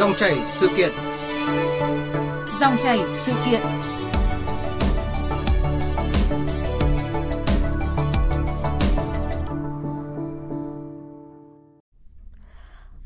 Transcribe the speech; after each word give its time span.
Dòng 0.00 0.14
chảy 0.14 0.38
sự 0.46 0.68
kiện. 0.76 0.90
Dòng 2.60 2.76
chảy 2.82 3.00
sự 3.12 3.32
kiện. 3.46 3.60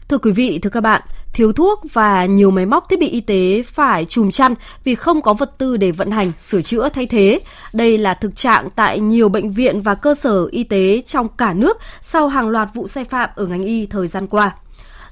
Thưa 0.08 0.18
quý 0.18 0.32
vị, 0.32 0.58
thưa 0.62 0.70
các 0.70 0.80
bạn, 0.80 1.02
thiếu 1.32 1.52
thuốc 1.52 1.80
và 1.92 2.24
nhiều 2.24 2.50
máy 2.50 2.66
móc 2.66 2.88
thiết 2.88 3.00
bị 3.00 3.08
y 3.08 3.20
tế 3.20 3.62
phải 3.62 4.04
chùm 4.04 4.30
chăn 4.30 4.54
vì 4.84 4.94
không 4.94 5.22
có 5.22 5.34
vật 5.34 5.58
tư 5.58 5.76
để 5.76 5.90
vận 5.90 6.10
hành, 6.10 6.32
sửa 6.38 6.62
chữa 6.62 6.88
thay 6.88 7.06
thế. 7.06 7.40
Đây 7.72 7.98
là 7.98 8.14
thực 8.14 8.36
trạng 8.36 8.68
tại 8.76 9.00
nhiều 9.00 9.28
bệnh 9.28 9.50
viện 9.50 9.80
và 9.80 9.94
cơ 9.94 10.14
sở 10.14 10.46
y 10.50 10.64
tế 10.64 11.02
trong 11.06 11.28
cả 11.28 11.52
nước 11.52 11.78
sau 12.00 12.28
hàng 12.28 12.48
loạt 12.48 12.68
vụ 12.74 12.86
sai 12.86 13.04
phạm 13.04 13.30
ở 13.34 13.46
ngành 13.46 13.62
y 13.62 13.86
thời 13.86 14.06
gian 14.06 14.26
qua. 14.26 14.56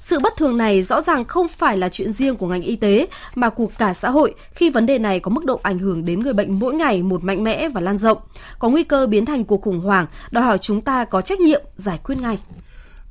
Sự 0.03 0.19
bất 0.21 0.37
thường 0.37 0.57
này 0.57 0.83
rõ 0.83 1.01
ràng 1.01 1.25
không 1.25 1.49
phải 1.49 1.79
là 1.79 1.89
chuyện 1.89 2.13
riêng 2.13 2.37
của 2.37 2.47
ngành 2.47 2.63
y 2.63 2.77
tế 2.77 3.07
mà 3.35 3.49
của 3.49 3.67
cả 3.79 3.95
xã 3.95 4.11
hội 4.11 4.35
khi 4.55 4.71
vấn 4.71 4.87
đề 4.87 4.99
này 4.99 5.21
có 5.21 5.31
mức 5.31 5.45
độ 5.45 5.61
ảnh 5.63 5.79
hưởng 5.79 6.05
đến 6.05 6.21
người 6.21 6.33
bệnh 6.33 6.59
mỗi 6.59 6.75
ngày 6.75 7.03
một 7.03 7.25
mạnh 7.25 7.45
mẽ 7.45 7.69
và 7.69 7.81
lan 7.81 7.99
rộng, 7.99 8.19
có 8.59 8.69
nguy 8.69 8.85
cơ 8.85 9.07
biến 9.07 9.27
thành 9.27 9.45
cuộc 9.45 9.63
khủng 9.63 9.81
hoảng, 9.81 10.07
đòi 10.31 10.45
hỏi 10.45 10.59
chúng 10.59 10.81
ta 10.81 11.05
có 11.05 11.21
trách 11.23 11.41
nhiệm 11.41 11.63
giải 11.77 11.99
quyết 12.05 12.19
ngay. 12.19 12.39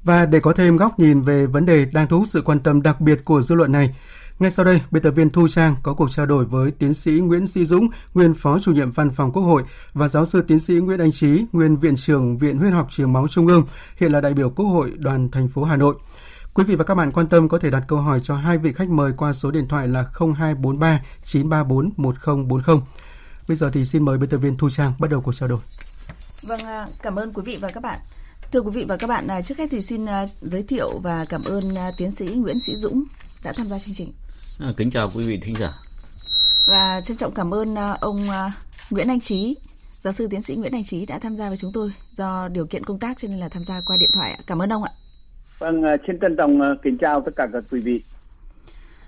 Và 0.03 0.25
để 0.25 0.39
có 0.39 0.53
thêm 0.53 0.77
góc 0.77 0.99
nhìn 0.99 1.21
về 1.21 1.45
vấn 1.45 1.65
đề 1.65 1.85
đang 1.93 2.07
thu 2.07 2.19
hút 2.19 2.27
sự 2.27 2.41
quan 2.41 2.59
tâm 2.59 2.81
đặc 2.81 3.01
biệt 3.01 3.25
của 3.25 3.41
dư 3.41 3.55
luận 3.55 3.71
này, 3.71 3.95
ngay 4.39 4.51
sau 4.51 4.65
đây, 4.65 4.81
biên 4.91 5.03
tập 5.03 5.11
viên 5.11 5.29
Thu 5.29 5.47
Trang 5.47 5.75
có 5.83 5.93
cuộc 5.93 6.11
trao 6.11 6.25
đổi 6.25 6.45
với 6.45 6.71
tiến 6.71 6.93
sĩ 6.93 7.11
Nguyễn 7.11 7.47
Sĩ 7.47 7.65
Dũng, 7.65 7.87
nguyên 8.13 8.33
phó 8.33 8.59
chủ 8.59 8.71
nhiệm 8.71 8.91
văn 8.91 9.11
phòng 9.11 9.31
Quốc 9.31 9.43
hội 9.43 9.63
và 9.93 10.07
giáo 10.07 10.25
sư 10.25 10.43
tiến 10.47 10.59
sĩ 10.59 10.73
Nguyễn 10.73 10.99
Anh 10.99 11.11
Trí, 11.11 11.45
nguyên 11.51 11.77
viện 11.77 11.95
trưởng 11.95 12.37
Viện 12.37 12.57
Huyết 12.57 12.73
học 12.73 12.87
Truyền 12.91 13.13
máu 13.13 13.27
Trung 13.27 13.47
ương, 13.47 13.65
hiện 13.97 14.11
là 14.11 14.21
đại 14.21 14.33
biểu 14.33 14.49
Quốc 14.49 14.65
hội 14.65 14.91
đoàn 14.97 15.29
thành 15.31 15.47
phố 15.47 15.63
Hà 15.63 15.75
Nội. 15.75 15.95
Quý 16.53 16.63
vị 16.63 16.75
và 16.75 16.83
các 16.83 16.95
bạn 16.95 17.11
quan 17.11 17.27
tâm 17.27 17.49
có 17.49 17.59
thể 17.59 17.69
đặt 17.69 17.83
câu 17.87 17.99
hỏi 17.99 18.19
cho 18.23 18.35
hai 18.35 18.57
vị 18.57 18.73
khách 18.73 18.89
mời 18.89 19.12
qua 19.17 19.34
số 19.34 19.51
điện 19.51 19.67
thoại 19.67 19.87
là 19.87 20.03
0243 20.13 21.01
934 21.26 21.89
1040. 21.98 22.77
Bây 23.48 23.57
giờ 23.57 23.70
thì 23.73 23.85
xin 23.85 24.05
mời 24.05 24.17
biên 24.17 24.29
tập 24.29 24.37
viên 24.37 24.57
Thu 24.57 24.70
Trang 24.70 24.93
bắt 24.99 25.11
đầu 25.11 25.21
cuộc 25.21 25.35
trao 25.35 25.49
đổi. 25.49 25.59
Vâng, 26.48 26.59
à, 26.59 26.87
cảm 27.01 27.15
ơn 27.15 27.34
quý 27.34 27.41
vị 27.45 27.57
và 27.61 27.70
các 27.70 27.84
bạn. 27.84 27.99
Thưa 28.51 28.59
quý 28.59 28.71
vị 28.73 28.85
và 28.87 28.98
các 28.98 29.07
bạn, 29.07 29.27
à, 29.27 29.41
trước 29.41 29.57
hết 29.57 29.67
thì 29.71 29.81
xin 29.81 30.05
à, 30.05 30.26
giới 30.41 30.63
thiệu 30.63 30.99
và 30.99 31.26
cảm 31.26 31.43
ơn 31.43 31.76
tiến 31.98 32.11
sĩ 32.11 32.26
Nguyễn 32.26 32.59
Sĩ 32.59 32.76
Dũng 32.76 33.04
đã 33.43 33.54
tham 33.54 33.67
gia 33.67 33.79
chương 33.79 33.95
trình. 33.95 34.13
À, 34.59 34.67
kính 34.77 34.91
chào 34.91 35.11
quý 35.15 35.27
vị 35.27 35.39
thính 35.41 35.55
giả. 35.59 35.79
Và 36.67 37.01
trân 37.01 37.17
trọng 37.17 37.33
cảm 37.33 37.54
ơn 37.54 37.76
ông 38.01 38.27
Nguyễn 38.89 39.07
Anh 39.07 39.21
Trí, 39.21 39.55
giáo 40.04 40.13
sư 40.13 40.27
tiến 40.31 40.41
sĩ 40.41 40.55
Nguyễn 40.55 40.76
Anh 40.76 40.83
Trí 40.83 41.05
đã 41.05 41.20
tham 41.20 41.37
gia 41.37 41.48
với 41.48 41.57
chúng 41.57 41.71
tôi 41.73 41.91
do 42.15 42.48
điều 42.48 42.65
kiện 42.65 42.85
công 42.85 42.99
tác 42.99 43.17
cho 43.17 43.27
nên 43.27 43.39
là 43.39 43.49
tham 43.49 43.63
gia 43.63 43.81
qua 43.81 43.98
điện 43.98 44.11
thoại. 44.13 44.39
Cảm 44.48 44.61
ơn 44.61 44.73
ông 44.73 44.83
ạ. 44.83 44.91
Vâng, 45.62 45.81
ờ, 45.81 45.98
xin 46.07 46.20
trân 46.21 46.35
trọng 46.35 46.62
ờ, 46.62 46.76
kính 46.84 46.98
chào 46.98 47.21
tất 47.26 47.31
cả 47.35 47.48
các 47.54 47.63
quý 47.71 47.79
vị. 47.79 48.01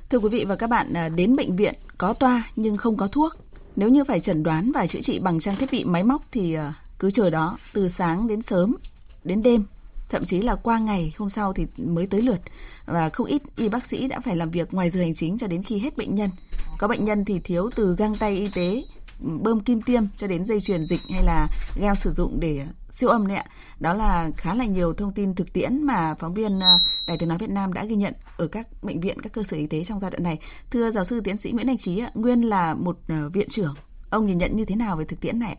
Thưa 0.10 0.20
quý 0.20 0.30
vị 0.30 0.46
và 0.48 0.56
các 0.56 0.70
bạn, 0.70 0.88
ờ, 0.94 1.10
đến 1.10 1.36
bệnh 1.36 1.56
viện 1.56 1.74
có 1.98 2.14
toa 2.14 2.44
nhưng 2.56 2.78
không 2.78 2.98
có 2.98 3.08
thuốc. 3.08 3.34
Nếu 3.76 3.90
như 3.90 4.04
phải 4.04 4.20
chẩn 4.20 4.44
đoán 4.44 4.72
và 4.72 4.88
chữa 4.88 5.02
trị 5.02 5.20
bằng 5.20 5.40
trang 5.40 5.56
thiết 5.56 5.72
bị 5.72 5.84
máy 5.84 6.04
móc 6.04 6.22
thì 6.32 6.58
cứ 7.00 7.12
chờ 7.12 7.30
đó 7.30 7.58
từ 7.74 7.90
sáng 7.90 8.28
đến 8.28 8.42
sớm, 8.42 8.76
đến 9.24 9.44
đêm, 9.44 9.64
thậm 10.10 10.26
chí 10.26 10.42
là 10.42 10.56
qua 10.56 10.80
ngày 10.80 11.14
hôm 11.18 11.30
sau 11.30 11.54
thì 11.54 11.68
mới 11.78 12.08
tới 12.08 12.22
lượt. 12.22 12.40
Và 12.86 13.10
không 13.10 13.28
ít 13.28 13.42
y 13.58 13.70
bác 13.70 13.86
sĩ 13.86 14.08
đã 14.08 14.20
phải 14.20 14.36
làm 14.36 14.52
việc 14.52 14.74
ngoài 14.74 14.90
giờ 14.90 15.02
hành 15.02 15.14
chính 15.14 15.38
cho 15.38 15.48
đến 15.48 15.64
khi 15.64 15.80
hết 15.80 15.98
bệnh 15.98 16.16
nhân. 16.16 16.30
Có 16.78 16.88
bệnh 16.88 17.04
nhân 17.04 17.26
thì 17.26 17.40
thiếu 17.40 17.70
từ 17.76 17.96
găng 17.96 18.16
tay 18.16 18.38
y 18.38 18.48
tế 18.48 18.84
bơm 19.24 19.60
kim 19.60 19.82
tiêm 19.82 20.04
cho 20.16 20.28
đến 20.28 20.46
dây 20.46 20.62
chuyền 20.62 20.86
dịch 20.86 21.02
hay 21.10 21.24
là 21.24 21.48
gel 21.82 21.94
sử 21.96 22.10
dụng 22.10 22.40
để 22.40 22.66
siêu 22.90 23.10
âm 23.10 23.28
đấy 23.28 23.38
ạ. 23.38 23.46
Đó 23.80 23.94
là 23.94 24.30
khá 24.38 24.54
là 24.54 24.66
nhiều 24.66 24.94
thông 24.94 25.14
tin 25.14 25.36
thực 25.36 25.54
tiễn 25.54 25.84
mà 25.84 26.16
phóng 26.20 26.34
viên 26.34 26.60
ờ, 26.60 26.80
Đài 27.08 27.18
Tiếng 27.18 27.30
nói 27.30 27.38
Việt 27.38 27.50
Nam 27.50 27.74
đã 27.74 27.86
ghi 27.86 27.96
nhận 27.96 28.14
ở 28.38 28.48
các 28.48 28.68
bệnh 28.82 29.00
viện, 29.00 29.22
các 29.22 29.34
cơ 29.34 29.44
sở 29.44 29.58
y 29.58 29.68
tế 29.68 29.84
trong 29.84 30.00
giai 30.00 30.12
đoạn 30.12 30.24
này. 30.24 30.40
Thưa 30.72 30.92
giáo 30.92 31.04
sư 31.04 31.22
tiến 31.24 31.38
sĩ 31.38 31.52
Nguyễn 31.52 31.68
Anh 31.68 31.78
Trí, 31.78 32.04
nguyên 32.14 32.42
là 32.42 32.74
một 32.74 32.98
ờ, 33.08 33.30
viện 33.30 33.48
trưởng, 33.50 33.74
ông 34.10 34.26
nhìn 34.26 34.38
nhận 34.38 34.58
như 34.58 34.66
thế 34.66 34.76
nào 34.76 34.96
về 34.96 35.06
thực 35.06 35.22
tiễn 35.22 35.40
này? 35.40 35.58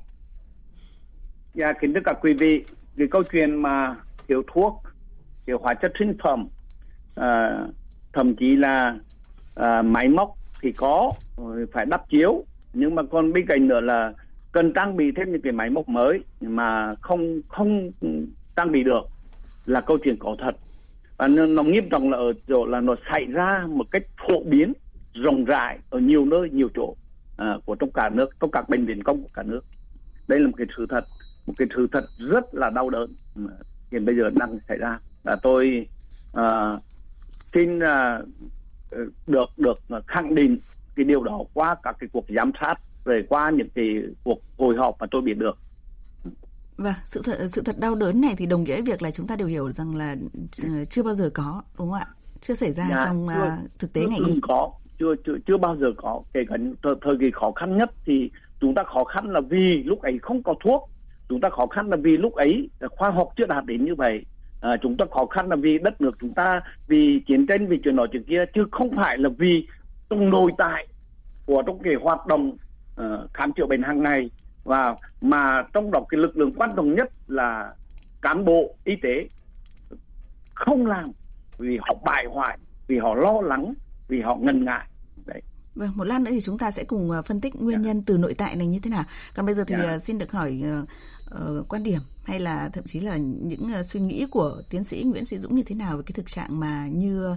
Dạ, 1.55 1.72
kính 1.81 1.94
thưa 1.94 2.00
các 2.05 2.17
quý 2.22 2.33
vị, 2.33 2.65
cái 2.97 3.06
câu 3.11 3.22
chuyện 3.33 3.62
mà 3.62 3.97
thiếu 4.28 4.43
thuốc, 4.55 4.83
thiếu 5.47 5.59
hóa 5.62 5.75
chất 5.75 5.93
sinh 5.99 6.17
phẩm, 6.22 6.49
à, 7.15 7.59
thậm 8.12 8.37
chí 8.37 8.56
là 8.56 8.99
à, 9.55 9.83
máy 9.83 10.09
móc 10.09 10.28
thì 10.62 10.72
có 10.72 11.11
phải 11.72 11.87
đắp 11.87 12.11
chiếu 12.11 12.44
nhưng 12.75 12.95
mà 12.95 13.03
còn 13.11 13.33
bên 13.33 13.47
cạnh 13.47 13.69
nữa 13.69 13.81
là 13.81 14.12
cần 14.53 14.73
trang 14.73 14.97
bị 14.97 15.12
thêm 15.17 15.33
những 15.33 15.41
cái 15.41 15.53
máy 15.53 15.71
móc 15.71 15.89
mới 15.89 16.21
mà 16.41 16.95
không 17.01 17.41
không 17.49 17.91
trang 18.57 18.73
bị 18.73 18.85
được 18.85 19.03
là 19.67 19.81
câu 19.81 19.99
chuyện 20.05 20.17
có 20.19 20.37
thật. 20.39 20.57
Và 21.19 21.27
nó, 21.37 21.47
nó 21.47 21.62
nghiêm 21.62 21.89
trọng 21.91 22.11
là 22.11 22.19
ở 22.19 22.33
chỗ 22.49 22.67
là 22.67 22.81
nó 22.81 22.95
xảy 23.11 23.25
ra 23.25 23.67
một 23.69 23.87
cách 23.91 24.03
phổ 24.29 24.43
biến 24.45 24.73
rộng 25.15 25.45
rãi 25.45 25.79
ở 25.91 25.99
nhiều 25.99 26.25
nơi 26.25 26.51
nhiều 26.51 26.69
chỗ 26.75 26.95
à, 27.37 27.57
của 27.65 27.75
trong 27.75 27.91
cả 27.93 28.09
nước 28.09 28.31
trong 28.41 28.51
các 28.51 28.69
bệnh 28.69 28.87
viện 28.87 29.03
công 29.03 29.23
của 29.23 29.29
cả 29.35 29.43
nước. 29.43 29.65
Đây 30.29 30.41
là 30.41 30.47
một 30.47 30.55
cái 30.56 30.67
sự 30.77 30.87
thật 30.91 31.05
một 31.47 31.55
cái 31.56 31.69
sự 31.77 31.89
thật 31.93 32.05
rất 32.19 32.55
là 32.55 32.71
đau 32.75 32.91
đớn 32.91 33.11
hiện 33.93 34.05
bây 34.05 34.17
giờ 34.17 34.31
đang 34.35 34.59
xảy 34.69 34.79
ra. 34.79 34.99
Và 35.23 35.37
tôi 35.43 35.87
à, 36.33 36.79
xin 37.55 37.81
à, 37.81 38.21
được 39.27 39.49
được 39.56 39.79
khẳng 40.06 40.35
định 40.35 40.59
cái 40.97 41.05
điều 41.05 41.22
đó 41.22 41.41
qua 41.55 41.77
các 41.82 41.97
cái 41.99 42.09
cuộc 42.12 42.25
giám 42.37 42.53
sát 42.60 42.75
rồi 43.05 43.25
qua 43.28 43.50
những 43.50 43.69
cái 43.75 43.87
cuộc 44.25 44.38
hội 44.59 44.77
họp 44.77 44.97
mà 45.00 45.06
tôi 45.10 45.22
biết 45.22 45.38
được 45.38 45.59
Vâng, 46.77 46.94
sự 47.05 47.21
thật, 47.25 47.37
sự 47.49 47.62
thật 47.65 47.78
đau 47.78 47.94
đớn 47.94 48.21
này 48.21 48.34
thì 48.38 48.47
đồng 48.47 48.65
nghĩa 48.65 48.72
với 48.75 48.82
việc 48.82 49.03
là 49.03 49.10
chúng 49.10 49.27
ta 49.27 49.37
đều 49.37 49.49
hiểu 49.49 49.72
rằng 49.72 49.94
là 49.94 50.16
chưa 50.88 51.03
bao 51.03 51.15
giờ 51.15 51.31
có, 51.34 51.62
đúng 51.78 51.91
không 51.91 52.00
ạ? 52.00 52.06
Chưa 52.41 52.55
xảy 52.55 52.72
ra 52.72 52.87
dạ, 52.91 53.03
trong 53.05 53.27
chưa, 53.34 53.44
uh, 53.44 53.78
thực 53.78 53.93
tế 53.93 54.00
chưa, 54.05 54.09
ngành 54.10 54.25
y. 54.25 54.38
có, 54.43 54.72
chưa 54.99 55.15
chưa 55.27 55.37
chưa 55.47 55.56
bao 55.56 55.77
giờ 55.77 55.87
có. 55.97 56.22
Kể 56.34 56.41
cả 56.49 56.56
thời, 56.82 56.94
thời 57.03 57.16
kỳ 57.21 57.31
khó 57.34 57.53
khăn 57.56 57.78
nhất 57.78 57.91
thì 58.05 58.31
chúng 58.61 58.75
ta 58.75 58.82
khó 58.94 59.05
khăn 59.05 59.31
là 59.31 59.41
vì 59.41 59.82
lúc 59.82 60.03
ấy 60.03 60.19
không 60.22 60.43
có 60.43 60.55
thuốc. 60.65 60.91
Chúng 61.28 61.41
ta 61.41 61.49
khó 61.50 61.66
khăn 61.66 61.88
là 61.88 61.97
vì 61.97 62.16
lúc 62.16 62.34
ấy 62.34 62.69
khoa 62.91 63.11
học 63.11 63.28
chưa 63.37 63.47
đạt 63.47 63.65
đến 63.66 63.84
như 63.84 63.94
vậy. 63.94 64.25
À, 64.61 64.76
chúng 64.82 64.97
ta 64.97 65.05
khó 65.11 65.26
khăn 65.26 65.49
là 65.49 65.56
vì 65.56 65.78
đất 65.78 66.00
nước 66.00 66.16
chúng 66.21 66.34
ta, 66.34 66.61
vì 66.88 67.21
chiến 67.26 67.47
tranh, 67.47 67.66
vì 67.69 67.78
chuyện 67.84 67.97
nọ 67.97 68.06
chuyện 68.12 68.25
kia, 68.25 68.44
chứ 68.55 68.65
không 68.71 68.91
phải 68.97 69.19
là 69.19 69.28
vì 69.38 69.66
nội 70.14 70.52
tại 70.58 70.86
của 71.47 71.62
trong 71.66 71.78
cái 71.82 71.94
hoạt 72.02 72.26
động 72.26 72.56
uh, 73.00 73.30
khám 73.34 73.52
chữa 73.52 73.66
bệnh 73.66 73.82
hàng 73.82 74.02
ngày 74.02 74.30
và 74.64 74.97
mà 75.20 75.62
trong 75.72 75.91
đó 75.91 76.00
cái 76.08 76.20
lực 76.20 76.36
lượng 76.36 76.52
quan 76.56 76.70
trọng 76.76 76.94
nhất 76.94 77.08
là 77.26 77.75
cán 78.22 78.44
bộ 78.44 78.75
y 78.84 78.92
tế 79.02 79.28
không 80.54 80.86
làm 80.86 81.12
vì 81.58 81.78
họ 81.80 81.94
bại 82.04 82.25
hoại 82.30 82.58
vì 82.86 82.98
họ 82.98 83.14
lo 83.14 83.41
lắng 83.41 83.75
vì 84.08 84.20
họ 84.20 84.36
ngần 84.36 84.64
ngại 84.64 84.86
đấy 85.26 85.42
Vâng, 85.75 85.92
một 85.94 86.04
lát 86.04 86.20
nữa 86.20 86.31
thì 86.31 86.41
chúng 86.41 86.58
ta 86.58 86.70
sẽ 86.70 86.84
cùng 86.84 87.10
ờ, 87.10 87.22
phân 87.22 87.41
tích 87.41 87.56
nguyên 87.56 87.82
nhân 87.82 88.02
từ 88.06 88.19
nội 88.19 88.34
tại 88.34 88.56
này 88.56 88.66
như 88.66 88.78
thế 88.82 88.91
nào. 88.91 89.04
Còn 89.34 89.46
bây 89.46 89.54
giờ 89.54 89.64
thì 89.66 89.75
yeah. 89.75 89.86
Ờ, 89.86 89.98
xin 89.98 90.19
được 90.19 90.32
hỏi 90.32 90.62
uh, 91.34 91.69
quan 91.69 91.82
điểm 91.82 92.00
hay 92.25 92.38
là 92.38 92.70
thậm 92.72 92.84
chí 92.84 93.00
là 93.00 93.16
những 93.16 93.70
uh, 93.81 93.86
suy 93.86 94.00
nghĩ 94.00 94.26
của 94.31 94.62
tiến 94.70 94.84
sĩ 94.84 95.02
Nguyễn 95.02 95.25
Sĩ 95.25 95.38
Dũng 95.38 95.54
như 95.54 95.62
thế 95.62 95.75
nào 95.75 95.96
về 95.96 96.02
cái 96.06 96.12
thực 96.14 96.26
trạng 96.26 96.60
mà 96.60 96.86
như 96.92 97.36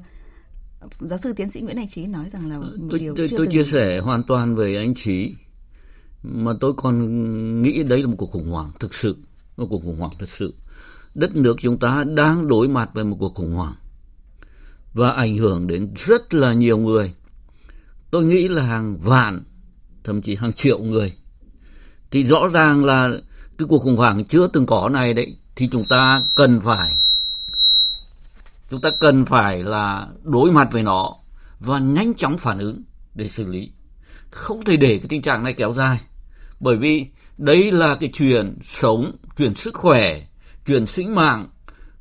giáo 0.99 1.17
sư 1.17 1.33
tiến 1.33 1.49
sĩ 1.49 1.61
Nguyễn 1.61 1.77
Anh 1.77 1.87
Trí 1.87 2.07
nói 2.07 2.29
rằng 2.29 2.49
là 2.49 2.57
một 2.57 2.67
tôi, 2.89 2.99
điều 2.99 3.15
tôi, 3.15 3.27
chưa 3.27 3.37
tôi 3.37 3.45
từng... 3.45 3.53
chia 3.53 3.63
sẻ 3.63 3.99
hoàn 3.99 4.23
toàn 4.23 4.55
với 4.55 4.77
anh 4.77 4.93
Trí 4.95 5.35
mà 6.23 6.53
tôi 6.59 6.73
còn 6.77 7.61
nghĩ 7.61 7.83
đấy 7.83 8.01
là 8.01 8.07
một 8.07 8.15
cuộc 8.17 8.31
khủng 8.31 8.49
hoảng 8.49 8.71
thực 8.79 8.93
sự 8.93 9.17
một 9.57 9.67
cuộc 9.69 9.83
khủng 9.83 9.99
hoảng 9.99 10.11
thực 10.19 10.29
sự. 10.29 10.53
Đất 11.15 11.35
nước 11.35 11.55
chúng 11.59 11.77
ta 11.77 12.03
đang 12.03 12.47
đối 12.47 12.67
mặt 12.67 12.89
với 12.93 13.05
một 13.05 13.17
cuộc 13.19 13.35
khủng 13.35 13.53
hoảng 13.53 13.75
và 14.93 15.11
ảnh 15.11 15.37
hưởng 15.37 15.67
đến 15.67 15.93
rất 15.95 16.33
là 16.33 16.53
nhiều 16.53 16.77
người. 16.77 17.13
Tôi 18.11 18.25
nghĩ 18.25 18.47
là 18.47 18.63
hàng 18.63 18.97
vạn 18.97 19.43
thậm 20.03 20.21
chí 20.21 20.35
hàng 20.35 20.53
triệu 20.53 20.79
người. 20.79 21.13
Thì 22.11 22.25
rõ 22.25 22.47
ràng 22.47 22.85
là 22.85 23.09
cái 23.57 23.67
cuộc 23.69 23.79
khủng 23.79 23.97
hoảng 23.97 24.25
chưa 24.25 24.47
từng 24.47 24.65
có 24.65 24.89
này 24.89 25.13
đấy 25.13 25.35
thì 25.55 25.67
chúng 25.71 25.85
ta 25.89 26.23
cần 26.35 26.61
phải 26.61 26.97
chúng 28.69 28.81
ta 28.81 28.89
cần 28.89 29.25
phải 29.25 29.63
là 29.63 30.07
đối 30.23 30.51
mặt 30.51 30.67
với 30.71 30.83
nó 30.83 31.15
và 31.59 31.79
nhanh 31.79 32.13
chóng 32.13 32.37
phản 32.37 32.59
ứng 32.59 32.83
để 33.15 33.27
xử 33.27 33.45
lý. 33.45 33.71
Không 34.29 34.63
thể 34.63 34.77
để 34.77 34.97
cái 34.97 35.07
tình 35.09 35.21
trạng 35.21 35.43
này 35.43 35.53
kéo 35.53 35.73
dài, 35.73 35.99
bởi 36.59 36.75
vì 36.75 37.05
đây 37.37 37.71
là 37.71 37.95
cái 37.95 38.09
chuyện 38.13 38.57
sống, 38.61 39.11
chuyện 39.37 39.53
sức 39.55 39.73
khỏe, 39.73 40.21
chuyện 40.65 40.85
sinh 40.85 41.15
mạng 41.15 41.47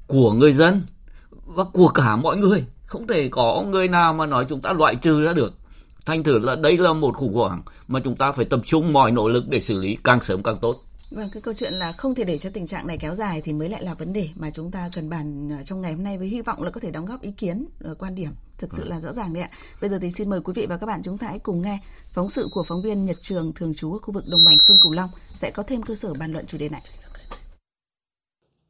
của 0.06 0.32
người 0.32 0.52
dân 0.52 0.82
và 1.30 1.64
của 1.64 1.88
cả 1.88 2.16
mọi 2.16 2.36
người. 2.36 2.64
Không 2.86 3.06
thể 3.06 3.28
có 3.28 3.64
người 3.68 3.88
nào 3.88 4.12
mà 4.12 4.26
nói 4.26 4.46
chúng 4.48 4.60
ta 4.60 4.72
loại 4.72 4.96
trừ 4.96 5.22
ra 5.22 5.32
được. 5.32 5.54
Thành 6.06 6.22
thử 6.22 6.38
là 6.38 6.54
đây 6.54 6.78
là 6.78 6.92
một 6.92 7.16
khủng 7.16 7.34
hoảng 7.34 7.62
mà 7.88 8.00
chúng 8.00 8.16
ta 8.16 8.32
phải 8.32 8.44
tập 8.44 8.60
trung 8.64 8.92
mọi 8.92 9.12
nỗ 9.12 9.28
lực 9.28 9.48
để 9.48 9.60
xử 9.60 9.78
lý 9.78 9.96
càng 10.04 10.20
sớm 10.20 10.42
càng 10.42 10.58
tốt. 10.58 10.82
Vâng, 11.10 11.28
cái 11.32 11.42
câu 11.42 11.54
chuyện 11.54 11.74
là 11.74 11.92
không 11.92 12.14
thể 12.14 12.24
để 12.24 12.38
cho 12.38 12.50
tình 12.50 12.66
trạng 12.66 12.86
này 12.86 12.98
kéo 12.98 13.14
dài 13.14 13.42
thì 13.44 13.52
mới 13.52 13.68
lại 13.68 13.82
là 13.82 13.94
vấn 13.94 14.12
đề 14.12 14.28
mà 14.34 14.50
chúng 14.50 14.70
ta 14.70 14.90
cần 14.94 15.08
bàn 15.08 15.48
ờ, 15.50 15.64
trong 15.64 15.80
ngày 15.80 15.92
hôm 15.92 16.04
nay 16.04 16.18
với 16.18 16.28
hy 16.28 16.40
vọng 16.40 16.62
là 16.62 16.70
có 16.70 16.80
thể 16.80 16.90
đóng 16.90 17.06
góp 17.06 17.22
ý 17.22 17.32
kiến, 17.32 17.66
ờ, 17.80 17.94
quan 17.98 18.14
điểm 18.14 18.30
thực 18.58 18.72
sự 18.76 18.84
là 18.84 19.00
rõ 19.00 19.12
ràng 19.12 19.34
đấy 19.34 19.42
ạ. 19.42 19.50
Bây 19.80 19.90
giờ 19.90 19.98
thì 20.02 20.10
xin 20.10 20.30
mời 20.30 20.40
quý 20.40 20.52
vị 20.56 20.66
và 20.66 20.76
các 20.76 20.86
bạn 20.86 21.00
chúng 21.04 21.18
ta 21.18 21.26
hãy 21.26 21.38
cùng 21.38 21.62
nghe 21.62 21.78
phóng 22.08 22.28
sự 22.28 22.48
của 22.52 22.62
phóng 22.62 22.82
viên 22.82 23.04
Nhật 23.04 23.16
Trường 23.20 23.52
thường 23.52 23.74
trú 23.74 23.92
ở 23.92 23.98
khu 23.98 24.14
vực 24.14 24.24
đồng 24.28 24.44
bằng 24.44 24.56
sông 24.68 24.76
Cửu 24.82 24.92
Long 24.92 25.10
sẽ 25.34 25.50
có 25.50 25.62
thêm 25.62 25.82
cơ 25.82 25.94
sở 25.94 26.14
bàn 26.14 26.32
luận 26.32 26.46
chủ 26.46 26.58
đề 26.58 26.68
này. 26.68 26.82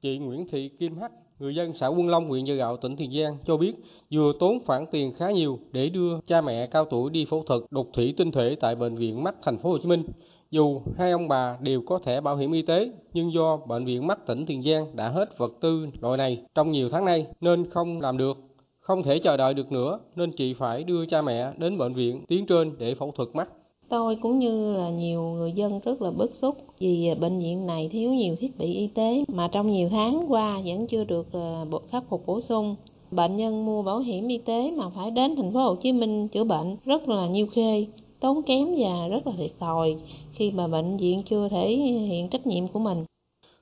Chị 0.03 0.19
Nguyễn 0.19 0.47
Thị 0.51 0.71
Kim 0.79 0.99
Hắc, 0.99 1.13
Người 1.39 1.55
dân 1.55 1.73
xã 1.81 1.87
Quân 1.87 2.09
Long, 2.09 2.29
huyện 2.29 2.47
Chợ 2.47 2.55
Gạo, 2.55 2.77
tỉnh 2.77 2.97
Tiền 2.97 3.13
Giang 3.13 3.39
cho 3.47 3.57
biết 3.57 3.73
vừa 4.11 4.33
tốn 4.41 4.59
khoản 4.67 4.87
tiền 4.91 5.13
khá 5.19 5.31
nhiều 5.31 5.59
để 5.73 5.89
đưa 5.89 6.21
cha 6.27 6.41
mẹ 6.41 6.67
cao 6.67 6.85
tuổi 6.85 7.11
đi 7.11 7.27
phẫu 7.31 7.43
thuật 7.43 7.61
đục 7.71 7.91
thủy 7.95 8.15
tinh 8.17 8.33
thể 8.33 8.57
tại 8.61 8.75
bệnh 8.75 8.97
viện 8.97 9.25
mắt 9.25 9.35
thành 9.43 9.59
phố 9.59 9.71
Hồ 9.71 9.79
Chí 9.79 9.89
Minh. 9.89 10.05
Dù 10.51 10.81
hai 10.99 11.11
ông 11.11 11.29
bà 11.29 11.57
đều 11.61 11.81
có 11.87 11.99
thẻ 11.99 12.21
bảo 12.21 12.37
hiểm 12.37 12.53
y 12.53 12.63
tế, 12.63 12.91
nhưng 13.13 13.33
do 13.33 13.57
bệnh 13.57 13.85
viện 13.85 14.07
mắt 14.07 14.27
tỉnh 14.27 14.47
Tiền 14.47 14.63
Giang 14.63 14.87
đã 14.97 15.09
hết 15.09 15.39
vật 15.39 15.53
tư 15.61 15.87
loại 16.01 16.19
này 16.19 16.43
trong 16.55 16.71
nhiều 16.71 16.89
tháng 16.89 17.05
nay 17.05 17.27
nên 17.41 17.71
không 17.71 18.01
làm 18.01 18.17
được. 18.17 18.37
Không 18.81 19.03
thể 19.03 19.19
chờ 19.19 19.37
đợi 19.37 19.55
được 19.55 19.73
nữa 19.73 19.99
nên 20.17 20.31
chị 20.31 20.55
phải 20.55 20.85
đưa 20.85 21.07
cha 21.07 21.23
mẹ 21.23 21.53
đến 21.59 21.79
bệnh 21.79 21.95
viện 21.95 22.21
tuyến 22.29 22.47
trên 22.47 22.73
để 22.79 22.95
phẫu 22.95 23.11
thuật 23.11 23.29
mắt. 23.35 23.49
Tôi 23.89 24.17
cũng 24.17 24.39
như 24.39 24.73
là 24.73 24.91
nhiều 24.91 25.23
người 25.23 25.53
dân 25.53 25.81
rất 25.85 26.03
là 26.03 26.11
bức 26.11 26.31
xúc 26.35 26.57
vì 26.79 27.15
bệnh 27.21 27.39
viện 27.39 27.67
này 27.67 27.89
thiếu 27.93 28.13
nhiều 28.13 28.37
thiết 28.37 28.59
bị 28.59 28.75
y 28.75 28.87
tế 28.87 29.25
mà 29.29 29.49
trong 29.49 29.71
nhiều 29.71 29.89
tháng 29.89 30.25
qua 30.29 30.61
vẫn 30.65 30.87
chưa 30.87 31.05
được 31.05 31.27
ờ, 31.33 31.65
khắc 31.91 32.05
phục 32.09 32.27
bổ 32.27 32.41
sung. 32.41 32.77
Bệnh 33.11 33.37
nhân 33.37 33.67
mua 33.67 33.83
bảo 33.83 33.99
hiểm 33.99 34.29
y 34.29 34.39
tế 34.39 34.71
mà 34.77 34.89
phải 34.89 35.11
đến 35.11 35.37
thành 35.37 35.53
phố 35.53 35.61
Hồ 35.61 35.75
Chí 35.75 35.93
Minh 35.93 36.29
chữa 36.29 36.45
bệnh 36.45 36.77
rất 36.85 37.09
là 37.09 37.27
nhiêu 37.27 37.47
khê, 37.47 37.87
tốn 38.27 38.43
kém 38.43 38.69
và 38.79 39.09
rất 39.09 39.27
là 39.27 39.33
thiệt 39.39 39.51
thòi 39.61 39.97
khi 40.33 40.51
mà 40.51 40.67
bệnh 40.67 40.97
viện 40.97 41.23
chưa 41.31 41.49
thể 41.49 41.69
hiện 42.09 42.29
trách 42.29 42.47
nhiệm 42.47 42.69
của 42.69 42.79
mình. 42.79 43.05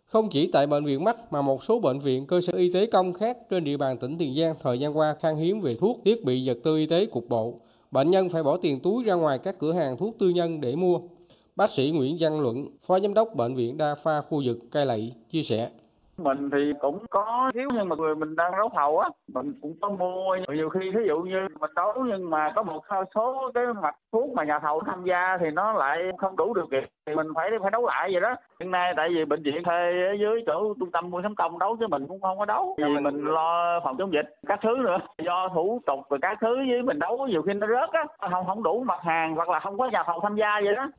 Không 0.04 0.28
chỉ 0.32 0.46
tại 0.52 0.66
bệnh 0.66 0.84
viện 0.84 1.04
mắt 1.04 1.32
mà 1.32 1.42
một 1.42 1.64
số 1.64 1.80
bệnh 1.80 1.98
viện 1.98 2.26
cơ 2.26 2.40
sở 2.40 2.52
y 2.52 2.72
tế 2.72 2.86
công 2.86 3.12
khác 3.12 3.38
trên 3.50 3.64
địa 3.64 3.76
bàn 3.76 3.98
tỉnh 3.98 4.18
Tiền 4.18 4.34
Giang 4.34 4.54
thời 4.62 4.78
gian 4.78 4.96
qua 4.96 5.14
khan 5.20 5.36
hiếm 5.36 5.60
về 5.60 5.74
thuốc, 5.74 6.00
thiết 6.04 6.24
bị 6.24 6.48
vật 6.48 6.58
tư 6.64 6.76
y 6.76 6.86
tế 6.86 7.06
cục 7.06 7.28
bộ. 7.28 7.54
Bệnh 7.90 8.10
nhân 8.10 8.28
phải 8.28 8.42
bỏ 8.42 8.56
tiền 8.56 8.80
túi 8.80 9.04
ra 9.04 9.14
ngoài 9.14 9.38
các 9.38 9.58
cửa 9.58 9.72
hàng 9.72 9.96
thuốc 9.96 10.14
tư 10.18 10.28
nhân 10.28 10.60
để 10.60 10.76
mua. 10.76 11.00
Bác 11.56 11.70
sĩ 11.76 11.90
Nguyễn 11.90 12.16
Văn 12.20 12.40
Luận, 12.40 12.66
Phó 12.86 13.00
Giám 13.00 13.14
đốc 13.14 13.34
Bệnh 13.36 13.54
viện 13.54 13.76
Đa 13.76 13.94
khoa 14.02 14.20
khu 14.20 14.42
vực 14.46 14.58
Cai 14.70 14.86
Lậy, 14.86 15.12
chia 15.30 15.42
sẻ 15.42 15.70
mình 16.16 16.50
thì 16.52 16.72
cũng 16.80 16.98
có 17.10 17.50
thiếu 17.54 17.68
nhưng 17.74 17.88
mà 17.88 17.96
người 17.96 18.14
mình 18.14 18.36
đang 18.36 18.52
đấu 18.52 18.70
thầu 18.74 18.98
á 18.98 19.08
mình 19.34 19.52
cũng 19.62 19.74
có 19.80 19.88
mua. 19.88 20.36
Nhiều 20.54 20.68
khi 20.68 20.90
ví 20.90 21.06
dụ 21.06 21.20
như 21.20 21.48
mình 21.60 21.70
đấu 21.76 21.92
nhưng 22.06 22.30
mà 22.30 22.52
có 22.56 22.62
một 22.62 22.82
số 23.14 23.50
cái 23.54 23.64
mặt 23.82 23.96
thuốc 24.12 24.30
mà 24.30 24.44
nhà 24.44 24.58
thầu 24.58 24.80
tham 24.86 25.04
gia 25.04 25.38
thì 25.40 25.50
nó 25.50 25.72
lại 25.72 25.98
không 26.18 26.36
đủ 26.36 26.54
điều 26.54 26.66
kiện 26.66 26.84
thì 27.06 27.14
mình 27.14 27.26
phải 27.34 27.50
phải 27.62 27.70
đấu 27.70 27.86
lại 27.86 28.10
vậy 28.12 28.20
đó. 28.20 28.34
Hiện 28.60 28.70
nay 28.70 28.92
tại 28.96 29.08
vì 29.08 29.24
bệnh 29.24 29.42
viện 29.42 29.62
thuê 29.64 29.92
dưới 30.20 30.42
chỗ 30.46 30.74
trung 30.80 30.90
tâm 30.90 31.10
mua 31.10 31.22
sắm 31.22 31.34
công 31.34 31.58
đấu 31.58 31.76
chứ 31.80 31.86
mình 31.86 32.06
cũng 32.06 32.20
không 32.20 32.38
có 32.38 32.44
đấu. 32.44 32.74
Vì 32.78 33.00
mình 33.00 33.24
lo 33.24 33.80
phòng 33.84 33.96
chống 33.98 34.12
dịch 34.12 34.34
các 34.46 34.60
thứ 34.62 34.76
nữa. 34.84 34.98
Do 35.24 35.48
thủ 35.54 35.80
tục 35.86 36.00
và 36.08 36.18
các 36.22 36.38
thứ 36.40 36.56
với 36.56 36.82
mình 36.82 36.98
đấu 36.98 37.26
nhiều 37.26 37.42
khi 37.42 37.54
nó 37.54 37.66
rớt 37.66 37.90
á 37.90 38.28
không 38.30 38.46
không 38.46 38.62
đủ 38.62 38.84
mặt 38.84 39.00
hàng 39.02 39.34
hoặc 39.34 39.48
là 39.48 39.60
không 39.60 39.78
có 39.78 39.88
nhà 39.92 40.02
thầu 40.06 40.20
tham 40.22 40.36
gia 40.36 40.60
vậy 40.64 40.74
đó. 40.74 40.90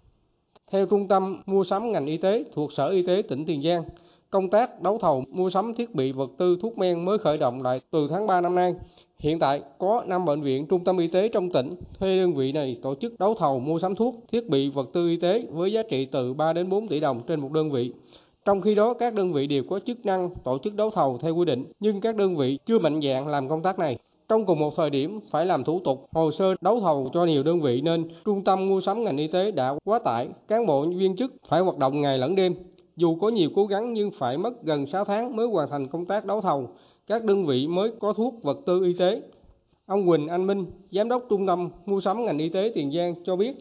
Theo 0.71 0.85
trung 0.89 1.07
tâm 1.07 1.37
mua 1.45 1.63
sắm 1.63 1.91
ngành 1.91 2.05
y 2.05 2.17
tế 2.17 2.43
thuộc 2.55 2.71
sở 2.71 2.87
y 2.89 3.03
tế 3.07 3.21
tỉnh 3.29 3.43
tiền 3.47 3.61
giang 3.61 3.83
Công 4.29 4.49
tác 4.49 4.81
đấu 4.81 4.97
thầu 5.01 5.23
mua 5.31 5.49
sắm 5.49 5.73
thiết 5.73 5.95
bị 5.95 6.11
vật 6.11 6.31
tư 6.37 6.57
thuốc 6.61 6.77
men 6.77 7.05
mới 7.05 7.17
khởi 7.17 7.37
động 7.37 7.63
lại 7.63 7.81
từ 7.91 8.07
tháng 8.09 8.27
3 8.27 8.41
năm 8.41 8.55
nay. 8.55 8.73
Hiện 9.19 9.39
tại 9.39 9.61
có 9.77 10.03
5 10.07 10.25
bệnh 10.25 10.41
viện 10.41 10.67
trung 10.67 10.83
tâm 10.83 10.97
y 10.97 11.07
tế 11.07 11.27
trong 11.27 11.49
tỉnh 11.49 11.75
thuê 11.99 12.17
đơn 12.17 12.33
vị 12.33 12.51
này 12.51 12.77
tổ 12.81 12.95
chức 12.95 13.19
đấu 13.19 13.33
thầu 13.33 13.59
mua 13.59 13.79
sắm 13.79 13.95
thuốc, 13.95 14.15
thiết 14.31 14.49
bị 14.49 14.69
vật 14.69 14.89
tư 14.93 15.09
y 15.09 15.17
tế 15.17 15.47
với 15.51 15.73
giá 15.73 15.81
trị 15.89 16.05
từ 16.05 16.33
3 16.33 16.53
đến 16.53 16.69
4 16.69 16.87
tỷ 16.87 16.99
đồng 16.99 17.21
trên 17.27 17.39
một 17.39 17.51
đơn 17.51 17.71
vị. 17.71 17.91
Trong 18.45 18.61
khi 18.61 18.75
đó 18.75 18.93
các 18.93 19.13
đơn 19.13 19.33
vị 19.33 19.47
đều 19.47 19.63
có 19.69 19.79
chức 19.79 20.05
năng 20.05 20.29
tổ 20.43 20.57
chức 20.63 20.75
đấu 20.75 20.89
thầu 20.89 21.17
theo 21.17 21.35
quy 21.35 21.45
định, 21.45 21.65
nhưng 21.79 22.01
các 22.01 22.15
đơn 22.15 22.35
vị 22.35 22.59
chưa 22.65 22.79
mạnh 22.79 23.01
dạng 23.01 23.27
làm 23.27 23.49
công 23.49 23.61
tác 23.61 23.79
này. 23.79 23.97
Trong 24.29 24.45
cùng 24.45 24.59
một 24.59 24.73
thời 24.75 24.89
điểm 24.89 25.19
phải 25.31 25.45
làm 25.45 25.63
thủ 25.63 25.79
tục 25.79 26.07
hồ 26.11 26.31
sơ 26.31 26.55
đấu 26.61 26.79
thầu 26.79 27.09
cho 27.13 27.25
nhiều 27.25 27.43
đơn 27.43 27.61
vị 27.61 27.81
nên 27.81 28.07
trung 28.25 28.43
tâm 28.43 28.69
mua 28.69 28.81
sắm 28.81 29.03
ngành 29.03 29.17
y 29.17 29.27
tế 29.27 29.51
đã 29.51 29.75
quá 29.85 29.99
tải, 29.99 30.27
cán 30.47 30.65
bộ 30.65 30.85
viên 30.85 31.15
chức 31.15 31.33
phải 31.49 31.61
hoạt 31.61 31.77
động 31.77 32.01
ngày 32.01 32.17
lẫn 32.17 32.35
đêm, 32.35 32.55
dù 32.95 33.15
có 33.21 33.29
nhiều 33.29 33.49
cố 33.55 33.65
gắng 33.65 33.93
nhưng 33.93 34.11
phải 34.19 34.37
mất 34.37 34.63
gần 34.63 34.85
6 34.87 35.05
tháng 35.05 35.35
mới 35.35 35.47
hoàn 35.47 35.69
thành 35.69 35.87
công 35.87 36.05
tác 36.05 36.25
đấu 36.25 36.41
thầu, 36.41 36.69
các 37.07 37.23
đơn 37.23 37.45
vị 37.45 37.67
mới 37.67 37.91
có 37.99 38.13
thuốc 38.13 38.33
vật 38.43 38.57
tư 38.65 38.83
y 38.83 38.93
tế. 38.93 39.21
Ông 39.85 40.07
Quỳnh 40.07 40.27
Anh 40.27 40.47
Minh, 40.47 40.65
Giám 40.91 41.09
đốc 41.09 41.23
Trung 41.29 41.47
tâm 41.47 41.69
Mua 41.85 42.01
sắm 42.01 42.25
ngành 42.25 42.37
y 42.37 42.49
tế 42.49 42.71
Tiền 42.75 42.91
Giang 42.91 43.13
cho 43.23 43.35
biết. 43.35 43.55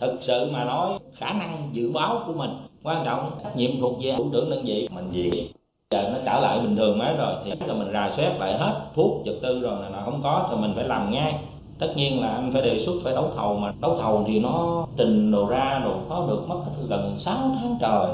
Thực 0.00 0.16
sự 0.20 0.50
mà 0.52 0.64
nói 0.64 0.98
khả 1.18 1.32
năng 1.32 1.70
dự 1.72 1.92
báo 1.92 2.22
của 2.26 2.32
mình 2.32 2.50
quan 2.82 3.02
trọng 3.04 3.30
trách 3.44 3.56
nhiệm 3.56 3.70
thuộc 3.80 3.98
về 4.02 4.14
thủ 4.16 4.24
trưởng 4.32 4.50
đơn 4.50 4.62
vị 4.64 4.88
mình 4.92 5.10
gì 5.12 5.50
giờ 5.90 6.10
nó 6.12 6.18
trở 6.24 6.40
lại 6.40 6.60
bình 6.60 6.76
thường 6.76 6.98
mới 6.98 7.16
rồi 7.16 7.34
thì 7.44 7.50
là 7.66 7.74
mình 7.74 7.92
rà 7.92 8.12
soát 8.16 8.36
lại 8.38 8.58
hết 8.58 8.80
thuốc 8.94 9.26
vật 9.26 9.38
tư 9.42 9.60
rồi 9.60 9.90
là 9.90 10.02
không 10.04 10.20
có 10.22 10.48
thì 10.50 10.56
mình 10.56 10.72
phải 10.74 10.84
làm 10.84 11.10
ngay 11.10 11.38
tất 11.78 11.92
nhiên 11.96 12.20
là 12.20 12.28
anh 12.28 12.50
phải 12.52 12.62
đề 12.62 12.84
xuất 12.86 12.92
phải 13.04 13.14
đấu 13.14 13.30
thầu 13.36 13.56
mà 13.56 13.72
đấu 13.80 13.96
thầu 14.00 14.24
thì 14.26 14.40
nó 14.40 14.86
trình 14.96 15.32
đồ 15.32 15.46
ra 15.46 15.80
rồi 15.84 15.94
có 16.08 16.26
được 16.28 16.48
mất 16.48 16.60
gần 16.88 17.16
6 17.18 17.36
tháng 17.60 17.78
trời 17.80 18.10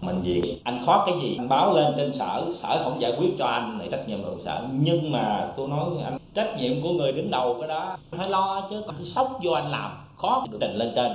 mình 0.00 0.22
gì 0.24 0.60
anh 0.64 0.82
khó 0.86 1.04
cái 1.06 1.14
gì 1.22 1.36
anh 1.38 1.48
báo 1.48 1.74
lên 1.74 1.94
trên 1.96 2.12
sở 2.18 2.52
sở 2.62 2.84
không 2.84 3.00
giải 3.00 3.12
quyết 3.18 3.28
cho 3.38 3.46
anh 3.46 3.78
thì 3.82 3.88
trách 3.90 4.04
nhiệm 4.08 4.22
của 4.22 4.36
sở. 4.44 4.68
Nhưng 4.80 5.12
mà 5.12 5.52
tôi 5.56 5.68
nói 5.68 5.90
anh 6.04 6.18
trách 6.34 6.54
nhiệm 6.58 6.82
của 6.82 6.92
người 6.92 7.12
đứng 7.12 7.30
đầu 7.30 7.56
cái 7.60 7.68
đó 7.68 7.98
phải 8.10 8.30
lo 8.30 8.66
chứ 8.70 8.82
còn 8.86 9.04
sốc 9.04 9.40
vô 9.44 9.50
anh 9.50 9.70
làm 9.70 9.90
khó 10.16 10.46
được 10.50 10.58
lên 10.60 10.92
trên. 10.96 11.12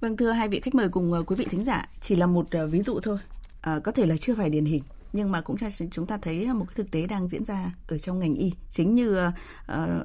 Vâng 0.00 0.16
thưa 0.16 0.30
hai 0.30 0.48
vị 0.48 0.60
khách 0.60 0.74
mời 0.74 0.88
cùng 0.88 1.12
ờ, 1.12 1.22
quý 1.26 1.36
vị 1.36 1.46
thính 1.50 1.64
giả, 1.64 1.88
chỉ 2.00 2.16
là 2.16 2.26
một 2.26 2.46
ờ, 2.50 2.66
ví 2.66 2.80
dụ 2.80 3.00
thôi, 3.02 3.18
à, 3.62 3.78
có 3.84 3.92
thể 3.92 4.06
là 4.06 4.14
chưa 4.20 4.34
phải 4.34 4.50
điển 4.50 4.64
hình 4.64 4.82
nhưng 5.12 5.32
mà 5.32 5.40
cũng 5.40 5.56
cho 5.56 5.68
chúng 5.90 6.06
ta 6.06 6.18
thấy 6.22 6.46
một 6.46 6.64
cái 6.68 6.74
thực 6.74 6.90
tế 6.90 7.06
đang 7.06 7.28
diễn 7.28 7.44
ra 7.44 7.72
ở 7.88 7.98
trong 7.98 8.18
ngành 8.18 8.34
y. 8.34 8.52
Chính 8.70 8.94
như 8.94 9.26
uh, 9.26 9.32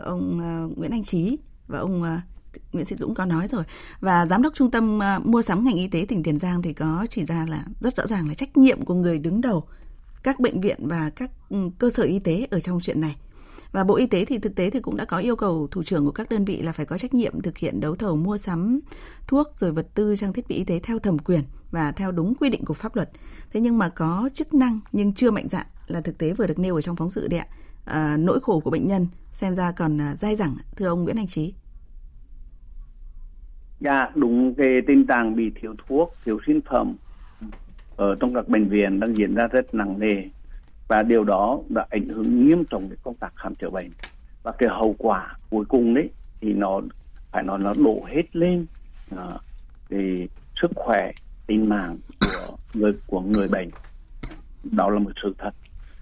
ông 0.03 0.39
uh, 0.39 0.77
Nguyễn 0.77 0.91
Anh 0.91 1.03
Trí 1.03 1.37
và 1.67 1.79
ông 1.79 2.01
uh, 2.01 2.07
Nguyễn 2.71 2.85
Sĩ 2.85 2.95
Dũng 2.95 3.13
có 3.13 3.25
nói 3.25 3.47
rồi 3.47 3.63
và 3.99 4.25
giám 4.25 4.41
đốc 4.41 4.53
trung 4.53 4.71
tâm 4.71 5.03
à, 5.03 5.19
mua 5.19 5.41
sắm 5.41 5.63
ngành 5.63 5.75
y 5.75 5.87
tế 5.87 6.05
tỉnh 6.07 6.23
Tiền 6.23 6.39
Giang 6.39 6.61
thì 6.61 6.73
có 6.73 7.05
chỉ 7.09 7.25
ra 7.25 7.45
là 7.49 7.63
rất 7.79 7.95
rõ 7.95 8.07
ràng 8.07 8.27
là 8.27 8.33
trách 8.33 8.57
nhiệm 8.57 8.85
của 8.85 8.93
người 8.93 9.19
đứng 9.19 9.41
đầu 9.41 9.63
các 10.23 10.39
bệnh 10.39 10.61
viện 10.61 10.87
và 10.87 11.09
các 11.09 11.31
ừ, 11.49 11.57
cơ 11.79 11.89
sở 11.89 12.03
y 12.03 12.19
tế 12.19 12.47
ở 12.51 12.59
trong 12.59 12.79
chuyện 12.79 13.01
này. 13.01 13.15
Và 13.71 13.83
Bộ 13.83 13.95
Y 13.95 14.07
tế 14.07 14.25
thì 14.25 14.37
thực 14.37 14.55
tế 14.55 14.69
thì 14.69 14.79
cũng 14.79 14.97
đã 14.97 15.05
có 15.05 15.17
yêu 15.17 15.35
cầu 15.35 15.67
thủ 15.71 15.83
trưởng 15.83 16.05
của 16.05 16.11
các 16.11 16.29
đơn 16.29 16.45
vị 16.45 16.61
là 16.61 16.71
phải 16.71 16.85
có 16.85 16.97
trách 16.97 17.13
nhiệm 17.13 17.41
thực 17.41 17.57
hiện 17.57 17.79
đấu 17.79 17.95
thầu 17.95 18.15
mua 18.15 18.37
sắm 18.37 18.79
thuốc 19.27 19.47
rồi 19.57 19.71
vật 19.71 19.87
tư 19.93 20.15
trang 20.15 20.33
thiết 20.33 20.47
bị 20.47 20.55
y 20.55 20.63
tế 20.63 20.79
theo 20.79 20.99
thẩm 20.99 21.19
quyền 21.19 21.41
và 21.71 21.91
theo 21.91 22.11
đúng 22.11 22.35
quy 22.35 22.49
định 22.49 22.65
của 22.65 22.73
pháp 22.73 22.95
luật. 22.95 23.09
Thế 23.51 23.59
nhưng 23.59 23.77
mà 23.77 23.89
có 23.89 24.29
chức 24.33 24.53
năng 24.53 24.79
nhưng 24.91 25.13
chưa 25.13 25.31
mạnh 25.31 25.49
dạn 25.49 25.65
là 25.87 26.01
thực 26.01 26.17
tế 26.17 26.33
vừa 26.33 26.47
được 26.47 26.59
nêu 26.59 26.75
ở 26.75 26.81
trong 26.81 26.95
phóng 26.95 27.09
sự 27.09 27.27
đấy 27.27 27.39
ạ. 27.39 27.47
À, 27.85 28.17
nỗi 28.17 28.39
khổ 28.39 28.59
của 28.59 28.71
bệnh 28.71 28.87
nhân 28.87 29.07
xem 29.31 29.55
ra 29.55 29.71
còn 29.71 30.01
à, 30.01 30.15
dai 30.15 30.35
dẳng 30.35 30.55
thưa 30.75 30.87
ông 30.87 31.03
Nguyễn 31.03 31.17
Anh 31.17 31.27
Trí. 31.27 31.53
Dạ, 33.83 34.11
đúng 34.15 34.55
cái 34.55 34.81
tình 34.87 35.07
trạng 35.07 35.35
bị 35.35 35.51
thiếu 35.55 35.75
thuốc, 35.87 36.13
thiếu 36.25 36.39
sinh 36.47 36.61
phẩm 36.61 36.95
ở 37.95 38.15
trong 38.19 38.33
các 38.33 38.47
bệnh 38.47 38.69
viện 38.69 38.99
đang 38.99 39.17
diễn 39.17 39.35
ra 39.35 39.47
rất 39.47 39.73
nặng 39.73 39.99
nề. 39.99 40.23
Và 40.87 41.03
điều 41.03 41.23
đó 41.23 41.59
đã 41.69 41.85
ảnh 41.89 42.07
hưởng 42.09 42.47
nghiêm 42.47 42.63
trọng 42.65 42.89
đến 42.89 42.99
công 43.03 43.15
tác 43.15 43.33
khám 43.35 43.55
chữa 43.55 43.69
bệnh. 43.69 43.89
Và 44.43 44.51
cái 44.51 44.69
hậu 44.69 44.95
quả 44.97 45.37
cuối 45.49 45.65
cùng 45.65 45.93
đấy 45.93 46.09
thì 46.41 46.53
nó 46.53 46.81
phải 47.31 47.43
nói 47.43 47.59
nó 47.59 47.73
đổ 47.77 48.05
hết 48.07 48.35
lên 48.35 48.65
à, 49.17 49.27
thì 49.89 50.27
sức 50.61 50.71
khỏe 50.75 51.11
tính 51.47 51.69
mạng 51.69 51.97
của 52.19 52.57
người 52.73 52.93
của 53.07 53.21
người 53.21 53.47
bệnh. 53.47 53.69
Đó 54.71 54.89
là 54.89 54.99
một 54.99 55.11
sự 55.23 55.35
thật. 55.37 55.53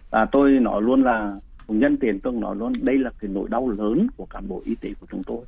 Và 0.10 0.25
tôi 0.32 0.51
nói 0.51 0.82
luôn 0.82 1.03
là 1.03 1.36
nhân 1.67 1.98
tiền 1.98 2.20
tôi 2.20 2.34
nói 2.34 2.56
luôn 2.56 2.74
đây 2.82 2.98
là 2.98 3.10
cái 3.20 3.32
nỗi 3.34 3.50
đau 3.50 3.70
lớn 3.70 4.08
của 4.17 4.25
cán 4.25 4.48
bộ 4.48 4.62
y 4.65 4.75
tế 4.75 4.89
của 5.00 5.08
chúng 5.12 5.24
tôi 5.24 5.39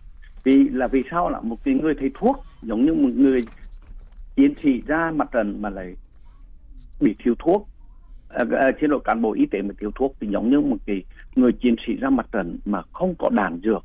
vì 0.43 0.69
là 0.69 0.87
vì 0.87 1.03
sao 1.11 1.29
là 1.29 1.41
một 1.41 1.63
cái 1.63 1.73
người 1.73 1.93
thầy 1.99 2.11
thuốc 2.13 2.45
giống 2.61 2.85
như 2.85 2.93
một 2.93 3.09
người 3.15 3.45
chiến 4.35 4.53
sĩ 4.63 4.81
ra 4.87 5.11
mặt 5.15 5.27
trận 5.31 5.61
mà 5.61 5.69
lại 5.69 5.95
bị 7.01 7.15
thiếu 7.23 7.35
thuốc. 7.39 7.67
À, 8.29 8.45
à, 8.51 8.71
chế 8.81 8.87
độ 8.87 8.99
cán 8.99 9.21
bộ 9.21 9.33
y 9.33 9.45
tế 9.45 9.61
mà 9.61 9.73
thiếu 9.79 9.91
thuốc 9.95 10.15
thì 10.19 10.27
giống 10.27 10.49
như 10.49 10.59
một 10.59 10.77
cái 10.85 11.03
người 11.35 11.51
chiến 11.53 11.75
sĩ 11.87 11.95
ra 11.95 12.09
mặt 12.09 12.25
trận 12.31 12.59
mà 12.65 12.81
không 12.93 13.15
có 13.19 13.29
đạn 13.29 13.59
dược 13.63 13.83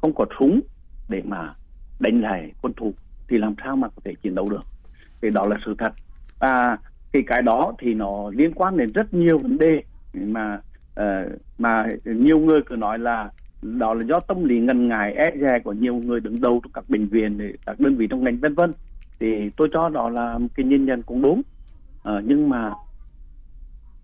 không 0.00 0.14
có 0.14 0.26
súng 0.38 0.60
để 1.08 1.22
mà 1.24 1.54
đánh 2.00 2.20
lại 2.20 2.52
quân 2.62 2.72
thù 2.76 2.94
thì 3.28 3.38
làm 3.38 3.54
sao 3.64 3.76
mà 3.76 3.88
có 3.88 4.02
thể 4.04 4.14
chiến 4.22 4.34
đấu 4.34 4.48
được? 4.50 4.62
Thì 5.22 5.30
đó 5.30 5.46
là 5.50 5.56
sự 5.64 5.74
thật. 5.78 5.92
Và 6.38 6.78
cái 7.12 7.22
cái 7.26 7.42
đó 7.42 7.72
thì 7.78 7.94
nó 7.94 8.30
liên 8.30 8.52
quan 8.54 8.76
đến 8.76 8.88
rất 8.94 9.14
nhiều 9.14 9.38
vấn 9.38 9.58
đề 9.58 9.82
mà 10.14 10.60
uh, 11.00 11.40
mà 11.58 11.86
nhiều 12.04 12.38
người 12.38 12.60
cứ 12.66 12.76
nói 12.76 12.98
là 12.98 13.30
đó 13.78 13.94
là 13.94 14.04
do 14.04 14.20
tâm 14.20 14.44
lý 14.44 14.60
ngần 14.60 14.88
ngại 14.88 15.12
e 15.12 15.30
dè 15.40 15.58
của 15.64 15.72
nhiều 15.72 15.94
người 15.94 16.20
đứng 16.20 16.40
đầu 16.40 16.60
trong 16.62 16.72
các 16.72 16.84
bệnh 16.88 17.08
viện 17.08 17.52
các 17.66 17.80
đơn 17.80 17.96
vị 17.96 18.06
trong 18.10 18.24
ngành 18.24 18.38
vân 18.38 18.54
vân. 18.54 18.72
Thì 19.20 19.50
tôi 19.56 19.68
cho 19.72 19.88
đó 19.88 20.08
là 20.08 20.38
một 20.38 20.48
cái 20.54 20.66
nhìn 20.66 20.86
nhận 20.86 21.02
cũng 21.02 21.22
đúng. 21.22 21.42
À, 22.04 22.12
nhưng 22.24 22.48
mà 22.48 22.72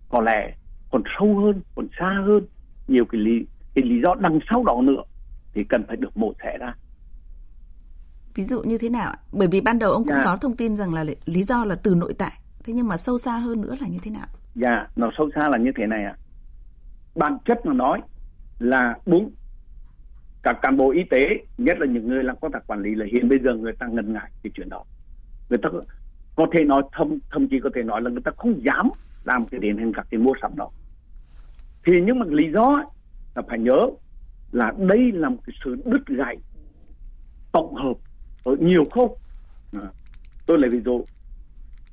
có 0.09 0.21
lẽ 0.21 0.53
còn 0.91 1.03
sâu 1.19 1.39
hơn 1.39 1.61
còn 1.75 1.87
xa 1.99 2.23
hơn 2.25 2.45
nhiều 2.87 3.05
cái 3.05 3.21
lý 3.21 3.45
cái 3.75 3.83
lý 3.85 4.01
do 4.03 4.15
đằng 4.15 4.39
sau 4.49 4.63
đó 4.63 4.81
nữa 4.83 5.03
thì 5.53 5.63
cần 5.63 5.83
phải 5.87 5.97
được 5.97 6.17
mổ 6.17 6.33
xẻ 6.43 6.57
ra. 6.57 6.75
Ví 8.35 8.43
dụ 8.43 8.61
như 8.61 8.77
thế 8.77 8.89
nào 8.89 9.13
bởi 9.31 9.47
vì 9.47 9.61
ban 9.61 9.79
đầu 9.79 9.91
ông 9.91 10.03
cũng 10.03 10.15
dạ. 10.15 10.21
có 10.25 10.37
thông 10.37 10.55
tin 10.55 10.75
rằng 10.75 10.93
là 10.93 11.05
lý 11.25 11.43
do 11.43 11.65
là 11.65 11.75
từ 11.83 11.95
nội 11.95 12.13
tại. 12.17 12.31
Thế 12.63 12.73
nhưng 12.73 12.87
mà 12.87 12.97
sâu 12.97 13.17
xa 13.17 13.37
hơn 13.37 13.61
nữa 13.61 13.75
là 13.81 13.87
như 13.87 13.99
thế 14.03 14.11
nào? 14.11 14.27
Dạ 14.55 14.87
nó 14.95 15.11
sâu 15.17 15.29
xa 15.35 15.49
là 15.49 15.57
như 15.57 15.71
thế 15.77 15.85
này 15.85 16.03
ạ. 16.03 16.15
Bản 17.15 17.37
chất 17.45 17.65
mà 17.65 17.73
nói 17.73 18.01
là 18.59 18.95
đúng 19.05 19.31
các 20.43 20.59
cán 20.61 20.77
bộ 20.77 20.91
y 20.91 21.03
tế 21.03 21.45
nhất 21.57 21.77
là 21.79 21.85
những 21.85 22.07
người 22.07 22.23
làm 22.23 22.35
công 22.41 22.51
tác 22.51 22.67
quản 22.67 22.81
lý 22.81 22.95
là 22.95 23.05
hiện 23.11 23.29
bây 23.29 23.39
giờ 23.39 23.55
người 23.55 23.73
ta 23.73 23.87
ngần 23.87 24.13
ngại 24.13 24.31
cái 24.43 24.51
chuyện 24.53 24.69
đó. 24.69 24.83
Người 25.49 25.59
ta 25.63 25.69
có 26.35 26.47
thể 26.53 26.63
nói 26.63 26.83
thậm 26.91 27.17
thậm 27.31 27.47
chí 27.47 27.59
có 27.59 27.69
thể 27.75 27.83
nói 27.83 28.01
là 28.01 28.09
người 28.09 28.21
ta 28.21 28.31
không 28.37 28.63
dám 28.63 28.89
làm 29.23 29.45
cái 29.45 29.59
điển 29.59 29.77
hình 29.77 29.93
các 29.93 30.07
cái 30.11 30.19
mua 30.19 30.33
sắm 30.41 30.51
đó. 30.55 30.69
Thì 31.85 31.93
nhưng 32.05 32.19
mà 32.19 32.25
lý 32.29 32.51
do 32.51 32.83
là 33.35 33.41
phải 33.47 33.59
nhớ 33.59 33.89
là 34.51 34.73
đây 34.77 35.11
là 35.11 35.29
một 35.29 35.37
cái 35.45 35.55
sự 35.65 35.77
đứt 35.85 36.05
gãy 36.07 36.37
tổng 37.51 37.75
hợp 37.75 37.93
ở 38.43 38.55
nhiều 38.59 38.83
khâu. 38.91 39.17
À, 39.73 39.87
tôi 40.45 40.59
lấy 40.59 40.69
ví 40.69 40.81
dụ 40.85 41.05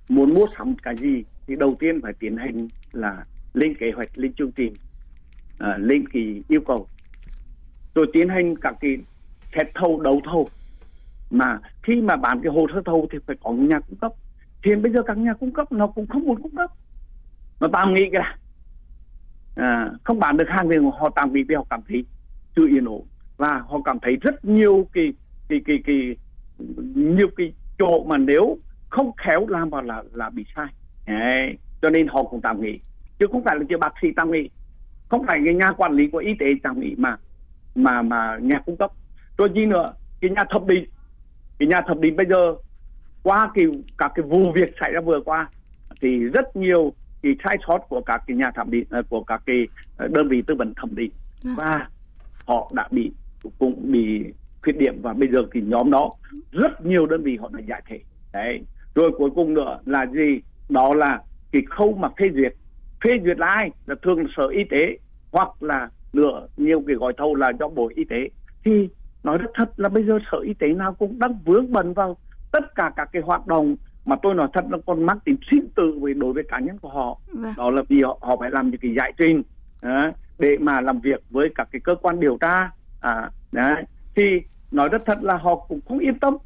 muốn 0.09 0.35
mua 0.35 0.47
sắm 0.59 0.75
cái 0.83 0.97
gì 0.97 1.25
thì 1.47 1.57
đầu 1.57 1.77
tiên 1.79 2.01
phải 2.03 2.13
tiến 2.19 2.37
hành 2.37 2.69
là 2.93 3.25
lên 3.55 3.75
kế 3.75 3.91
hoạch 3.97 4.19
lên 4.19 4.33
chương 4.33 4.53
trình 4.53 4.73
à, 5.59 5.77
lên 5.79 6.09
kỳ 6.09 6.43
yêu 6.49 6.61
cầu 6.67 6.87
rồi 7.95 8.07
tiến 8.13 8.29
hành 8.29 8.57
các 8.57 8.75
cái 8.81 8.97
xét 9.57 9.67
thầu 9.75 10.01
đấu 10.01 10.21
thầu. 10.25 10.49
Mà 11.31 11.59
khi 11.83 12.01
mà 12.01 12.17
bán 12.17 12.41
cái 12.43 12.53
hồ 12.53 12.67
sơ 12.75 12.83
thầu 12.85 13.09
thì 13.13 13.19
phải 13.27 13.37
có 13.43 13.53
nhà 13.53 13.81
cung 13.81 13.99
cấp. 13.99 14.13
Thì 14.65 14.75
bây 14.75 14.93
giờ 14.93 15.03
các 15.07 15.19
nhà 15.19 15.35
cung 15.35 15.53
cấp 15.53 15.73
nó 15.73 15.87
cũng 15.87 16.07
không 16.07 16.23
muốn 16.23 16.43
cung 16.43 16.57
cấp. 16.57 16.71
Mà 17.61 17.69
tạm 17.73 17.95
nghĩ 17.95 18.11
là 18.13 18.37
à, 19.57 19.91
không 20.05 20.19
bán 20.19 20.37
được 20.37 20.49
hàng 20.49 20.69
thì 20.71 20.77
họ 20.99 21.11
tạm 21.15 21.33
nghĩ 21.33 21.43
vì 21.49 21.55
họ 21.55 21.67
cảm 21.71 21.81
thấy 21.89 22.05
chưa 22.57 22.67
yên 22.67 22.85
ổn. 22.85 23.07
Và 23.37 23.59
họ 23.59 23.81
cảm 23.85 23.99
thấy 24.03 24.17
rất 24.21 24.45
nhiều 24.45 24.87
cái 24.93 25.13
cái 25.49 25.61
cái 25.67 25.79
cái 25.85 26.17
nhiều 26.95 27.29
cái 27.37 27.53
chỗ 27.79 28.05
mà 28.05 28.17
nếu 28.17 28.59
không 28.89 29.13
khéo 29.17 29.47
làm 29.49 29.71
vào 29.71 29.83
là 29.83 30.03
là 30.13 30.31
bị 30.31 30.45
sai. 30.57 30.67
Đấy. 31.07 31.59
cho 31.83 31.91
nên 31.91 32.09
họ 32.09 32.23
cũng 32.23 32.41
tạm 32.41 32.63
nghỉ. 32.63 32.81
Chứ 33.19 33.27
không 33.33 33.45
phải 33.45 33.57
là 33.57 33.63
chỉ 33.69 33.77
bác 33.77 33.93
sĩ 34.03 34.09
tạm 34.17 34.31
nghỉ. 34.31 34.51
Không 35.09 35.27
phải 35.27 35.41
cái 35.45 35.55
nhà 35.55 35.73
quản 35.73 35.93
lý 35.93 36.09
của 36.09 36.19
y 36.19 36.35
tế 36.39 36.47
tạm 36.63 36.81
nghỉ 36.81 36.95
mà 36.99 37.17
mà 37.75 38.03
mà 38.03 38.39
nhà 38.43 38.59
cung 38.67 38.77
cấp 38.77 38.91
rồi 39.39 39.51
gì 39.55 39.67
nữa 39.67 39.87
cái 40.21 40.31
nhà 40.31 40.45
thẩm 40.51 40.67
định 40.67 40.85
cái 41.59 41.69
nhà 41.69 41.83
thẩm 41.87 42.01
định 42.01 42.17
bây 42.17 42.27
giờ 42.27 42.55
qua 43.23 43.51
cái 43.55 43.65
các 43.99 44.13
cái 44.15 44.23
vụ 44.23 44.53
việc 44.53 44.75
xảy 44.81 44.93
ra 44.93 45.01
vừa 45.01 45.21
qua 45.25 45.51
thì 46.01 46.19
rất 46.19 46.57
nhiều 46.57 46.93
cái 47.23 47.37
sai 47.45 47.57
sót 47.67 47.79
của 47.89 48.01
các 48.01 48.23
cái 48.27 48.37
nhà 48.37 48.51
thẩm 48.55 48.71
định 48.71 48.85
ờ, 48.91 49.03
của 49.09 49.23
các 49.23 49.43
cái 49.47 49.69
ờ, 49.97 50.09
đơn 50.09 50.29
vị 50.29 50.43
tư 50.47 50.55
vấn 50.55 50.75
thẩm 50.75 50.95
định. 50.95 51.11
Vâng. 51.45 51.55
và 51.57 51.89
họ 52.47 52.71
đã 52.75 52.89
bị 52.91 53.13
cũng 53.59 53.93
bị 53.93 54.25
khuyết 54.63 54.77
điểm 54.79 55.03
và 55.03 55.13
bây 55.13 55.29
giờ 55.29 55.39
thì 55.53 55.61
nhóm 55.61 55.91
đó 55.91 56.13
rất 56.53 56.87
nhiều 56.87 57.07
đơn 57.07 57.23
vị 57.23 57.37
họ 57.37 57.51
đã 57.53 57.61
giải 57.69 57.83
thể. 57.87 58.01
Đấy. 58.33 58.63
Rồi 58.95 59.11
cuối 59.19 59.31
cùng 59.35 59.55
nữa 59.55 59.79
là 59.87 60.07
gì? 60.07 60.41
Đó 60.69 60.95
là 60.95 61.23
cái 61.53 61.63
khâu 61.71 61.93
mà 61.93 62.09
phê 62.19 62.31
duyệt. 62.35 62.55
Phê 63.05 63.11
duyệt 63.25 63.39
là 63.39 63.47
ai? 63.47 63.71
Là 63.87 63.95
thường 64.03 64.19
là 64.19 64.25
sở 64.37 64.47
y 64.47 64.65
tế 64.65 64.99
hoặc 65.33 65.63
là 65.63 65.89
lựa 66.13 66.47
nhiều 66.57 66.83
cái 66.87 66.97
gói 66.97 67.13
thầu 67.17 67.35
là 67.35 67.53
do 67.61 67.69
bộ 67.69 67.91
y 67.95 68.05
tế. 68.05 68.29
Thì 68.65 68.89
nói 69.23 69.39
rất 69.39 69.51
thật 69.55 69.73
là 69.77 69.89
bây 69.89 70.05
giờ 70.05 70.19
sở 70.33 70.39
y 70.39 70.55
tế 70.55 70.69
nào 70.69 70.95
cũng 70.95 71.19
đang 71.19 71.39
vướng 71.45 71.73
bận 71.73 71.95
vào 71.95 72.17
tất 72.53 72.75
cả 72.75 72.93
các 72.97 73.09
cái 73.13 73.23
hoạt 73.23 73.47
động 73.47 73.77
mà 74.05 74.17
tôi 74.23 74.35
nói 74.35 74.49
thật 74.53 74.65
là 74.71 74.79
còn 74.87 75.03
mắc 75.03 75.19
tính 75.25 75.37
sinh 75.51 75.69
tử 75.77 75.99
với 76.01 76.15
đối 76.15 76.33
với 76.33 76.43
cá 76.49 76.59
nhân 76.59 76.79
của 76.79 76.89
họ. 76.89 77.19
Vâng. 77.33 77.53
đó 77.57 77.71
là 77.71 77.83
vì 77.89 78.03
họ, 78.03 78.19
họ 78.21 78.37
phải 78.41 78.51
làm 78.51 78.71
những 78.71 78.81
cái 78.81 78.95
giải 78.97 79.13
trình 79.19 79.43
à, 79.81 80.13
để 80.39 80.57
mà 80.61 80.81
làm 80.81 81.01
việc 81.01 81.23
với 81.31 81.49
các 81.55 81.69
cái 81.73 81.81
cơ 81.85 81.95
quan 81.95 82.21
điều 82.21 82.39
tra 82.41 82.71
à, 83.01 83.31
đấy. 83.53 83.85
thì 84.15 84.23
nói 84.71 84.89
rất 84.89 85.03
thật 85.07 85.23
là 85.23 85.37
họ 85.37 85.57
cũng 85.69 85.81
không 85.89 85.99
yên 85.99 86.19
tâm 86.19 86.37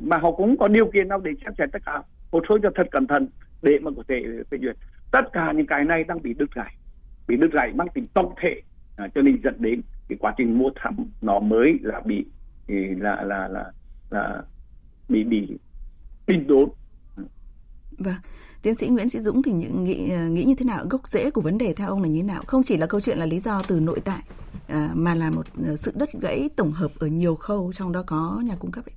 mà 0.00 0.18
họ 0.18 0.32
cũng 0.32 0.56
có 0.56 0.68
điều 0.68 0.86
kiện 0.86 1.08
nào 1.08 1.18
để 1.18 1.30
xem 1.44 1.52
xét 1.58 1.68
tất 1.72 1.82
cả. 1.86 2.02
Hồ 2.32 2.40
sơ 2.48 2.54
cho 2.62 2.70
thật 2.74 2.86
cẩn 2.90 3.06
thận 3.06 3.28
để 3.62 3.78
mà 3.82 3.90
có 3.96 4.02
thể 4.08 4.24
phê 4.50 4.58
duyệt. 4.62 4.76
Tất 5.12 5.32
cả 5.32 5.52
những 5.52 5.66
cái 5.66 5.84
này 5.84 6.04
đang 6.04 6.22
bị 6.22 6.34
đứt 6.34 6.54
gãy 6.54 6.74
bị 7.28 7.36
đứt 7.36 7.52
gãy 7.52 7.72
mang 7.74 7.88
tính 7.94 8.06
tổng 8.14 8.34
thể 8.40 8.62
à, 8.96 9.08
cho 9.14 9.22
nên 9.22 9.40
dẫn 9.44 9.54
đến 9.58 9.80
cái 10.08 10.18
quá 10.20 10.34
trình 10.38 10.58
mua 10.58 10.70
sắm 10.84 10.96
nó 11.20 11.40
mới 11.40 11.78
là 11.82 12.00
bị 12.06 12.24
là 12.98 13.22
là 13.22 13.48
là 13.48 13.72
là 14.10 14.42
bị 15.08 15.24
bị 15.24 15.48
đình 16.26 16.46
đốn 16.46 16.68
Vâng. 17.98 18.14
Tiến 18.62 18.74
sĩ 18.74 18.88
Nguyễn 18.88 19.08
Sĩ 19.08 19.18
Dũng 19.18 19.42
thì 19.42 19.52
những 19.52 19.84
nghĩ 19.84 20.10
ờ, 20.10 20.28
nghĩ 20.28 20.44
như 20.44 20.54
thế 20.54 20.64
nào 20.64 20.86
gốc 20.90 21.08
rễ 21.08 21.30
của 21.30 21.40
vấn 21.40 21.58
đề 21.58 21.72
theo 21.72 21.88
ông 21.88 22.02
là 22.02 22.08
như 22.08 22.20
thế 22.20 22.26
nào? 22.26 22.42
Không 22.46 22.62
chỉ 22.62 22.76
là 22.76 22.86
câu 22.86 23.00
chuyện 23.00 23.18
là 23.18 23.26
lý 23.26 23.40
do 23.40 23.62
từ 23.68 23.80
nội 23.80 24.00
tại 24.04 24.22
à, 24.68 24.90
mà 24.94 25.14
là 25.14 25.30
một 25.30 25.46
ờ, 25.66 25.76
sự 25.76 25.92
đứt 25.94 26.08
gãy 26.20 26.50
tổng 26.56 26.72
hợp 26.72 26.90
ở 26.98 27.06
nhiều 27.06 27.34
khâu 27.34 27.72
trong 27.72 27.92
đó 27.92 28.02
có 28.06 28.42
nhà 28.44 28.56
cung 28.58 28.70
cấp 28.70 28.84
ấy. 28.86 28.94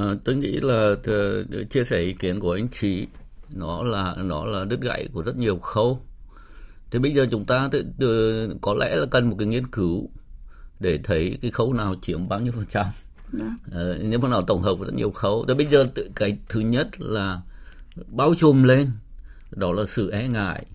À, 0.00 0.14
tôi 0.24 0.36
nghĩ 0.36 0.60
là 0.60 0.94
ờ, 1.04 1.44
chia 1.70 1.84
sẻ 1.84 1.98
ý 1.98 2.12
kiến 2.12 2.40
của 2.40 2.52
anh 2.52 2.68
chị 2.68 3.06
nó 3.54 3.82
là 3.82 4.16
nó 4.24 4.44
là 4.44 4.64
đứt 4.64 4.80
gãy 4.80 5.08
của 5.12 5.22
rất 5.22 5.36
nhiều 5.36 5.58
khâu. 5.58 6.00
Thế 6.90 6.98
bây 6.98 7.14
giờ 7.14 7.26
chúng 7.30 7.44
ta 7.44 7.68
tự, 7.72 7.84
tự, 7.98 8.48
có 8.60 8.74
lẽ 8.74 8.96
là 8.96 9.06
cần 9.06 9.30
một 9.30 9.36
cái 9.38 9.48
nghiên 9.48 9.66
cứu 9.66 10.10
để 10.80 10.98
thấy 11.04 11.38
cái 11.42 11.50
khâu 11.50 11.72
nào 11.72 11.94
chiếm 12.02 12.28
bao 12.28 12.40
nhiêu 12.40 12.52
phần 12.52 12.66
trăm. 12.70 12.86
Vâng. 13.32 13.56
Ờ, 13.70 13.98
nếu 14.02 14.20
phần 14.20 14.30
nào 14.30 14.42
tổng 14.42 14.62
hợp 14.62 14.76
rất 14.80 14.94
nhiều 14.94 15.10
khâu. 15.10 15.44
Thế 15.48 15.54
bây 15.54 15.66
giờ 15.66 15.88
tự- 15.94 16.10
cái 16.14 16.38
thứ 16.48 16.60
nhất 16.60 16.88
là 16.98 17.40
bao 18.08 18.34
trùm 18.34 18.62
lên 18.62 18.90
đó 19.50 19.72
là 19.72 19.82
sự 19.86 20.10
e 20.10 20.28
ngại, 20.28 20.66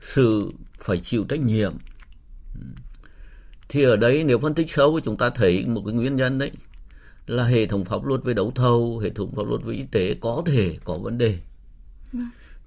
sự 0.00 0.50
phải 0.80 0.98
chịu 0.98 1.24
trách 1.28 1.40
nhiệm. 1.40 1.72
Thì 3.68 3.82
ở 3.82 3.96
đấy 3.96 4.24
nếu 4.24 4.38
phân 4.38 4.54
tích 4.54 4.72
sâu 4.72 4.98
thì 4.98 5.04
chúng 5.04 5.16
ta 5.16 5.30
thấy 5.30 5.66
một 5.66 5.82
cái 5.86 5.94
nguyên 5.94 6.16
nhân 6.16 6.38
đấy 6.38 6.50
là 7.26 7.44
hệ 7.44 7.66
thống 7.66 7.84
pháp 7.84 8.04
luật 8.04 8.24
về 8.24 8.34
đấu 8.34 8.52
thầu, 8.54 8.98
hệ 8.98 9.10
thống 9.10 9.34
pháp 9.36 9.46
luật 9.46 9.62
về 9.62 9.74
y 9.74 9.82
tế 9.90 10.14
có 10.20 10.42
thể 10.46 10.78
có 10.84 10.98
vấn 10.98 11.18
đề. 11.18 11.38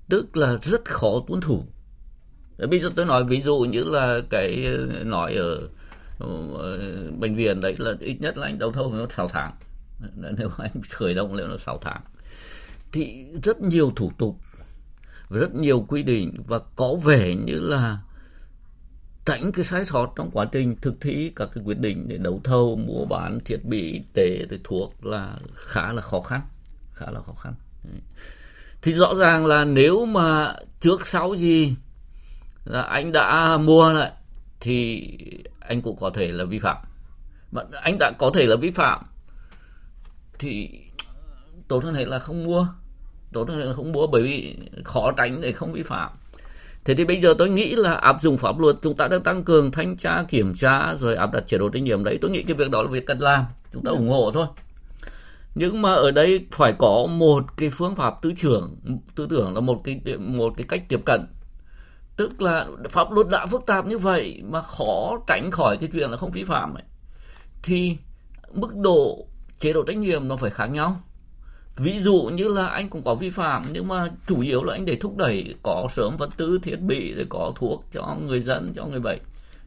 Tức 0.10 0.38
là 0.38 0.58
rất 0.62 0.86
khó 0.86 1.24
tuân 1.28 1.42
thủ 1.42 1.64
ví 2.60 2.68
Bây 2.68 2.80
giờ 2.80 2.89
tôi 2.96 3.06
nói 3.06 3.24
ví 3.24 3.42
dụ 3.42 3.60
như 3.60 3.84
là 3.84 4.20
cái 4.30 4.66
ờ, 4.66 5.04
nói 5.04 5.36
ở 5.36 5.68
ờ, 6.20 6.80
bệnh 7.20 7.36
viện 7.36 7.62
đấy 7.62 7.75
là 7.78 7.94
ít 8.00 8.22
nhất 8.22 8.38
là 8.38 8.48
anh 8.48 8.60
đấu 8.60 8.72
thầu 8.72 8.92
phải 8.92 9.00
mất 9.00 9.12
6 9.12 9.28
tháng. 9.28 9.51
Nếu 10.16 10.50
anh 10.58 10.72
khởi 10.89 11.13
động 11.13 11.34
liệu 11.34 11.48
là 11.48 11.58
6 11.58 11.78
tháng. 11.82 12.01
Thì 12.92 13.25
rất 13.44 13.62
nhiều 13.62 13.94
thủ 13.96 14.12
tục, 14.18 14.36
rất 15.30 15.56
nhiều 15.56 15.86
quy 15.88 16.04
định 16.04 16.44
và 16.48 16.60
có 16.75 16.96
vẻ 17.04 17.36
như 17.36 17.60
là 17.60 17.98
tránh 19.25 19.51
cái 19.51 19.66
sai 19.66 19.86
sót 19.86 20.13
trong 20.16 20.32
quá 20.32 20.46
trình 20.46 20.75
thực 20.82 20.94
thi 21.01 21.32
các 21.36 21.50
cái 21.54 21.63
quyết 21.63 21.80
định 21.80 22.06
để 22.08 22.18
đấu 22.18 22.42
thầu 22.44 22.75
mua 22.75 23.06
bán 23.06 23.39
thiết 23.46 23.66
bị 23.66 23.92
y 23.92 24.01
tế 24.13 24.46
rồi 24.50 24.60
thuốc 24.63 25.06
là 25.06 25.38
khá 25.54 25.94
là 25.94 26.01
khó 26.01 26.22
khăn, 26.22 26.42
khá 26.94 27.12
là 27.12 27.22
khó 27.22 27.34
khăn 27.34 27.54
thì 28.82 28.94
rõ 28.94 29.16
ràng 29.16 29.46
là 29.46 29.66
nếu 29.66 30.06
mà 30.06 30.56
trước 30.82 31.08
sau 31.08 31.36
gì 31.36 31.75
là 32.66 32.82
anh 32.82 33.12
đã 33.12 33.58
mua 33.58 33.94
lại 33.94 34.12
thì 34.60 35.08
anh 35.60 35.82
cũng 35.82 35.98
có 36.00 36.10
thể 36.10 36.32
là 36.32 36.46
vi 36.46 36.60
phạm. 36.60 36.78
Mà 37.51 37.62
anh 37.82 37.98
đã 38.00 38.12
có 38.20 38.32
thể 38.34 38.46
là 38.46 38.56
vi 38.56 38.72
phạm 38.72 39.04
thì 40.39 40.70
tốt 41.68 41.84
hơn 41.84 41.96
là 41.96 42.20
không 42.20 42.44
mua. 42.44 42.68
Tốt 43.34 43.50
hơn 43.50 43.60
là 43.60 43.74
không 43.74 43.92
mua 43.92 44.08
bởi 44.08 44.22
vì 44.22 44.58
khó 44.84 45.12
tránh 45.12 45.42
để 45.42 45.51
không 45.51 45.74
vi 45.74 45.84
phạm. 45.84 46.12
Thế 46.86 46.96
thì 46.96 47.06
bây 47.06 47.22
giờ 47.22 47.34
tôi 47.38 47.50
nghĩ 47.50 47.75
là 47.75 47.94
áp 47.94 48.22
dụng 48.22 48.38
pháp 48.38 48.60
luật 48.60 48.75
chúng 48.82 48.98
ta 48.98 49.08
đã 49.08 49.20
tăng 49.24 49.44
cường 49.44 49.72
thanh 49.72 49.98
tra 49.98 50.24
kiểm 50.24 50.56
tra 50.56 50.96
rồi 50.96 51.16
áp 51.16 51.34
đặt 51.34 51.44
chế 51.48 51.58
độ 51.58 51.70
trách 51.70 51.84
nhiệm. 51.84 52.04
Đấy 52.04 52.18
tôi 52.22 52.32
nghĩ 52.32 52.44
cái 52.44 52.56
việc 52.56 52.72
đó 52.72 52.82
là 52.84 52.89
việc 52.89 53.06
cần 53.06 53.20
làm. 53.20 53.46
Chúng 53.74 53.84
ta 53.84 53.92
ủng 53.92 54.10
hộ 54.10 54.32
thôi. 54.34 54.48
Nhưng 55.56 55.82
mà 55.82 55.94
ở 55.94 56.12
đây 56.12 56.46
phải 56.51 56.74
có 56.74 57.08
một 57.10 57.58
cái 57.58 57.70
phương 57.70 57.96
pháp 57.96 58.13
tư 58.22 58.34
trưởng 58.38 58.75
tư 59.16 59.28
tưởng 59.30 59.54
là 59.54 59.60
một 59.60 59.82
cái 59.84 60.01
một 60.18 60.54
cái 60.58 60.66
cách 60.70 60.84
tiếp 60.89 61.00
cận 61.06 61.25
tức 62.20 62.42
là 62.42 62.68
pháp 62.90 63.12
luật 63.12 63.28
đã 63.30 63.46
phức 63.46 63.66
tạp 63.66 63.86
như 63.86 63.98
vậy 63.98 64.42
mà 64.44 64.62
khó 64.62 65.18
tránh 65.28 65.52
khỏi 65.52 65.78
cái 65.78 65.90
chuyện 65.94 66.12
là 66.12 66.18
không 66.18 66.32
vi 66.32 66.44
phạm 66.44 66.74
ấy, 66.74 66.84
thì 67.64 67.98
mức 68.54 68.76
độ 68.76 69.28
chế 69.60 69.74
độ 69.74 69.84
trách 69.84 69.98
nhiệm 69.98 70.28
nó 70.28 70.38
phải 70.38 70.50
khác 70.50 70.66
nhau. 70.66 71.02
Ví 71.76 72.00
dụ 72.00 72.30
như 72.34 72.48
là 72.48 72.68
anh 72.68 72.90
cũng 72.90 73.04
có 73.04 73.16
vi 73.16 73.30
phạm, 73.30 73.64
nhưng 73.72 73.88
mà 73.88 74.10
chủ 74.28 74.42
yếu 74.42 74.64
là 74.64 74.74
anh 74.74 74.86
để 74.86 74.96
thúc 74.96 75.18
đẩy, 75.18 75.56
có 75.64 75.88
sớm 75.92 76.18
vật 76.18 76.30
tư, 76.38 76.60
thiết 76.64 76.82
bị 76.82 77.14
để 77.18 77.26
có 77.30 77.54
thuốc 77.56 77.86
cho 77.92 78.18
người 78.28 78.42
dân, 78.42 78.74
cho 78.76 78.86
người 78.86 79.00
bệnh. 79.00 79.20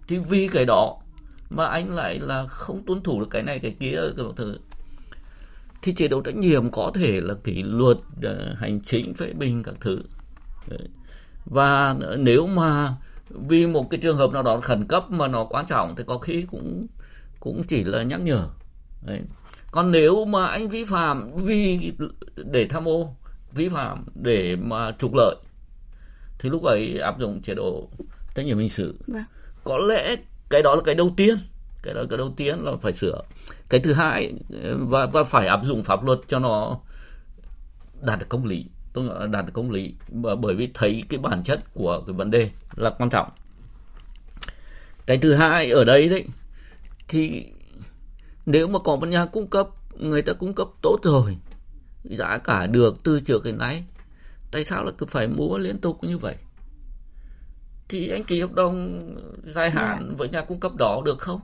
Thì 0.09 0.19
vì 0.19 0.49
cái 0.49 0.65
đó 0.65 0.97
mà 1.51 1.67
anh 1.67 1.95
lại 1.95 2.21
là 2.21 2.47
không 2.47 2.83
tuân 2.87 3.03
thủ 3.03 3.21
được 3.21 3.29
cái 3.31 3.43
này, 3.43 3.59
cái 3.59 3.75
kia, 3.81 4.01
cái 4.17 4.27
thứ. 4.37 4.59
Thì 5.83 5.93
chế 5.93 6.09
độ 6.09 6.21
trách 6.21 6.37
nhiệm 6.37 6.71
có 6.71 6.93
thể 6.95 7.21
là 7.21 7.35
kỷ 7.45 7.63
luật 7.63 7.97
ờ, 8.23 8.55
hành 8.59 8.81
chính, 8.81 9.15
phê 9.15 9.33
bình 9.33 9.63
các 9.63 9.75
thứ. 9.81 10.03
Đấy 10.69 10.89
và 11.45 11.97
nếu 12.19 12.47
mà 12.47 12.95
vì 13.29 13.67
một 13.67 13.91
cái 13.91 14.01
trường 14.01 14.17
hợp 14.17 14.31
nào 14.31 14.43
đó 14.43 14.61
khẩn 14.61 14.87
cấp 14.87 15.11
mà 15.11 15.29
nó 15.29 15.45
quan 15.45 15.67
trọng 15.67 15.95
thì 15.97 16.05
có 16.07 16.19
khi 16.19 16.47
cũng 16.51 16.87
cũng 17.41 17.63
chỉ 17.69 17.85
là 17.85 18.03
nhắc 18.03 18.21
nhở 18.21 18.49
Đấy. 19.03 19.21
còn 19.71 19.93
nếu 19.93 20.25
mà 20.25 20.47
anh 20.47 20.69
vi 20.69 20.85
phạm 20.85 21.37
vì 21.37 21.93
để 22.37 22.67
tham 22.67 22.89
ô 22.89 23.15
vi 23.53 23.69
phạm 23.69 24.05
để 24.15 24.57
mà 24.57 24.93
trục 24.99 25.15
lợi 25.15 25.37
thì 26.39 26.49
lúc 26.49 26.63
ấy 26.63 26.99
áp 26.99 27.19
dụng 27.19 27.43
chế 27.43 27.55
độ 27.55 27.89
trách 28.35 28.47
nhiệm 28.47 28.59
hình 28.59 28.69
sự 28.69 28.95
Vâng. 29.07 29.25
có 29.65 29.79
lẽ 29.79 30.17
cái 30.51 30.63
đó 30.63 30.75
là 30.75 30.81
cái 30.85 30.95
đầu 30.95 31.13
tiên 31.17 31.37
cái 31.83 31.95
đó 31.95 32.01
là 32.01 32.07
cái 32.11 32.19
đầu 32.19 32.33
tiên 32.37 32.59
là 32.59 32.73
phải 32.83 32.93
sửa 32.93 33.23
cái 33.69 33.81
thứ 33.81 33.93
hai 33.93 34.33
và 34.79 35.07
và 35.07 35.25
phải 35.25 35.47
áp 35.47 35.61
dụng 35.65 35.83
pháp 35.83 36.05
luật 36.05 36.19
cho 36.29 36.39
nó 36.39 36.81
đạt 38.01 38.19
được 38.19 38.27
công 38.29 38.45
lý 38.45 38.67
tôi 38.93 39.05
gọi 39.05 39.21
là 39.21 39.27
đạt 39.27 39.47
được 39.47 39.53
công 39.55 39.71
lý 39.71 39.95
Bởi- 40.09 40.55
vì 40.55 40.71
thấy 40.75 41.03
cái 41.09 41.19
bản 41.19 41.43
chất 41.45 41.75
của 41.75 42.01
cái 42.07 42.15
vấn 42.15 42.31
đề 42.31 42.51
là 42.75 42.91
quan 42.91 43.11
trọng. 43.11 43.31
Cái 45.07 45.19
thứ 45.19 45.35
hai 45.35 45.71
ở 45.71 45.85
đây 45.85 46.09
đấy 46.09 46.25
thì 47.09 47.53
nếu 48.47 48.69
mà 48.69 48.79
có 48.79 48.97
một 48.97 49.09
nhà 49.09 49.27
cung 49.27 49.47
cấp 49.47 49.69
người 49.99 50.23
ta 50.23 50.33
cung 50.33 50.55
cấp 50.55 50.69
tốt 50.83 50.99
rồi 51.03 51.37
giá 52.05 52.39
cả 52.39 52.67
được 52.67 53.03
từ 53.03 53.21
trước 53.21 53.45
đến 53.45 53.59
nay 53.59 53.85
tại 54.51 54.65
sao 54.65 54.85
là 54.85 54.91
cứ 54.99 55.07
phải 55.07 55.29
mua 55.29 55.59
liên 55.59 55.79
tục 55.79 56.05
như 56.05 56.19
vậy? 56.19 56.37
Thì 57.89 58.09
anh 58.09 58.25
ký 58.25 58.41
hợp 58.41 58.53
đồng 58.53 59.09
dài 59.55 59.71
hạn 59.71 60.07
yeah. 60.07 60.19
với 60.19 60.29
nhà 60.29 60.41
cung 60.41 60.61
cấp 60.61 60.73
đó 60.79 61.03
được 61.05 61.19
không? 61.19 61.41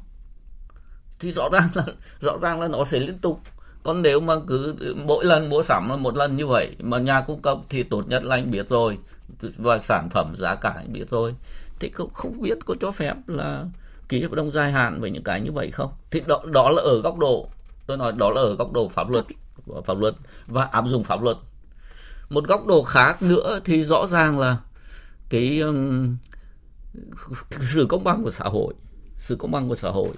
Thì 1.18 1.32
rõ 1.32 1.48
ràng 1.52 1.68
là 1.74 1.84
rõ 2.20 2.38
ràng 2.42 2.60
là 2.60 2.68
nó 2.68 2.84
sẽ 2.84 3.00
liên 3.00 3.18
tục 3.18 3.40
còn 3.82 4.02
nếu 4.02 4.20
mà 4.20 4.34
cứ 4.46 4.74
mỗi 5.06 5.24
lần 5.24 5.48
mua 5.48 5.62
sắm 5.62 5.88
là 5.88 5.96
một 5.96 6.16
lần 6.16 6.36
như 6.36 6.46
vậy 6.46 6.76
mà 6.80 6.98
nhà 6.98 7.20
cung 7.20 7.42
cấp 7.42 7.58
thì 7.68 7.82
tốt 7.82 8.08
nhất 8.08 8.24
là 8.24 8.36
anh 8.36 8.50
biết 8.50 8.68
rồi 8.68 8.98
và 9.58 9.78
sản 9.78 10.08
phẩm 10.10 10.34
giá 10.38 10.54
cả 10.54 10.72
anh 10.76 10.92
biết 10.92 11.10
rồi. 11.10 11.34
Thì 11.80 11.88
cũng 11.88 12.14
không 12.14 12.42
biết 12.42 12.58
có 12.66 12.74
cho 12.80 12.90
phép 12.90 13.14
là 13.26 13.64
ký 14.08 14.22
hợp 14.22 14.32
đồng 14.32 14.50
dài 14.50 14.72
hạn 14.72 15.00
với 15.00 15.10
những 15.10 15.22
cái 15.22 15.40
như 15.40 15.52
vậy 15.52 15.70
không? 15.70 15.90
Thì 16.10 16.22
đó 16.26 16.42
đó 16.52 16.70
là 16.70 16.82
ở 16.82 17.00
góc 17.00 17.18
độ 17.18 17.48
tôi 17.86 17.96
nói 17.96 18.12
đó 18.12 18.30
là 18.30 18.40
ở 18.40 18.54
góc 18.54 18.72
độ 18.72 18.88
pháp 18.88 19.10
luật 19.10 19.24
pháp 19.84 19.98
luật 19.98 20.14
và 20.46 20.64
áp 20.64 20.84
dụng 20.86 21.04
pháp 21.04 21.22
luật. 21.22 21.36
Một 22.30 22.48
góc 22.48 22.66
độ 22.66 22.82
khác 22.82 23.22
nữa 23.22 23.60
thì 23.64 23.84
rõ 23.84 24.06
ràng 24.06 24.38
là 24.38 24.56
cái 25.30 25.60
um, 25.60 26.16
sự 27.60 27.86
công 27.88 28.04
bằng 28.04 28.24
của 28.24 28.30
xã 28.30 28.44
hội 28.44 28.74
sự 29.16 29.36
công 29.36 29.50
bằng 29.50 29.68
của 29.68 29.76
xã 29.76 29.90
hội. 29.90 30.10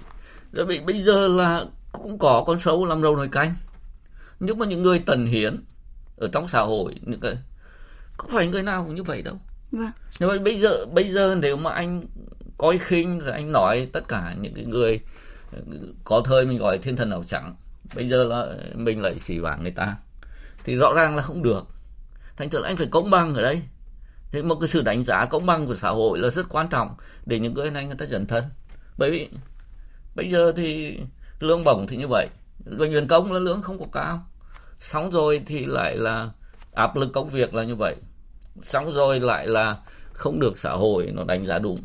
Rồi 0.51 0.65
bị 0.65 0.79
bây 0.79 1.03
giờ 1.03 1.27
là 1.27 1.65
cũng 1.91 2.17
có 2.19 2.43
con 2.47 2.59
sâu 2.59 2.85
làm 2.85 3.01
rầu 3.01 3.15
nồi 3.15 3.27
canh. 3.27 3.55
Nhưng 4.39 4.57
mà 4.57 4.65
những 4.65 4.83
người 4.83 4.99
tần 4.99 5.25
hiến 5.25 5.63
ở 6.17 6.29
trong 6.31 6.47
xã 6.47 6.61
hội 6.61 6.95
những 7.01 7.19
cái 7.19 7.37
không 8.17 8.31
phải 8.31 8.47
người 8.47 8.63
nào 8.63 8.83
cũng 8.85 8.95
như 8.95 9.03
vậy 9.03 9.21
đâu. 9.21 9.35
Vâng. 9.71 9.91
nhưng 10.19 10.29
mà 10.29 10.35
bây 10.43 10.59
giờ 10.59 10.85
bây 10.85 11.09
giờ 11.09 11.37
nếu 11.41 11.57
mà 11.57 11.71
anh 11.71 12.03
coi 12.57 12.77
khinh 12.77 13.19
rồi 13.19 13.31
anh 13.31 13.51
nói 13.51 13.89
tất 13.93 14.07
cả 14.07 14.35
những 14.41 14.53
cái 14.53 14.65
người 14.65 14.99
có 16.03 16.21
thời 16.25 16.45
mình 16.45 16.57
gọi 16.57 16.77
thiên 16.77 16.95
thần 16.95 17.11
áo 17.11 17.23
trắng 17.27 17.55
bây 17.95 18.09
giờ 18.09 18.23
là 18.23 18.47
mình 18.75 19.01
lại 19.01 19.19
xỉ 19.19 19.39
vả 19.39 19.57
người 19.61 19.71
ta 19.71 19.95
thì 20.63 20.75
rõ 20.75 20.93
ràng 20.95 21.15
là 21.15 21.21
không 21.21 21.43
được. 21.43 21.67
Thành 22.37 22.49
thử 22.49 22.59
là 22.59 22.67
anh 22.67 22.77
phải 22.77 22.87
công 22.91 23.09
bằng 23.09 23.35
ở 23.35 23.41
đây. 23.41 23.61
Thế 24.31 24.41
một 24.41 24.55
cái 24.55 24.67
sự 24.67 24.81
đánh 24.81 25.05
giá 25.05 25.25
công 25.25 25.45
bằng 25.45 25.67
của 25.67 25.75
xã 25.75 25.89
hội 25.89 26.19
là 26.19 26.29
rất 26.29 26.45
quan 26.49 26.67
trọng 26.69 26.95
để 27.25 27.39
những 27.39 27.53
người 27.53 27.71
này 27.71 27.85
người 27.85 27.95
ta 27.95 28.05
dần 28.05 28.25
thân. 28.25 28.43
Bởi 28.97 29.11
vì 29.11 29.29
bây 30.15 30.31
giờ 30.31 30.53
thì 30.55 30.99
lương 31.43 31.63
bổng 31.63 31.87
thì 31.87 31.97
như 31.97 32.07
vậy. 32.07 32.27
Bệnh 32.65 32.91
viện 32.91 33.07
công 33.07 33.31
là 33.31 33.39
lương 33.39 33.61
không 33.61 33.79
có 33.79 33.85
cao. 33.91 34.25
Xong 34.79 35.11
rồi 35.11 35.41
thì 35.45 35.65
lại 35.65 35.97
là 35.97 36.29
áp 36.73 36.95
lực 36.95 37.13
công 37.13 37.29
việc 37.29 37.53
là 37.53 37.63
như 37.63 37.75
vậy. 37.75 37.95
Xong 38.63 38.93
rồi 38.93 39.19
lại 39.19 39.47
là 39.47 39.77
không 40.13 40.39
được 40.39 40.57
xã 40.57 40.71
hội 40.71 41.11
nó 41.13 41.23
đánh 41.23 41.45
giá 41.45 41.59
đúng. 41.59 41.79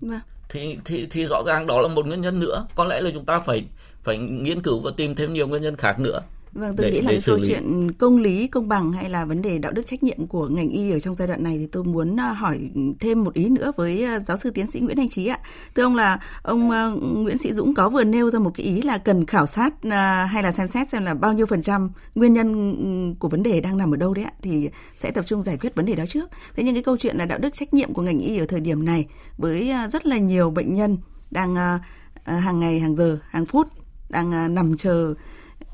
Vâng. 0.00 0.20
thì 0.48 0.78
thì 0.84 1.06
thì 1.10 1.26
rõ 1.26 1.42
ràng 1.46 1.66
đó 1.66 1.80
là 1.80 1.88
một 1.88 2.06
nguyên 2.06 2.20
nhân 2.20 2.38
nữa. 2.38 2.66
Có 2.74 2.84
lẽ 2.84 3.00
là 3.00 3.10
chúng 3.14 3.24
ta 3.24 3.40
phải 3.40 3.64
phải 4.02 4.18
nghiên 4.18 4.62
cứu 4.62 4.80
và 4.80 4.90
tìm 4.96 5.14
thêm 5.14 5.32
nhiều 5.32 5.48
nguyên 5.48 5.62
nhân 5.62 5.76
khác 5.76 5.98
nữa 5.98 6.20
Vâng, 6.52 6.76
tôi 6.76 6.90
để, 6.90 6.92
nghĩ 6.92 7.00
là 7.00 7.10
cái 7.10 7.20
câu 7.26 7.36
lý. 7.36 7.48
chuyện 7.48 7.92
công 7.92 8.18
lý, 8.18 8.46
công 8.46 8.68
bằng 8.68 8.92
hay 8.92 9.10
là 9.10 9.24
vấn 9.24 9.42
đề 9.42 9.58
đạo 9.58 9.72
đức 9.72 9.86
trách 9.86 10.02
nhiệm 10.02 10.26
của 10.26 10.48
ngành 10.48 10.68
y 10.68 10.90
ở 10.90 10.98
trong 10.98 11.16
giai 11.16 11.28
đoạn 11.28 11.42
này 11.42 11.58
thì 11.58 11.66
tôi 11.66 11.84
muốn 11.84 12.20
à, 12.20 12.32
hỏi 12.32 12.70
thêm 13.00 13.24
một 13.24 13.34
ý 13.34 13.48
nữa 13.48 13.72
với 13.76 14.04
à, 14.04 14.18
giáo 14.18 14.36
sư 14.36 14.50
tiến 14.50 14.66
sĩ 14.66 14.80
Nguyễn 14.80 14.98
Anh 14.98 15.08
Trí 15.08 15.26
ạ. 15.26 15.38
Thưa 15.74 15.82
ông 15.82 15.96
là 15.96 16.20
ông 16.42 16.70
à, 16.70 16.86
Nguyễn 17.00 17.38
Sĩ 17.38 17.52
Dũng 17.52 17.74
có 17.74 17.88
vừa 17.88 18.04
nêu 18.04 18.30
ra 18.30 18.38
một 18.38 18.50
cái 18.54 18.66
ý 18.66 18.82
là 18.82 18.98
cần 18.98 19.26
khảo 19.26 19.46
sát 19.46 19.74
hay 20.28 20.42
là 20.42 20.52
xem 20.52 20.68
xét 20.68 20.90
xem 20.90 21.04
là 21.04 21.14
bao 21.14 21.32
nhiêu 21.32 21.46
phần 21.46 21.62
trăm 21.62 21.90
nguyên 22.14 22.32
nhân 22.32 23.14
của 23.18 23.28
vấn 23.28 23.42
đề 23.42 23.60
đang 23.60 23.78
nằm 23.78 23.94
ở 23.94 23.96
đâu 23.96 24.14
đấy 24.14 24.24
ạ 24.24 24.32
thì 24.42 24.70
sẽ 24.96 25.10
tập 25.10 25.26
trung 25.26 25.42
giải 25.42 25.56
quyết 25.56 25.74
vấn 25.74 25.86
đề 25.86 25.94
đó 25.94 26.04
trước. 26.08 26.30
Thế 26.56 26.62
nhưng 26.62 26.74
cái 26.74 26.82
câu 26.82 26.96
chuyện 26.96 27.16
là 27.16 27.26
đạo 27.26 27.38
đức 27.38 27.54
trách 27.54 27.74
nhiệm 27.74 27.92
của 27.94 28.02
ngành 28.02 28.18
y 28.18 28.38
ở 28.38 28.46
thời 28.46 28.60
điểm 28.60 28.84
này 28.84 29.06
với 29.38 29.72
rất 29.92 30.06
là 30.06 30.18
nhiều 30.18 30.50
bệnh 30.50 30.74
nhân 30.74 30.98
đang 31.30 31.78
hàng 32.24 32.60
ngày, 32.60 32.80
hàng 32.80 32.96
giờ, 32.96 33.18
hàng 33.30 33.46
phút 33.46 33.66
đang 34.08 34.54
nằm 34.54 34.76
chờ 34.76 35.14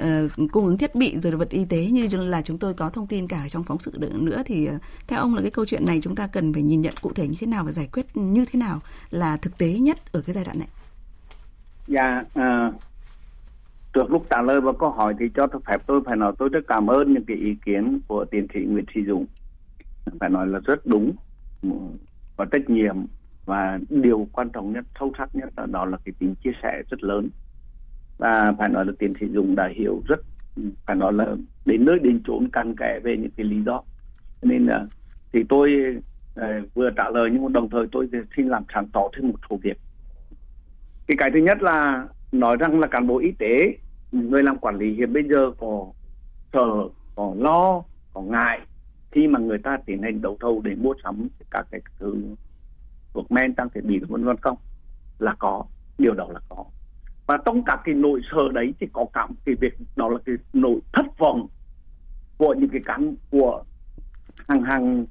uh, 0.02 0.52
cung 0.52 0.66
ứng 0.66 0.78
thiết 0.78 0.94
bị 0.94 1.16
rồi 1.20 1.36
vật 1.36 1.50
y 1.50 1.64
tế 1.64 1.86
như 1.86 2.08
là 2.12 2.42
chúng 2.42 2.58
tôi 2.58 2.74
có 2.74 2.90
thông 2.90 3.06
tin 3.06 3.28
cả 3.28 3.48
trong 3.48 3.64
phóng 3.64 3.78
sự 3.78 3.92
nữa 4.12 4.42
thì 4.46 4.68
uh, 4.68 4.80
theo 5.08 5.20
ông 5.20 5.34
là 5.34 5.42
cái 5.42 5.50
câu 5.50 5.64
chuyện 5.64 5.86
này 5.86 5.98
chúng 6.02 6.16
ta 6.16 6.26
cần 6.26 6.52
phải 6.52 6.62
nhìn 6.62 6.80
nhận 6.80 6.94
cụ 7.02 7.12
thể 7.14 7.28
như 7.28 7.36
thế 7.40 7.46
nào 7.46 7.64
và 7.64 7.72
giải 7.72 7.88
quyết 7.92 8.06
như 8.14 8.44
thế 8.52 8.58
nào 8.58 8.80
là 9.10 9.36
thực 9.36 9.58
tế 9.58 9.72
nhất 9.72 10.12
ở 10.12 10.20
cái 10.26 10.32
giai 10.32 10.44
đoạn 10.44 10.58
này? 10.58 10.68
Dạ, 11.86 12.24
uh, 12.38 12.74
trước 13.92 14.11
lúc 14.11 14.26
trả 14.30 14.42
lời 14.42 14.61
vào 14.61 14.74
câu 14.74 14.90
hỏi 14.90 15.14
thì 15.18 15.26
cho 15.35 15.46
phép 15.66 15.82
tôi 15.87 16.00
phải 16.06 16.16
nói 16.16 16.32
tôi 16.38 16.48
rất 16.48 16.61
cảm 16.68 16.87
ơn 16.87 17.14
những 17.14 17.24
cái 17.24 17.37
ý 17.37 17.56
kiến 17.64 18.00
của 18.09 18.24
tiến 18.24 18.46
sĩ 18.54 18.61
Nguyễn 18.61 18.85
Thị 18.94 19.04
Dũng 19.06 19.26
phải 20.20 20.30
nói 20.30 20.46
là 20.46 20.59
rất 20.64 20.87
đúng 20.87 21.12
ừ, 21.62 21.70
và 22.37 22.44
trách 22.52 22.70
nhiệm 22.70 22.96
và 23.44 23.78
điều 23.88 24.28
quan 24.32 24.50
trọng 24.50 24.72
nhất 24.72 24.85
sâu 25.00 25.12
sắc 25.18 25.37
nhất 25.37 25.48
đó 25.66 25.85
là 25.85 25.98
cái 26.04 26.12
tính 26.18 26.35
chia 26.44 26.50
sẻ 26.62 26.82
rất 26.90 27.02
lớn 27.02 27.28
và 28.18 28.55
phải 28.59 28.68
nói 28.68 28.87
là 28.87 28.92
tiến 28.98 29.12
sĩ 29.20 29.26
Dũng 29.35 29.55
đã 29.57 29.68
hiểu 29.74 30.02
rất, 30.09 30.20
phải 30.87 30.96
nói 30.96 31.12
là 31.12 31.37
đến 31.64 31.85
nơi 31.85 31.98
đến 31.98 32.22
chốn 32.26 32.48
căn 32.52 32.74
kẽ 32.76 33.00
về 33.02 33.16
những 33.16 33.31
cái 33.37 33.46
lý 33.46 33.62
do. 33.62 33.83
Nên 34.42 34.66
là 34.66 34.87
thì 35.33 35.44
tôi 35.48 35.96
ờ, 36.35 36.46
vừa 36.74 36.90
trả 36.96 37.11
lời 37.11 37.31
nhưng 37.33 37.52
đồng 37.52 37.70
thời 37.70 37.87
tôi 37.92 38.09
xin 38.37 38.48
làm 38.48 38.64
sáng 38.74 38.88
tỏ 38.92 39.09
thêm 39.16 39.29
một 39.29 39.35
số 39.50 39.59
việc. 39.62 39.79
Cái 41.07 41.16
cái 41.18 41.31
thứ 41.35 41.38
nhất 41.38 41.62
là 41.62 42.09
nói 42.33 42.57
rằng 42.57 42.81
là 42.81 42.87
cán 42.87 43.07
bộ 43.07 43.18
y 43.18 43.33
tế, 43.33 43.76
người 44.12 44.42
làm 44.42 44.59
quản 44.59 44.76
lý 44.76 44.94
hiện 44.94 45.12
bây 45.12 45.22
giờ 45.29 45.50
có 45.59 45.87
sợ, 46.52 46.88
có 47.14 47.35
lo, 47.38 47.83
có 48.12 48.22
ngại 48.22 48.61
khi 49.11 49.26
mà 49.26 49.38
người 49.38 49.59
ta 49.59 49.79
tiến 49.87 50.02
hành 50.02 50.22
đấu 50.22 50.37
thầu 50.40 50.61
để 50.64 50.74
mua 50.74 50.94
sắm 51.05 51.29
các 51.50 51.66
cái 51.70 51.81
thứ 51.98 52.14
thuốc 53.14 53.33
men 53.33 53.55
trang 53.55 53.68
thiết 53.74 53.85
bị 53.85 53.98
vân 53.98 54.24
vân 54.24 54.37
không? 54.37 54.57
Là 55.18 55.35
có, 55.38 55.64
điều 55.98 56.14
đó 56.14 56.29
là 56.33 56.40
có 56.48 56.64
và 57.26 57.38
trong 57.44 57.64
các 57.64 57.80
cái 57.84 57.94
nỗi 57.94 58.20
sợ 58.30 58.42
đấy 58.54 58.74
thì 58.80 58.86
có 58.92 59.06
cả 59.12 59.28
cái 59.44 59.54
việc 59.60 59.74
đó 59.96 60.08
là 60.08 60.18
cái 60.26 60.34
nỗi 60.52 60.78
thất 60.92 61.18
vọng 61.18 61.46
của 62.38 62.54
những 62.54 62.68
cái 62.68 62.80
cán 62.84 63.14
của 63.30 63.62
hàng 64.48 64.62
hàng 64.62 65.06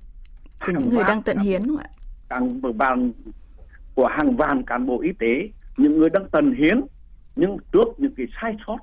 của 0.65 0.71
những 0.71 0.89
người 0.89 1.03
đang 1.03 1.21
tận 1.21 1.37
hiến 1.37 1.61
không 1.67 1.77
ạ? 1.77 1.89
Vạn 2.61 3.11
của 3.95 4.07
hàng 4.07 4.35
vạn 4.35 4.63
cán 4.63 4.85
bộ 4.85 5.01
y 5.01 5.11
tế, 5.19 5.49
những 5.77 5.97
người 5.97 6.09
đang 6.09 6.29
tận 6.29 6.53
hiến 6.53 6.81
nhưng 7.35 7.57
trước 7.71 7.87
những 7.97 8.13
cái 8.17 8.25
sai 8.41 8.55
sót 8.67 8.77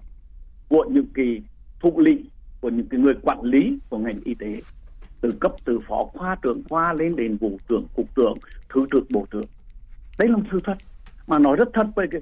của 0.68 0.84
những 0.90 1.06
cái 1.14 1.42
thụ 1.80 2.00
lị 2.00 2.24
của 2.60 2.68
những 2.68 2.88
cái 2.88 3.00
người 3.00 3.14
quản 3.22 3.42
lý 3.42 3.78
của 3.88 3.98
ngành 3.98 4.20
y 4.24 4.34
tế 4.34 4.60
từ 5.20 5.30
cấp 5.40 5.52
từ 5.64 5.80
phó 5.88 6.02
khoa 6.02 6.36
trưởng 6.42 6.62
khoa 6.68 6.92
lên 6.92 7.16
đến 7.16 7.36
vụ 7.36 7.58
trưởng 7.68 7.84
cục 7.94 8.16
trưởng 8.16 8.34
thứ 8.68 8.86
trưởng 8.92 9.04
bộ 9.10 9.26
trưởng 9.30 9.44
đấy 10.18 10.28
là 10.28 10.36
một 10.36 10.42
sự 10.52 10.58
thật 10.64 10.76
mà 11.26 11.38
nói 11.38 11.56
rất 11.56 11.68
thật 11.74 11.86
với 11.96 12.06
cái 12.10 12.20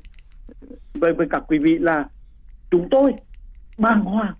với 0.94 1.12
với 1.12 1.26
các 1.30 1.42
quý 1.48 1.58
vị 1.58 1.78
là 1.78 2.04
chúng 2.70 2.88
tôi 2.90 3.12
bàng 3.78 4.04
hoàng. 4.04 4.34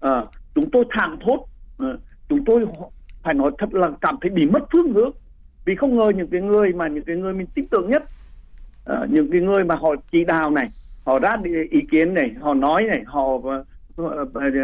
À, 0.00 0.24
chúng 0.54 0.70
tôi 0.70 0.84
thảng 0.90 1.16
thốt. 1.20 1.46
À, 1.78 1.92
chúng 2.28 2.44
tôi 2.44 2.60
phải 3.22 3.34
nói 3.34 3.50
thật 3.58 3.74
là 3.74 3.90
cảm 4.00 4.16
thấy 4.20 4.30
bị 4.30 4.46
mất 4.46 4.62
phương 4.72 4.92
hướng. 4.92 5.10
Vì 5.64 5.74
không 5.74 5.96
ngờ 5.96 6.12
những 6.16 6.26
cái 6.26 6.40
người 6.40 6.72
mà 6.72 6.88
những 6.88 7.04
cái 7.04 7.16
người 7.16 7.32
mình 7.32 7.46
tin 7.54 7.66
tưởng 7.66 7.90
nhất 7.90 8.02
à, 8.86 9.06
những 9.10 9.30
cái 9.30 9.40
người 9.40 9.64
mà 9.64 9.74
họ 9.74 9.94
chỉ 10.12 10.24
đạo 10.24 10.50
này 10.50 10.70
họ 11.04 11.18
ra 11.18 11.36
ý 11.70 11.80
kiến 11.90 12.14
này 12.14 12.30
họ 12.40 12.54
nói 12.54 12.84
này 12.84 13.02
họ 13.06 13.38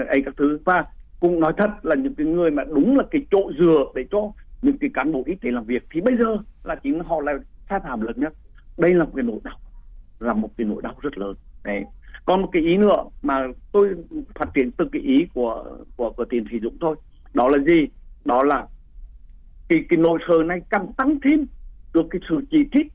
ấy 0.08 0.22
các 0.24 0.34
thứ. 0.36 0.58
Và 0.64 0.84
cũng 1.20 1.40
nói 1.40 1.52
thật 1.56 1.70
là 1.82 1.94
những 1.94 2.14
cái 2.14 2.26
người 2.26 2.50
mà 2.50 2.64
đúng 2.64 2.96
là 2.96 3.04
cái 3.10 3.22
chỗ 3.30 3.52
dừa 3.58 3.84
để 3.94 4.04
cho 4.10 4.32
những 4.62 4.78
cái 4.78 4.90
cán 4.94 5.12
bộ 5.12 5.22
y 5.26 5.34
tế 5.34 5.50
làm 5.50 5.64
việc 5.64 5.82
thì 5.90 6.00
bây 6.00 6.16
giờ 6.16 6.36
là 6.64 6.74
chính 6.74 7.00
họ 7.00 7.20
là 7.20 7.32
sai 7.68 7.80
phạm 7.80 8.00
lớn 8.00 8.14
nhất. 8.16 8.32
Đây 8.78 8.94
là 8.94 9.04
một 9.04 9.10
cái 9.16 9.22
nỗi 9.22 9.38
đau 9.44 9.56
là 10.20 10.32
một 10.32 10.50
cái 10.56 10.66
nỗi 10.66 10.82
đau 10.82 10.94
rất 11.00 11.18
lớn. 11.18 11.34
Đấy. 11.64 11.84
Còn 12.24 12.42
một 12.42 12.48
cái 12.52 12.62
ý 12.62 12.76
nữa 12.76 13.04
mà 13.22 13.46
tôi 13.72 13.94
phát 14.34 14.48
triển 14.54 14.70
từ 14.70 14.84
cái 14.92 15.02
ý 15.02 15.26
của 15.34 15.76
của 15.96 16.10
của 16.10 16.24
tiền 16.24 16.44
sử 16.50 16.58
dụng 16.62 16.76
thôi. 16.80 16.96
Đó 17.34 17.48
là 17.48 17.58
gì? 17.58 17.86
Đó 18.24 18.42
là 18.42 18.66
cái 19.68 19.84
cái 19.88 19.96
nỗi 19.96 20.18
sợ 20.28 20.34
này 20.46 20.60
càng 20.70 20.92
tăng 20.96 21.18
thêm 21.24 21.46
được 21.94 22.06
cái 22.10 22.20
sự 22.28 22.40
chỉ 22.50 22.58
trích, 22.72 22.86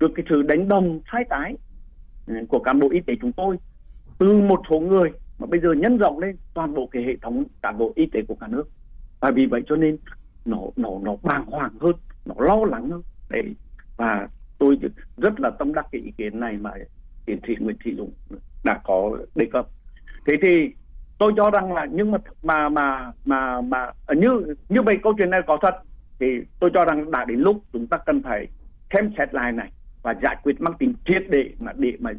được 0.00 0.10
cái 0.14 0.26
sự 0.28 0.42
đánh 0.42 0.68
đồng, 0.68 1.00
sai 1.12 1.24
trái 1.30 1.56
ừ, 2.26 2.34
của 2.48 2.58
cán 2.58 2.80
bộ 2.80 2.88
y 2.90 3.00
tế 3.00 3.14
chúng 3.20 3.32
tôi 3.32 3.56
từ 4.18 4.32
một 4.32 4.62
số 4.70 4.80
người 4.80 5.10
mà 5.38 5.46
bây 5.46 5.60
giờ 5.60 5.72
nhân 5.72 5.98
rộng 5.98 6.18
lên 6.18 6.36
toàn 6.54 6.74
bộ 6.74 6.86
cái 6.86 7.02
hệ 7.02 7.16
thống 7.22 7.44
cán 7.62 7.78
bộ 7.78 7.92
y 7.94 8.06
tế 8.06 8.22
của 8.28 8.34
cả 8.34 8.46
nước. 8.46 8.68
Và 9.20 9.30
vì 9.30 9.46
vậy 9.46 9.62
cho 9.66 9.76
nên 9.76 9.96
nó 10.44 10.58
nó 10.76 10.90
nó 11.02 11.16
bàng 11.22 11.46
hoàng 11.46 11.72
hơn, 11.80 11.94
nó 12.24 12.34
lo 12.38 12.64
lắng 12.64 12.90
hơn. 12.90 13.02
Đấy. 13.30 13.54
Và 13.96 14.28
tôi 14.58 14.78
rất 15.16 15.40
là 15.40 15.50
tâm 15.50 15.74
đắc 15.74 15.86
cái 15.92 16.00
ý 16.00 16.10
kiến 16.18 16.40
này 16.40 16.56
mà 16.60 16.70
tiến 17.26 17.38
sĩ 17.46 17.54
Nguyễn 17.58 17.76
Thị 17.84 17.94
Dũng 17.94 18.12
đã 18.64 18.80
có 18.84 19.18
đề 19.34 19.46
cập. 19.52 19.66
Thế 20.26 20.32
thì 20.42 20.74
tôi 21.18 21.32
cho 21.36 21.50
rằng 21.50 21.72
là 21.72 21.86
nhưng 21.90 22.10
mà 22.10 22.18
mà 22.42 22.68
mà 22.68 23.12
mà 23.24 23.60
mà 23.60 23.78
à, 24.06 24.14
như 24.14 24.54
như 24.68 24.82
vậy 24.82 24.98
câu 25.02 25.14
chuyện 25.18 25.30
này 25.30 25.40
có 25.46 25.58
thật 25.62 25.74
thì 26.20 26.26
tôi 26.60 26.70
cho 26.74 26.84
rằng 26.84 27.10
đã 27.10 27.24
đến 27.24 27.40
lúc 27.40 27.64
chúng 27.72 27.86
ta 27.86 27.98
cần 28.06 28.22
phải 28.22 28.46
xem 28.92 29.10
xét 29.18 29.34
lại 29.34 29.52
này 29.52 29.72
và 30.02 30.14
giải 30.22 30.36
quyết 30.42 30.60
mang 30.60 30.74
tính 30.78 30.94
triệt 31.04 31.22
để 31.30 31.50
mà 31.58 31.72
để 31.76 31.92
mà 32.00 32.12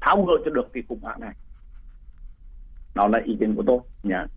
tháo 0.00 0.24
gỡ 0.24 0.32
cho 0.44 0.50
được 0.50 0.72
cái 0.72 0.82
khủng 0.88 1.00
hoảng 1.02 1.20
này. 1.20 1.34
Đó 2.94 3.08
là 3.08 3.20
ý 3.24 3.36
kiến 3.40 3.54
của 3.54 3.62
tôi. 3.66 3.78
Nhá 4.02 4.16
yeah. 4.16 4.30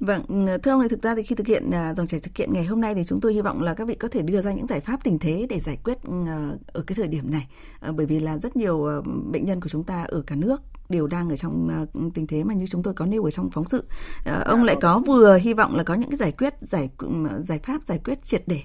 Vâng, 0.00 0.22
ừ, 0.28 0.58
thưa 0.62 0.70
ông 0.70 0.82
thì 0.82 0.88
thực 0.88 1.02
ra 1.02 1.14
thì 1.16 1.22
khi 1.22 1.34
thực 1.34 1.46
hiện 1.46 1.68
uh, 1.68 1.96
dòng 1.96 2.06
chảy 2.06 2.20
sự 2.20 2.30
kiện 2.34 2.52
ngày 2.52 2.64
hôm 2.64 2.80
nay 2.80 2.94
thì 2.94 3.04
chúng 3.04 3.20
tôi 3.20 3.34
hy 3.34 3.40
vọng 3.40 3.62
là 3.62 3.74
các 3.74 3.88
vị 3.88 3.94
có 3.94 4.08
thể 4.08 4.22
đưa 4.22 4.40
ra 4.40 4.52
những 4.52 4.66
giải 4.66 4.80
pháp 4.80 5.04
tình 5.04 5.18
thế 5.18 5.46
để 5.50 5.58
giải 5.60 5.78
quyết 5.84 5.98
uh, 6.08 6.26
ở 6.72 6.84
cái 6.86 6.96
thời 6.96 7.08
điểm 7.08 7.24
này. 7.30 7.48
Uh, 7.88 7.96
bởi 7.96 8.06
vì 8.06 8.20
là 8.20 8.38
rất 8.38 8.56
nhiều 8.56 8.76
uh, 8.76 9.06
bệnh 9.32 9.44
nhân 9.44 9.60
của 9.60 9.68
chúng 9.68 9.84
ta 9.84 10.04
ở 10.08 10.22
cả 10.26 10.36
nước 10.36 10.62
đều 10.88 11.06
đang 11.06 11.30
ở 11.30 11.36
trong 11.36 11.68
tình 12.14 12.26
thế 12.26 12.44
mà 12.44 12.54
như 12.54 12.66
chúng 12.66 12.82
tôi 12.82 12.94
có 12.94 13.06
nêu 13.06 13.24
ở 13.24 13.30
trong 13.30 13.50
phóng 13.50 13.64
sự. 13.64 13.84
Uh, 14.20 14.44
ông 14.44 14.64
lại 14.64 14.76
có 14.80 15.02
vừa 15.06 15.36
hy 15.36 15.54
vọng 15.54 15.76
là 15.76 15.82
có 15.82 15.94
những 15.94 16.10
cái 16.10 16.16
giải 16.16 16.32
quyết 16.32 16.54
giải 16.60 16.88
giải 17.38 17.58
pháp 17.58 17.82
giải 17.82 18.00
quyết 18.04 18.24
triệt 18.24 18.42
để. 18.46 18.60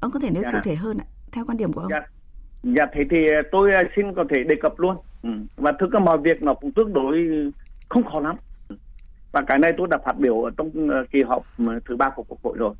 Ông 0.00 0.10
có 0.10 0.20
thể 0.20 0.30
nêu 0.30 0.42
cụ 0.42 0.58
thể 0.64 0.74
hơn 0.74 0.98
ạ? 0.98 1.06
theo 1.32 1.44
quan 1.44 1.56
điểm 1.56 1.72
của 1.72 1.80
ông 1.80 1.90
dạ, 1.90 2.02
dạ 2.62 2.86
thế 2.94 3.00
thì 3.10 3.16
tôi 3.52 3.70
xin 3.96 4.14
có 4.16 4.24
thể 4.30 4.36
đề 4.48 4.54
cập 4.62 4.80
luôn 4.80 4.96
ừ. 5.22 5.30
và 5.56 5.72
thực 5.80 5.90
ra 5.90 6.00
mọi 6.00 6.18
việc 6.22 6.42
nó 6.42 6.54
cũng 6.54 6.72
tương 6.72 6.92
đối 6.92 7.18
không 7.88 8.04
khó 8.04 8.20
lắm 8.20 8.36
và 9.32 9.42
cái 9.46 9.58
này 9.58 9.72
tôi 9.76 9.86
đã 9.90 9.98
phát 10.04 10.18
biểu 10.18 10.42
ở 10.42 10.50
trong 10.56 10.88
ờ, 10.90 11.04
kỳ 11.10 11.22
họp 11.22 11.42
ờ, 11.66 11.80
thứ 11.84 11.96
ba 11.96 12.10
của 12.10 12.22
quốc 12.22 12.38
hội 12.42 12.56
rồi. 12.58 12.74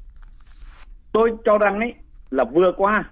Tôi 1.12 1.32
cho 1.44 1.58
rằng 1.58 1.80
ấy 1.80 1.94
là 2.30 2.44
vừa 2.44 2.72
qua 2.76 3.10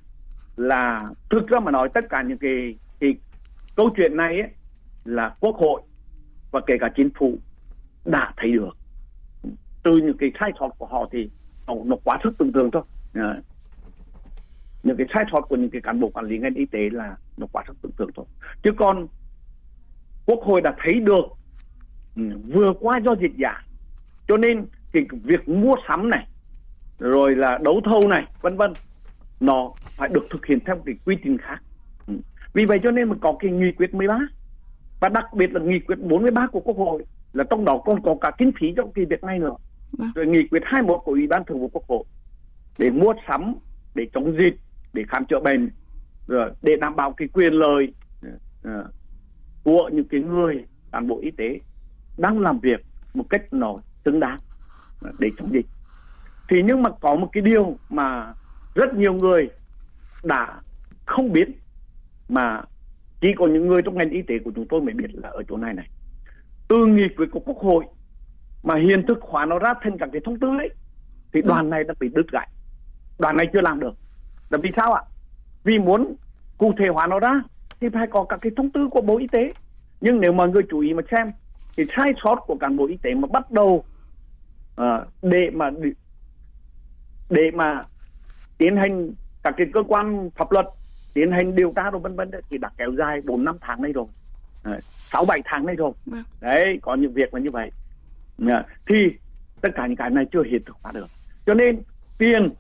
là 0.57 1.01
thực 1.31 1.49
ra 1.49 1.61
mà 1.61 1.71
nói 1.71 1.89
tất 1.95 2.05
cả 2.11 2.23
những 2.23 2.39
cái, 2.39 2.75
cái 3.01 3.15
câu 3.77 3.91
chuyện 3.97 4.17
này 4.17 4.41
ấy, 4.41 4.51
là 5.05 5.35
quốc 5.41 5.57
hội 5.57 5.83
và 6.51 6.61
kể 6.67 6.75
cả 6.81 6.89
chính 6.97 7.11
phủ 7.19 7.39
đã 8.05 8.33
thấy 8.37 8.53
được. 8.53 8.77
Từ 9.83 9.97
những 9.97 10.17
cái 10.17 10.33
sai 10.41 10.53
sót 10.61 10.69
của 10.79 10.87
họ 10.87 11.09
thì 11.13 11.31
nó, 11.67 11.75
nó 11.85 11.97
quá 12.05 12.19
sức 12.25 12.35
tưởng 12.39 12.53
tượng 12.53 12.71
thôi. 12.71 12.83
À. 13.15 13.41
những 14.83 14.97
cái 14.97 15.07
sai 15.15 15.25
sót 15.33 15.41
của 15.41 15.57
những 15.57 15.71
cái 15.71 15.81
cán 15.81 16.01
bộ 16.01 16.09
quản 16.09 16.27
lý 16.27 16.39
ngành 16.39 16.55
y 16.55 16.67
tế 16.67 16.91
là 16.93 17.17
nó 17.37 17.47
quá 17.53 17.65
sức 17.67 17.77
tưởng 17.83 17.93
tượng 17.93 18.11
thôi. 18.15 18.27
Chứ 18.63 18.71
còn 18.79 19.07
quốc 20.27 20.41
hội 20.43 20.61
đã 20.61 20.75
thấy 20.79 21.01
được 21.01 21.25
vừa 22.53 22.73
qua 22.81 23.01
do 23.05 23.15
dịch 23.21 23.37
giả 23.37 23.63
cho 24.29 24.37
nên 24.37 24.67
cái 24.93 25.03
việc 25.23 25.49
mua 25.49 25.77
sắm 25.89 26.11
này 26.11 26.27
rồi 26.99 27.37
là 27.37 27.59
đấu 27.63 27.81
thầu 27.85 28.09
này 28.09 28.25
vân 28.41 28.57
vân 28.57 28.73
nó 29.41 29.73
phải 29.99 30.09
được 30.13 30.27
thực 30.31 30.47
hiện 30.47 30.59
theo 30.67 30.77
cái 30.87 30.95
quy 31.07 31.17
trình 31.25 31.39
khác 31.39 31.59
ừ. 32.07 32.15
vì 32.53 32.65
vậy 32.65 32.81
cho 32.83 32.91
nên 32.91 33.09
mà 33.09 33.15
có 33.21 33.37
cái 33.41 33.51
nghị 33.51 33.73
quyết 33.73 33.95
13 33.95 34.19
và 35.01 35.09
đặc 35.09 35.25
biệt 35.35 35.53
là 35.53 35.61
nghị 35.61 35.79
quyết 35.79 35.99
43 35.99 36.47
của 36.47 36.61
quốc 36.61 36.77
hội 36.77 37.05
là 37.33 37.45
trong 37.51 37.65
đó 37.65 37.83
còn 37.85 38.03
có 38.03 38.17
cả 38.21 38.31
kinh 38.39 38.53
phí 38.61 38.73
cho 38.77 38.83
cái 38.95 39.05
việc 39.05 39.25
này 39.25 39.39
nữa 39.39 39.55
vâng. 39.93 40.11
rồi 40.15 40.27
nghị 40.27 40.49
quyết 40.51 40.63
21 40.65 41.01
của 41.05 41.13
ủy 41.13 41.27
ban 41.27 41.45
thường 41.45 41.61
vụ 41.61 41.69
quốc 41.73 41.85
hội 41.89 42.05
để 42.79 42.91
mua 42.91 43.13
sắm 43.29 43.55
để 43.95 44.07
chống 44.15 44.37
dịch 44.39 44.61
để 44.93 45.05
khám 45.09 45.25
chữa 45.25 45.41
bệnh 45.41 45.71
rồi 46.27 46.51
để 46.63 46.73
đảm 46.81 46.97
bảo 46.97 47.13
cái 47.13 47.29
quyền 47.29 47.53
lợi 47.53 47.93
uh, 48.29 48.87
của 49.65 49.91
những 49.93 50.09
cái 50.09 50.21
người 50.21 50.65
cán 50.93 51.09
bộ 51.09 51.19
y 51.23 51.31
tế 51.31 51.59
đang 52.19 52.41
làm 52.41 52.59
việc 52.59 52.85
một 53.15 53.25
cách 53.31 53.43
nó 53.51 53.77
xứng 54.05 54.21
đáng 54.21 54.39
để 55.19 55.29
chống 55.39 55.53
dịch. 55.53 55.67
Thì 56.49 56.57
nhưng 56.65 56.83
mà 56.83 56.91
có 57.01 57.15
một 57.15 57.29
cái 57.33 57.43
điều 57.43 57.77
mà 57.89 58.33
rất 58.75 58.95
nhiều 58.95 59.13
người 59.13 59.49
đã 60.25 60.61
không 61.07 61.33
biết 61.33 61.49
mà 62.29 62.63
chỉ 63.21 63.29
có 63.37 63.47
những 63.47 63.67
người 63.67 63.83
trong 63.83 63.99
ngành 63.99 64.11
y 64.11 64.23
tế 64.23 64.35
của 64.45 64.53
chúng 64.55 64.67
tôi 64.69 64.81
mới 64.81 64.95
biết 64.95 65.15
là 65.15 65.29
ở 65.29 65.43
chỗ 65.49 65.57
này 65.57 65.75
này. 65.75 65.89
Từ 66.69 66.87
nghị 66.87 67.09
quyết 67.17 67.27
của 67.33 67.41
quốc 67.41 67.59
hội 67.59 67.85
mà 68.63 68.75
hiện 68.77 69.05
thực 69.09 69.19
hóa 69.23 69.47
nó 69.47 69.59
ra 69.59 69.75
thành 69.83 69.99
các 69.99 70.09
cái 70.13 70.21
thông 70.25 70.39
tư 70.39 70.49
ấy 70.49 70.71
thì 71.33 71.43
đoàn 71.43 71.71
này 71.71 71.85
đã 71.85 71.95
bị 72.01 72.09
đứt 72.15 72.31
gãy. 72.33 72.49
Đoàn 73.19 73.37
này 73.37 73.47
chưa 73.53 73.61
làm 73.61 73.81
được. 73.81 73.95
Là 74.51 74.59
vì 74.63 74.71
sao 74.77 74.93
ạ? 74.93 75.03
Vì 75.65 75.79
muốn 75.79 76.15
cụ 76.59 76.73
thể 76.79 76.89
hóa 76.89 77.07
nó 77.07 77.21
ra 77.21 77.43
thì 77.81 77.89
phải 77.89 78.07
có 78.11 78.25
các 78.25 78.39
cái 78.43 78.53
thông 78.57 78.71
tư 78.71 78.89
của 78.91 79.01
bộ 79.01 79.19
y 79.19 79.27
tế. 79.27 79.53
Nhưng 80.01 80.21
nếu 80.21 80.33
mọi 80.33 80.49
người 80.49 80.63
chú 80.71 80.81
ý 80.81 80.95
mà 80.95 81.03
xem 81.11 81.33
thì 81.79 81.85
sai 81.97 82.13
sót 82.25 82.37
của 82.47 82.57
cán 82.61 82.77
bộ 82.77 82.87
y 82.87 82.97
tế 83.03 83.15
mà 83.15 83.29
bắt 83.33 83.51
đầu 83.51 83.85
uh, 84.81 84.85
để 85.23 85.51
mà 85.55 85.71
để 87.31 87.51
mà 87.55 87.81
tiến 88.59 88.77
hành 88.77 89.11
các 89.43 89.55
cái 89.57 89.67
cơ 89.73 89.83
quan 89.89 90.31
pháp 90.37 90.53
luật 90.53 90.67
tiến 91.15 91.33
hành 91.33 91.55
điều 91.55 91.73
tra 91.77 91.91
rồi 91.91 92.01
vân 92.01 92.17
vân 92.17 92.31
thì 92.51 92.59
đã 92.59 92.71
kéo 92.79 92.93
dài 92.99 93.21
bốn 93.25 93.45
năm 93.45 93.57
tháng 93.61 93.83
nay 93.83 93.93
rồi. 93.93 94.07
Sáu 94.81 95.25
bảy 95.29 95.41
tháng 95.45 95.67
nay 95.67 95.77
rồi. 95.77 95.93
Vâng. 96.07 96.23
đấy 96.41 96.79
có 96.83 96.95
những 96.95 97.13
việc 97.13 97.35
là 97.35 97.41
như 97.41 97.51
vậy. 97.51 97.71
Thì 98.87 98.95
tất 99.61 99.69
cả 99.75 99.87
những 99.87 99.97
cái 99.97 100.11
này 100.11 100.25
chưa 100.33 100.43
hiện 100.43 100.63
thực 100.67 100.77
hóa 100.83 100.93
được. 100.95 101.07
Cho 101.47 101.55
nên 101.55 101.83
tiền 102.19 102.51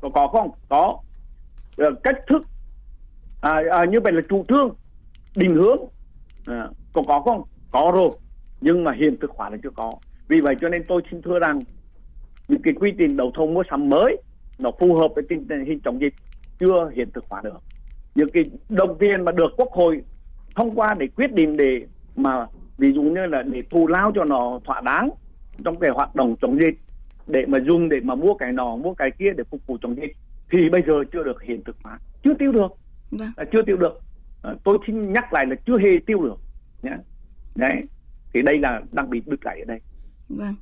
có 0.00 0.10
có 0.14 0.28
không? 0.28 0.50
Có. 0.68 0.98
Ờ, 1.76 1.90
cách 2.02 2.16
thức 2.28 2.42
à, 3.40 3.62
à, 3.70 3.84
như 3.84 4.00
vậy 4.00 4.12
là 4.12 4.20
chủ 4.28 4.44
trương 4.48 4.74
định 5.36 5.54
hướng 5.54 5.78
à, 6.46 6.68
có 6.92 7.02
có 7.06 7.20
không? 7.20 7.42
Có 7.70 7.90
rồi 7.94 8.10
nhưng 8.60 8.84
mà 8.84 8.92
hiện 8.92 9.16
thực 9.20 9.30
hóa 9.30 9.50
là 9.50 9.56
chưa 9.62 9.70
có. 9.70 9.92
Vì 10.28 10.40
vậy 10.40 10.54
cho 10.60 10.68
nên 10.68 10.82
tôi 10.88 11.02
xin 11.10 11.22
thưa 11.22 11.38
rằng 11.38 11.58
những 12.48 12.62
cái 12.62 12.74
quy 12.74 12.92
trình 12.98 13.16
đấu 13.16 13.32
thầu 13.34 13.46
mua 13.46 13.62
sắm 13.70 13.88
mới 13.88 14.16
nó 14.58 14.70
phù 14.80 14.94
hợp 14.94 15.08
với 15.14 15.24
tình 15.28 15.64
hình 15.66 15.80
chống 15.84 16.00
dịch 16.00 16.14
chưa 16.58 16.90
hiện 16.94 17.10
thực 17.14 17.24
hóa 17.28 17.40
được. 17.44 17.60
Những 18.14 18.28
cái 18.32 18.42
đồng 18.68 18.98
tiền 18.98 19.24
mà 19.24 19.32
được 19.32 19.52
quốc 19.56 19.68
hội 19.72 20.02
thông 20.56 20.74
qua 20.74 20.94
để 20.98 21.06
quyết 21.16 21.32
định 21.32 21.56
để 21.56 21.86
mà 22.16 22.46
ví 22.78 22.92
dụ 22.92 23.02
như 23.02 23.26
là 23.26 23.42
để 23.42 23.60
thù 23.70 23.86
lao 23.86 24.12
cho 24.14 24.24
nó 24.24 24.60
thỏa 24.64 24.80
đáng 24.80 25.10
trong 25.64 25.74
cái 25.80 25.90
hoạt 25.94 26.14
động 26.14 26.36
chống 26.42 26.60
dịch 26.60 26.78
để 27.26 27.44
mà 27.48 27.58
dùng 27.66 27.88
để 27.88 28.00
mà 28.02 28.14
mua 28.14 28.34
cái 28.34 28.52
nọ 28.52 28.76
mua 28.76 28.94
cái 28.94 29.10
kia 29.18 29.30
để 29.36 29.44
phục 29.50 29.66
vụ 29.66 29.78
chống 29.82 29.96
dịch 29.96 30.16
thì 30.52 30.68
bây 30.68 30.82
giờ 30.86 30.92
chưa 31.12 31.22
được 31.22 31.42
hiện 31.42 31.64
thực 31.64 31.76
hóa. 31.82 31.98
Chưa 32.24 32.34
tiêu 32.38 32.52
được. 32.52 32.72
Vâng. 33.10 33.28
à, 33.36 33.44
chưa 33.52 33.62
tiêu 33.66 33.76
được. 33.76 34.00
À, 34.42 34.54
tôi 34.64 34.78
xin 34.86 35.12
nhắc 35.12 35.32
lại 35.32 35.46
là 35.46 35.56
chưa 35.66 35.78
hề 35.78 35.90
tiêu 36.06 36.22
được. 36.22 36.36
Nhé 36.82 36.96
đấy 37.54 37.82
thì 38.34 38.42
đây 38.42 38.58
là 38.58 38.80
đang 38.92 39.10
bị 39.10 39.22
đứt 39.26 39.40
gãy 39.42 39.60
ở 39.60 39.64
đây 39.64 39.80
vâng. 40.28 40.54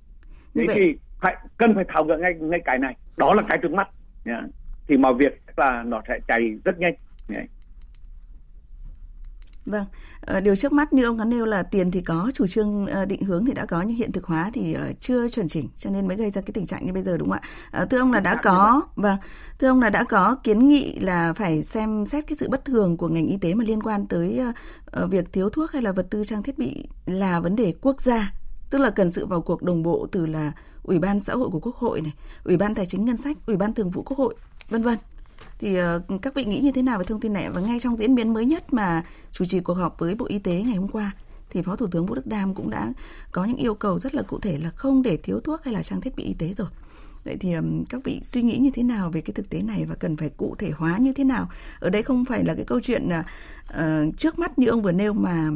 thế 0.55 0.65
vậy... 0.67 0.77
thì 0.79 0.99
phải 1.21 1.37
cần 1.57 1.75
phải 1.75 1.85
thảo 1.89 2.05
gỡ 2.05 2.17
ngay 2.17 2.35
ngay 2.35 2.61
cái 2.65 2.79
này 2.79 2.97
đó 3.19 3.35
là 3.35 3.43
cái 3.49 3.59
trước 3.63 3.73
mắt 3.73 3.89
nhé. 4.25 4.41
thì 4.89 4.97
mọi 4.97 5.15
việc 5.15 5.43
là 5.57 5.83
nó 5.83 6.03
sẽ 6.09 6.19
chạy 6.29 6.39
rất 6.65 6.79
nhanh 6.79 6.95
nhé. 7.29 7.45
Vâng, 9.69 9.85
ờ, 10.21 10.41
điều 10.41 10.57
trước 10.57 10.73
mắt 10.73 10.93
như 10.93 11.05
ông 11.05 11.19
có 11.19 11.25
nêu 11.25 11.45
là 11.45 11.63
tiền 11.63 11.91
thì 11.91 12.01
có, 12.01 12.31
chủ 12.35 12.47
trương 12.47 12.87
ờ, 12.87 13.05
định 13.05 13.23
hướng 13.23 13.47
thì 13.47 13.53
đã 13.53 13.67
có 13.67 13.83
nhưng 13.83 13.97
hiện 13.97 14.13
thực 14.13 14.25
hóa 14.25 14.51
thì 14.55 14.73
ờ, 14.73 14.93
chưa 15.01 15.29
chuẩn 15.29 15.49
chỉnh 15.49 15.69
cho 15.77 15.91
nên 15.91 16.09
mới 16.09 16.17
gây 16.17 16.31
ra 16.31 16.41
cái 16.41 16.53
tình 16.53 16.67
trạng 16.67 16.87
như 16.87 16.93
bây 16.93 17.03
giờ 17.03 17.17
đúng 17.17 17.31
không 17.31 17.39
ạ? 17.73 17.87
Thưa 17.91 17.99
ông 17.99 18.13
là 18.13 18.21
đã 18.21 18.41
có 18.43 18.83
vâng, 18.97 19.17
thưa 19.59 19.69
ông 19.69 19.81
là 19.81 19.91
đã 19.91 20.05
có 20.05 20.37
kiến 20.45 20.69
nghị 20.69 20.99
là 21.01 21.33
phải 21.33 21.63
xem 21.63 22.07
xét 22.07 22.27
cái 22.27 22.37
sự 22.37 22.49
bất 22.49 22.65
thường 22.65 22.97
của 22.97 23.09
ngành 23.09 23.27
y 23.27 23.37
tế 23.37 23.55
mà 23.55 23.65
liên 23.65 23.83
quan 23.83 24.07
tới 24.07 24.41
việc 25.11 25.33
thiếu 25.33 25.51
thuốc 25.51 25.71
hay 25.71 25.83
là 25.83 25.93
vật 25.93 26.07
tư 26.11 26.25
trang 26.25 26.43
thiết 26.43 26.59
bị 26.59 26.85
là 27.07 27.41
vấn 27.41 27.57
đề 27.57 27.75
quốc 27.81 28.03
gia, 28.03 28.33
tức 28.71 28.79
là 28.79 28.91
cần 28.91 29.11
sự 29.11 29.27
vào 29.27 29.41
cuộc 29.41 29.63
đồng 29.63 29.83
bộ 29.83 30.07
từ 30.13 30.27
là 30.27 30.53
Ủy 30.83 30.99
ban 30.99 31.21
xã 31.21 31.35
hội 31.35 31.49
của 31.51 31.61
Quốc 31.61 31.77
hội 31.77 32.01
này, 32.01 32.13
Ủy 32.45 32.57
ban 32.57 32.75
tài 32.75 32.87
chính 32.87 33.05
ngân 33.05 33.17
sách, 33.17 33.37
Ủy 33.47 33.57
ban 33.57 33.75
thường 33.75 33.91
vụ 33.91 34.03
Quốc 34.03 34.19
hội, 34.19 34.35
vân 34.69 34.83
vân 34.83 34.99
thì 35.59 35.81
uh, 35.81 36.23
các 36.23 36.35
vị 36.35 36.45
nghĩ 36.45 36.61
như 36.61 36.73
thế 36.73 36.83
nào 36.83 36.99
về 36.99 37.05
thông 37.05 37.21
tin 37.21 37.33
này 37.33 37.51
và 37.51 37.61
ngay 37.61 37.81
trong 37.81 37.99
diễn 37.99 38.15
biến 38.15 38.35
mới 38.35 38.47
nhất 38.47 38.73
mà 38.73 39.05
chủ 39.33 39.45
trì 39.45 39.61
cuộc 39.61 39.75
họp 39.75 39.99
với 39.99 40.15
Bộ 40.15 40.27
Y 40.27 40.39
tế 40.39 40.63
ngày 40.63 40.77
hôm 40.77 40.89
qua 40.89 41.13
thì 41.51 41.63
Phó 41.63 41.77
Thủ 41.77 41.87
tướng 41.87 42.07
Vũ 42.07 42.15
Đức 42.15 42.27
Đam 42.27 42.55
cũng 42.55 42.71
đã 42.71 42.93
có 43.33 43.45
những 43.45 43.57
yêu 43.57 43.75
cầu 43.75 43.99
rất 43.99 44.15
là 44.15 44.23
cụ 44.23 44.39
thể 44.41 44.59
là 44.59 44.71
không 44.71 45.03
để 45.03 45.17
thiếu 45.17 45.41
thuốc 45.41 45.65
hay 45.65 45.75
là 45.75 45.83
trang 45.83 46.01
thiết 46.01 46.17
bị 46.17 46.25
y 46.25 46.35
tế 46.35 46.55
rồi. 46.57 46.69
Vậy 47.25 47.37
thì 47.41 47.53
um, 47.53 47.85
các 47.85 48.01
vị 48.05 48.21
suy 48.25 48.43
nghĩ 48.43 48.57
như 48.57 48.71
thế 48.75 48.83
nào 48.83 49.11
về 49.11 49.21
cái 49.21 49.35
thực 49.35 49.51
tế 49.51 49.61
này 49.61 49.85
và 49.85 49.95
cần 49.95 50.17
phải 50.17 50.29
cụ 50.37 50.55
thể 50.59 50.71
hóa 50.71 50.99
như 50.99 51.13
thế 51.13 51.25
nào? 51.25 51.49
Ở 51.81 51.91
đây 51.91 52.03
không 52.03 52.25
phải 52.25 52.45
là 52.45 52.55
cái 52.55 52.65
câu 52.65 52.81
chuyện 52.81 53.09
uh, 53.09 54.17
trước 54.17 54.39
mắt 54.39 54.59
như 54.59 54.67
ông 54.67 54.83
vừa 54.83 54.93
nêu 54.93 55.13
mà 55.13 55.51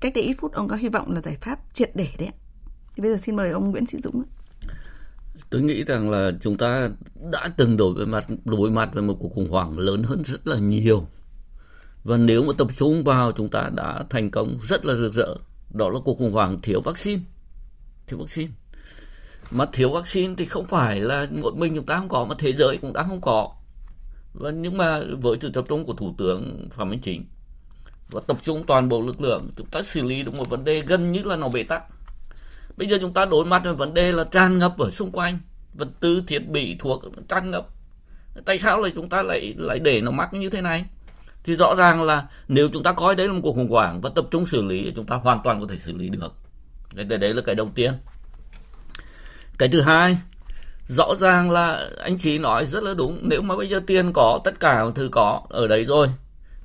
cách 0.00 0.12
đây 0.14 0.24
ít 0.24 0.34
phút 0.38 0.52
ông 0.52 0.68
có 0.68 0.76
hy 0.76 0.88
vọng 0.88 1.12
là 1.12 1.20
giải 1.20 1.36
pháp 1.40 1.58
triệt 1.72 1.90
để 1.94 2.08
đấy. 2.18 2.30
Thì 2.96 3.02
bây 3.02 3.10
giờ 3.10 3.16
xin 3.16 3.36
mời 3.36 3.50
ông 3.50 3.70
Nguyễn 3.70 3.86
Sĩ 3.86 3.98
Dũng 3.98 4.22
tôi 5.50 5.62
nghĩ 5.62 5.84
rằng 5.84 6.10
là 6.10 6.30
chúng 6.42 6.56
ta 6.58 6.90
đã 7.32 7.48
từng 7.56 7.76
đối 7.76 8.06
mặt 8.06 8.26
đối 8.44 8.70
mặt 8.70 8.90
với 8.92 9.02
một 9.02 9.16
cuộc 9.20 9.28
khủng 9.34 9.50
hoảng 9.50 9.78
lớn 9.78 10.02
hơn 10.02 10.22
rất 10.24 10.46
là 10.46 10.58
nhiều. 10.58 11.08
Và 12.04 12.16
nếu 12.16 12.44
mà 12.44 12.52
tập 12.58 12.68
trung 12.76 13.04
vào 13.04 13.32
chúng 13.32 13.48
ta 13.48 13.70
đã 13.76 14.04
thành 14.10 14.30
công 14.30 14.58
rất 14.62 14.86
là 14.86 14.94
rực 14.94 15.14
rỡ, 15.14 15.34
đó 15.70 15.88
là 15.88 15.98
cuộc 16.04 16.18
khủng 16.18 16.32
hoảng 16.32 16.60
thiếu 16.62 16.80
vaccine. 16.80 17.22
Thiếu 18.06 18.18
vaccine. 18.18 18.52
Mà 19.50 19.66
thiếu 19.72 19.90
vaccine 19.90 20.34
thì 20.38 20.44
không 20.44 20.64
phải 20.64 21.00
là 21.00 21.26
một 21.42 21.56
mình 21.56 21.74
chúng 21.74 21.86
ta 21.86 21.98
không 21.98 22.08
có, 22.08 22.24
mà 22.24 22.34
thế 22.38 22.52
giới 22.52 22.76
cũng 22.76 22.92
đã 22.92 23.02
không 23.02 23.20
có. 23.20 23.52
Và 24.34 24.50
nhưng 24.50 24.76
mà 24.76 25.00
với 25.20 25.38
sự 25.40 25.50
tập 25.54 25.64
trung 25.68 25.84
của 25.84 25.92
thủ 25.92 26.14
tướng 26.18 26.68
phạm 26.70 26.90
minh 26.90 27.00
chính 27.02 27.24
và 28.10 28.20
tập 28.26 28.38
trung 28.42 28.64
toàn 28.66 28.88
bộ 28.88 29.02
lực 29.02 29.20
lượng, 29.20 29.50
chúng 29.56 29.66
ta 29.66 29.82
xử 29.82 30.02
lý 30.02 30.22
được 30.22 30.34
một 30.34 30.48
vấn 30.50 30.64
đề 30.64 30.80
gần 30.80 31.12
như 31.12 31.22
là 31.22 31.36
nó 31.36 31.48
bế 31.48 31.62
tắc 31.62 31.82
bây 32.76 32.88
giờ 32.88 32.98
chúng 33.00 33.12
ta 33.12 33.24
đối 33.24 33.44
mặt 33.44 33.62
với 33.64 33.74
vấn 33.74 33.94
đề 33.94 34.12
là 34.12 34.24
tràn 34.24 34.58
ngập 34.58 34.78
ở 34.78 34.90
xung 34.90 35.10
quanh. 35.10 35.38
Vật 35.74 35.88
tư 36.00 36.22
thiết 36.26 36.48
bị 36.48 36.76
thuộc 36.78 37.02
tràn 37.28 37.50
ngập. 37.50 37.68
Tại 38.44 38.58
sao 38.58 38.80
lại 38.80 38.92
chúng 38.94 39.08
ta 39.08 39.22
lại 39.22 39.54
lại 39.58 39.78
để 39.78 40.00
nó 40.00 40.10
mắc 40.10 40.34
như 40.34 40.50
thế 40.50 40.60
này? 40.60 40.84
Thì 41.44 41.56
rõ 41.56 41.74
ràng 41.74 42.02
là 42.02 42.26
nếu 42.48 42.68
chúng 42.72 42.82
ta 42.82 42.92
coi 42.92 43.14
đấy 43.14 43.26
là 43.26 43.32
một 43.32 43.40
cuộc 43.42 43.52
khủng 43.52 43.70
hoảng 43.70 44.00
và 44.00 44.10
tập 44.14 44.24
trung 44.30 44.46
xử 44.46 44.62
lý 44.62 44.92
chúng 44.96 45.06
ta 45.06 45.16
hoàn 45.16 45.40
toàn 45.44 45.60
có 45.60 45.66
thể 45.70 45.76
xử 45.76 45.92
lý 45.92 46.08
được. 46.08 46.34
Đấy, 46.92 47.18
đấy 47.18 47.34
là 47.34 47.42
cái 47.42 47.54
đầu 47.54 47.70
tiên. 47.74 47.92
Cái 49.58 49.68
thứ 49.68 49.80
hai 49.80 50.18
rõ 50.86 51.14
ràng 51.20 51.50
là 51.50 51.88
anh 51.98 52.18
chị 52.18 52.38
nói 52.38 52.66
rất 52.66 52.82
là 52.82 52.94
đúng. 52.94 53.18
Nếu 53.22 53.40
mà 53.42 53.56
bây 53.56 53.68
giờ 53.68 53.80
tiền 53.86 54.12
có 54.12 54.40
tất 54.44 54.60
cả 54.60 54.84
thứ 54.94 55.08
có 55.12 55.42
ở 55.48 55.66
đấy 55.66 55.84
rồi 55.84 56.08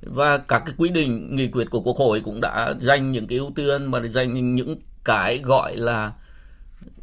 và 0.02 0.38
các 0.38 0.62
cái 0.66 0.74
quy 0.78 0.88
định, 0.88 1.36
nghị 1.36 1.48
quyết 1.48 1.70
của 1.70 1.80
quốc 1.80 1.96
hội 1.96 2.20
cũng 2.20 2.40
đã 2.40 2.74
dành 2.80 3.12
những 3.12 3.26
cái 3.26 3.38
ưu 3.38 3.52
tiên 3.54 3.86
mà 3.86 4.00
dành 4.06 4.54
những 4.54 4.76
cái 5.04 5.38
gọi 5.38 5.76
là 5.76 6.12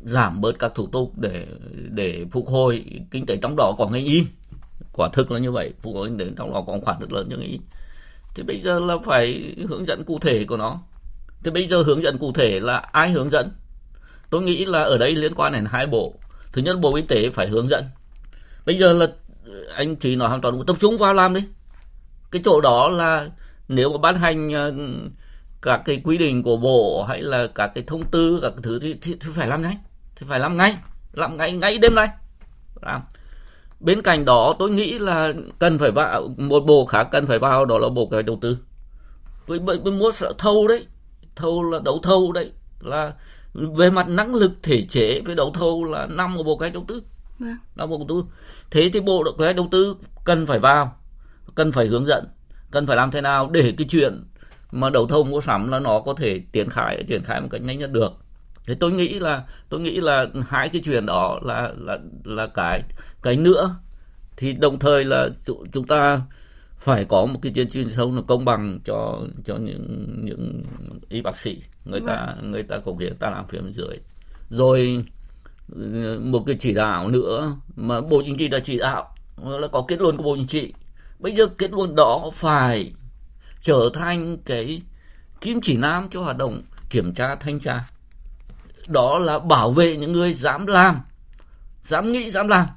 giảm 0.03 0.41
bớt 0.41 0.59
các 0.59 0.71
thủ 0.75 0.87
tục 0.87 1.11
để 1.17 1.47
để 1.89 2.25
phục 2.31 2.47
hồi 2.47 2.85
kinh 3.11 3.25
tế 3.25 3.37
trong 3.41 3.55
đó 3.57 3.75
có 3.77 3.87
ngành 3.87 4.05
y. 4.05 4.23
Quả 4.93 5.09
thực 5.13 5.31
là 5.31 5.39
như 5.39 5.51
vậy, 5.51 5.73
phục 5.81 5.95
hồi 5.95 6.07
kinh 6.07 6.17
tế 6.17 6.25
trong 6.37 6.53
đó 6.53 6.63
có 6.67 6.79
khoản 6.83 6.99
rất 6.99 7.11
lớn 7.11 7.27
cho 7.31 7.37
ngành 7.37 7.47
y. 7.47 7.59
Thì 8.35 8.43
bây 8.43 8.61
giờ 8.61 8.79
là 8.79 8.95
phải 9.05 9.55
hướng 9.69 9.85
dẫn 9.85 10.03
cụ 10.03 10.19
thể 10.19 10.43
của 10.43 10.57
nó. 10.57 10.79
Thì 11.43 11.51
bây 11.51 11.67
giờ 11.67 11.83
hướng 11.83 12.03
dẫn 12.03 12.17
cụ 12.17 12.31
thể 12.31 12.59
là 12.59 12.77
ai 12.77 13.11
hướng 13.11 13.29
dẫn? 13.29 13.51
Tôi 14.29 14.41
nghĩ 14.41 14.65
là 14.65 14.83
ở 14.83 14.97
đây 14.97 15.15
liên 15.15 15.35
quan 15.35 15.53
đến 15.53 15.65
hai 15.69 15.87
bộ. 15.87 16.13
Thứ 16.51 16.61
nhất, 16.61 16.79
bộ 16.79 16.95
y 16.95 17.01
tế 17.01 17.29
phải 17.29 17.47
hướng 17.47 17.69
dẫn. 17.69 17.83
Bây 18.65 18.77
giờ 18.77 18.93
là 18.93 19.07
anh 19.75 19.95
chị 19.95 20.15
nói 20.15 20.29
hoàn 20.29 20.41
toàn 20.41 20.65
tập 20.67 20.75
trung 20.79 20.97
vào 20.97 21.13
làm 21.13 21.33
đi 21.33 21.41
cái 22.31 22.41
chỗ 22.45 22.61
đó 22.61 22.89
là 22.89 23.29
nếu 23.67 23.91
mà 23.91 23.97
ban 23.97 24.15
hành 24.15 24.53
ờ, 24.53 24.73
các 25.61 25.81
cái 25.85 26.01
quy 26.03 26.17
định 26.17 26.43
của 26.43 26.57
bộ 26.57 27.03
hay 27.03 27.21
là 27.21 27.47
các 27.55 27.71
cái 27.75 27.83
thông 27.87 28.03
tư 28.03 28.39
các 28.41 28.49
cái 28.49 28.59
thứ 28.63 28.79
thì, 28.79 28.95
thì, 29.01 29.15
thì 29.21 29.29
phải 29.35 29.47
làm 29.47 29.61
ngay 29.61 29.77
thì 30.15 30.25
phải 30.29 30.39
làm 30.39 30.57
ngay 30.57 30.75
làm 31.13 31.37
ngay 31.37 31.51
ngay 31.51 31.77
đêm 31.77 31.95
nay. 31.95 32.09
Làm. 32.81 33.01
Bên 33.79 34.01
cạnh 34.01 34.25
đó 34.25 34.55
tôi 34.59 34.69
nghĩ 34.69 34.99
là 34.99 35.33
cần 35.59 35.79
phải 35.79 35.91
vào 35.91 36.27
một 36.37 36.59
bộ 36.59 36.85
khác 36.85 37.07
cần 37.11 37.27
phải 37.27 37.39
vào 37.39 37.65
đó 37.65 37.77
là 37.77 37.89
bộ 37.89 38.05
kế 38.05 38.15
hoạch 38.15 38.25
đầu 38.25 38.37
tư. 38.41 38.57
Với 39.47 39.59
với, 39.59 39.79
với 39.79 39.93
mua 39.93 40.11
sợ 40.11 40.33
thâu 40.37 40.67
đấy 40.67 40.87
thâu 41.35 41.63
là 41.63 41.79
đấu 41.85 41.99
thâu 42.03 42.31
đấy 42.31 42.51
là 42.79 43.13
về 43.53 43.89
mặt 43.89 44.07
năng 44.07 44.35
lực 44.35 44.51
thể 44.63 44.85
chế 44.89 45.21
với 45.25 45.35
đấu 45.35 45.51
thầu 45.53 45.83
là 45.83 46.05
nằm 46.05 46.37
ở 46.37 46.43
bộ 46.43 46.57
kế 46.57 46.63
hoạch 46.63 46.73
đầu 46.73 46.85
tư. 46.87 47.03
Vâng. 47.39 47.57
nằm 47.75 47.89
bộ 47.89 47.97
đầu 47.97 48.07
tư. 48.09 48.23
Thế 48.71 48.89
thì 48.93 48.99
bộ 48.99 49.23
kế 49.37 49.45
hoạch 49.45 49.55
đầu 49.55 49.67
tư 49.71 49.95
cần 50.25 50.45
phải 50.45 50.59
vào 50.59 50.98
cần 51.55 51.71
phải 51.71 51.85
hướng 51.85 52.05
dẫn 52.05 52.25
cần 52.71 52.87
phải 52.87 52.97
làm 52.97 53.11
thế 53.11 53.21
nào 53.21 53.49
để 53.49 53.73
cái 53.77 53.87
chuyện 53.89 54.23
mà 54.71 54.89
đấu 54.89 55.07
thầu 55.07 55.23
mua 55.23 55.41
sắm 55.41 55.71
là 55.71 55.79
nó 55.79 55.99
có 55.99 56.13
thể 56.13 56.41
triển 56.51 56.69
khai 56.69 57.03
triển 57.07 57.23
khai 57.23 57.41
một 57.41 57.47
cách 57.51 57.61
nhanh 57.61 57.79
nhất 57.79 57.91
được. 57.91 58.11
Thì 58.65 58.75
tôi 58.75 58.91
nghĩ 58.91 59.19
là 59.19 59.43
tôi 59.69 59.79
nghĩ 59.79 60.01
là 60.01 60.25
hai 60.47 60.69
cái 60.69 60.81
chuyện 60.85 61.05
đó 61.05 61.39
là 61.43 61.73
là 61.77 61.97
là 62.23 62.47
cái 62.47 62.83
cái 63.21 63.37
nữa. 63.37 63.75
Thì 64.37 64.53
đồng 64.53 64.79
thời 64.79 65.05
là 65.05 65.29
chúng 65.71 65.87
ta 65.87 66.21
phải 66.77 67.05
có 67.05 67.25
một 67.25 67.39
cái 67.41 67.51
chương 67.55 67.69
truyền 67.69 67.89
thông 67.89 68.15
là 68.15 68.21
công 68.27 68.45
bằng 68.45 68.79
cho 68.85 69.19
cho 69.45 69.55
những 69.55 70.15
những 70.23 70.61
y 71.09 71.21
bác 71.21 71.37
sĩ. 71.37 71.61
Người 71.85 72.01
ta 72.07 72.33
vâng. 72.35 72.51
người 72.51 72.63
ta 72.63 72.77
cống 72.77 72.97
hiến 72.97 73.15
ta 73.15 73.29
làm 73.29 73.47
phía 73.47 73.59
bên 73.59 73.73
dưới. 73.73 73.95
Rồi 74.49 75.03
một 76.21 76.43
cái 76.45 76.55
chỉ 76.59 76.73
đạo 76.73 77.09
nữa 77.09 77.55
mà 77.75 78.01
bộ 78.01 78.23
chính 78.25 78.37
trị 78.37 78.47
đã 78.47 78.59
chỉ 78.59 78.77
đạo 78.77 79.15
là 79.43 79.67
có 79.67 79.85
kết 79.87 80.01
luận 80.01 80.17
của 80.17 80.23
bộ 80.23 80.35
chính 80.35 80.47
trị 80.47 80.73
bây 81.19 81.35
giờ 81.35 81.47
kết 81.47 81.71
luận 81.71 81.95
đó 81.95 82.31
phải 82.33 82.93
trở 83.61 83.89
thành 83.93 84.37
cái 84.37 84.81
kim 85.41 85.61
chỉ 85.61 85.77
nam 85.77 86.07
cho 86.11 86.21
hoạt 86.21 86.37
động 86.37 86.61
kiểm 86.89 87.13
tra 87.13 87.35
thanh 87.35 87.59
tra. 87.59 87.85
Đó 88.87 89.19
là 89.19 89.39
bảo 89.39 89.71
vệ 89.71 89.97
những 89.97 90.11
người 90.11 90.33
dám 90.33 90.65
làm, 90.65 91.01
dám 91.83 92.11
nghĩ, 92.11 92.31
dám 92.31 92.47
làm. 92.47 92.67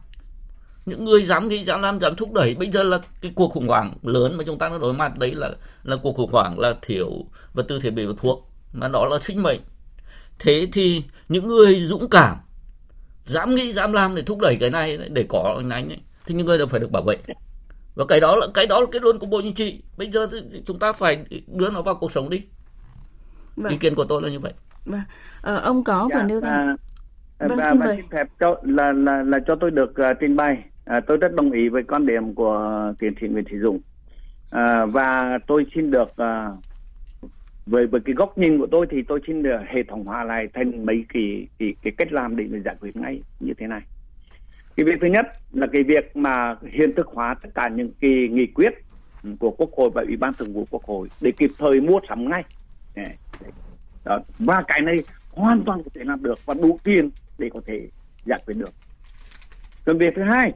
Những 0.87 1.05
người 1.05 1.22
dám 1.22 1.48
nghĩ, 1.48 1.64
dám 1.64 1.83
làm, 1.83 2.00
dám 2.00 2.16
thúc 2.16 2.33
đẩy. 2.33 2.55
Bây 2.55 2.70
giờ 2.70 2.83
là 2.83 2.98
cái 3.20 3.33
cuộc 3.35 3.48
khủng 3.52 3.68
hoảng 3.68 3.94
lớn 4.02 4.37
mà 4.37 4.44
chúng 4.46 4.59
ta 4.59 4.68
đang 4.68 4.81
đối 4.81 4.92
mặt. 4.92 5.18
Đấy 5.18 5.35
là 5.35 5.50
là 5.83 5.96
cuộc 5.96 6.16
khủng 6.16 6.33
hoảng 6.33 6.59
là 6.59 6.74
thiếu 6.83 7.26
vật 7.52 7.62
tư, 7.68 7.81
thiết 7.81 7.90
bị 7.90 8.07
và 8.07 8.12
thuốc. 8.20 8.50
Mà 8.72 8.88
đó 8.88 9.07
là 9.11 9.18
sinh 9.18 9.42
mệnh. 9.42 9.61
Thế 10.38 10.66
thì 10.72 11.05
những 11.28 11.48
người 11.48 11.87
dũng 11.87 12.11
cảm, 12.11 12.37
dám 13.26 13.55
nghĩ, 13.55 13.72
dám 13.72 13.92
làm 13.92 14.14
để 14.14 14.22
thúc 14.22 14.38
đẩy 14.38 14.57
cái 14.61 14.70
này, 14.70 14.96
để 14.96 15.26
có 15.28 15.55
cái 15.57 15.64
này, 15.64 16.00
thì 16.26 16.35
những 16.35 16.46
người 16.46 16.59
đều 16.59 16.66
phải 16.66 16.81
được 16.81 16.90
bảo 16.90 17.02
vệ 17.02 17.16
và 17.94 18.05
cái 18.09 18.20
đó 18.20 18.37
là 18.37 18.46
cái 18.55 18.66
đó 18.66 18.81
là 18.81 18.87
cái 18.92 19.00
luận 19.05 19.18
của 19.18 19.26
bộ 19.26 19.40
chính 19.42 19.55
trị. 19.55 19.83
Bây 19.98 20.11
giờ 20.11 20.26
thì 20.33 20.62
chúng 20.66 20.78
ta 20.78 20.92
phải 20.92 21.24
đưa 21.46 21.70
nó 21.70 21.83
vào 21.83 21.94
cuộc 21.94 22.12
sống 22.12 22.31
đi. 22.31 22.46
Vâng. 23.57 23.72
ý 23.72 23.78
kiến 23.78 23.94
của 23.94 24.05
tôi 24.05 24.22
là 24.22 24.28
như 24.28 24.38
vậy. 24.38 24.52
Vâng. 24.87 25.00
ờ, 25.42 25.57
ông 25.57 25.85
có 25.85 26.09
dạ, 26.11 26.16
vừa 26.16 26.22
nêu 26.28 26.40
ra 26.40 26.50
à, 26.50 26.76
vâng, 27.38 27.59
và, 27.59 27.70
xin 27.70 27.81
và 27.81 27.96
xin 27.96 28.05
phép 28.11 28.26
cho 28.40 28.57
là 28.62 28.92
là 28.92 29.22
là 29.22 29.38
cho 29.46 29.57
tôi 29.61 29.70
được 29.70 29.90
uh, 29.90 30.16
trình 30.20 30.37
bày. 30.37 30.64
À, 30.85 31.00
tôi 31.07 31.16
rất 31.16 31.35
đồng 31.35 31.52
ý 31.52 31.68
với 31.68 31.83
quan 31.83 32.07
điểm 32.07 32.35
của 32.35 32.92
tiến 32.98 33.14
sĩ 33.20 33.26
Nguyễn 33.28 33.44
Thị 33.44 33.57
Dũng 33.62 33.81
à, 34.50 34.87
và 34.87 35.38
tôi 35.46 35.66
xin 35.74 35.90
được 35.90 36.09
uh, 36.11 36.59
với 37.66 37.87
với 37.87 38.00
cái 38.05 38.14
góc 38.14 38.38
nhìn 38.38 38.59
của 38.59 38.66
tôi 38.70 38.87
thì 38.90 39.02
tôi 39.09 39.20
xin 39.26 39.42
được 39.42 39.59
hệ 39.66 39.83
thống 39.88 40.05
hóa 40.05 40.24
lại 40.24 40.48
thành 40.55 40.87
mấy 40.87 41.05
cái 41.14 41.46
cái, 41.59 41.74
cái 41.83 41.92
cách 41.98 42.12
làm 42.12 42.37
để 42.37 42.44
giải 42.64 42.76
quyết 42.81 42.96
ngay 42.96 43.22
như 43.40 43.52
thế 43.59 43.66
này 43.66 43.83
cái 44.76 44.87
việc 44.87 44.98
thứ 45.00 45.06
nhất 45.06 45.26
là 45.52 45.66
cái 45.72 45.82
việc 45.82 46.16
mà 46.16 46.56
hiện 46.70 46.92
thực 46.96 47.06
hóa 47.06 47.35
tất 47.42 47.48
cả 47.54 47.68
những 47.68 47.90
cái 48.00 48.28
nghị 48.30 48.46
quyết 48.46 48.72
của 49.38 49.50
quốc 49.50 49.70
hội 49.76 49.90
và 49.94 50.02
ủy 50.02 50.16
ban 50.16 50.35
thường 50.35 50.52
vụ 50.52 50.66
quốc 50.70 50.85
hội 50.85 51.08
để 51.20 51.32
kịp 51.38 51.50
thời 51.58 51.80
mua 51.80 52.00
sắm 52.08 52.30
ngay. 52.30 52.44
Đó. 54.04 54.18
và 54.38 54.62
cái 54.68 54.80
này 54.80 54.96
hoàn 55.30 55.62
toàn 55.64 55.82
có 55.82 55.90
thể 55.94 56.04
làm 56.04 56.22
được 56.22 56.46
và 56.46 56.54
đủ 56.54 56.78
tiền 56.85 57.11
để 57.38 57.50
có 57.54 57.61
thể 57.66 57.88
giải 58.24 58.40
quyết 58.46 58.54
được. 58.54 58.70
Còn 59.85 59.98
việc 59.98 60.12
thứ 60.16 60.22
hai 60.22 60.52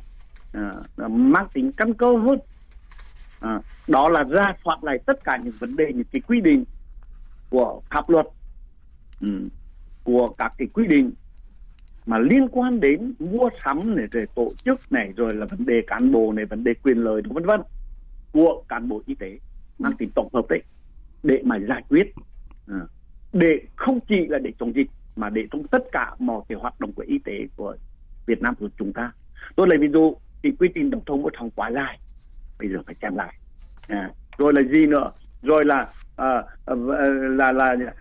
à, 0.52 0.74
là 0.96 1.08
mang 1.08 1.46
tính 1.52 1.72
căn 1.76 1.94
cơ 1.94 2.16
hơn. 2.16 2.38
À, 3.40 3.60
đó 3.88 4.08
là 4.08 4.22
ra 4.22 4.54
soát 4.64 4.84
lại 4.84 4.98
tất 5.06 5.24
cả 5.24 5.38
những 5.44 5.54
vấn 5.58 5.76
đề 5.76 5.92
những 5.92 6.06
cái 6.12 6.20
quy 6.20 6.40
định 6.40 6.64
của 7.50 7.80
pháp 7.90 8.10
luật 8.10 8.26
ừ, 9.20 9.48
của 10.04 10.28
các 10.38 10.52
cái 10.58 10.68
quy 10.72 10.86
định 10.86 11.12
mà 12.06 12.18
liên 12.18 12.48
quan 12.48 12.80
đến 12.80 13.14
mua 13.18 13.48
sắm 13.64 13.96
này 13.96 14.06
rồi 14.12 14.26
tổ 14.34 14.52
chức 14.64 14.92
này 14.92 15.12
rồi 15.16 15.34
là 15.34 15.46
vấn 15.46 15.66
đề 15.66 15.82
cán 15.86 16.12
bộ 16.12 16.32
này 16.32 16.44
vấn 16.44 16.64
đề 16.64 16.74
quyền 16.74 16.98
lợi 16.98 17.22
vân 17.24 17.44
vân 17.44 17.60
của 18.32 18.62
cán 18.68 18.88
bộ 18.88 19.02
y 19.06 19.14
tế 19.14 19.38
mang 19.78 19.96
tính 19.98 20.10
tổng 20.14 20.28
hợp 20.32 20.48
đấy 20.48 20.62
để 21.22 21.42
mà 21.44 21.58
giải 21.68 21.82
quyết. 21.88 22.14
À, 22.68 22.80
để 23.32 23.60
không 23.76 24.00
chỉ 24.08 24.26
là 24.26 24.38
để 24.38 24.52
chống 24.58 24.74
dịch 24.74 24.90
mà 25.16 25.30
để 25.30 25.46
trong 25.50 25.66
tất 25.66 25.82
cả 25.92 26.14
mọi 26.18 26.42
cái 26.48 26.58
hoạt 26.58 26.80
động 26.80 26.92
của 26.92 27.04
y 27.06 27.18
tế 27.18 27.46
của 27.56 27.76
Việt 28.26 28.42
Nam 28.42 28.54
của 28.54 28.68
chúng 28.78 28.92
ta. 28.92 29.12
Tôi 29.56 29.68
lấy 29.68 29.78
ví 29.78 29.88
dụ 29.92 30.16
thì 30.42 30.50
quy 30.58 30.68
trình 30.74 30.90
tổng 30.90 31.04
thống 31.06 31.22
một 31.22 31.32
thằng 31.38 31.50
quá 31.50 31.70
dài 31.70 31.98
bây 32.58 32.68
giờ 32.68 32.78
phải 32.86 32.94
xem 33.02 33.16
lại. 33.16 33.34
À, 33.88 34.10
rồi 34.38 34.52
là 34.52 34.62
gì 34.62 34.86
nữa? 34.86 35.10
Rồi 35.42 35.64
là 35.64 35.92
à, 36.16 36.42
là, 36.66 37.52
là 37.52 37.74
là 37.74 37.92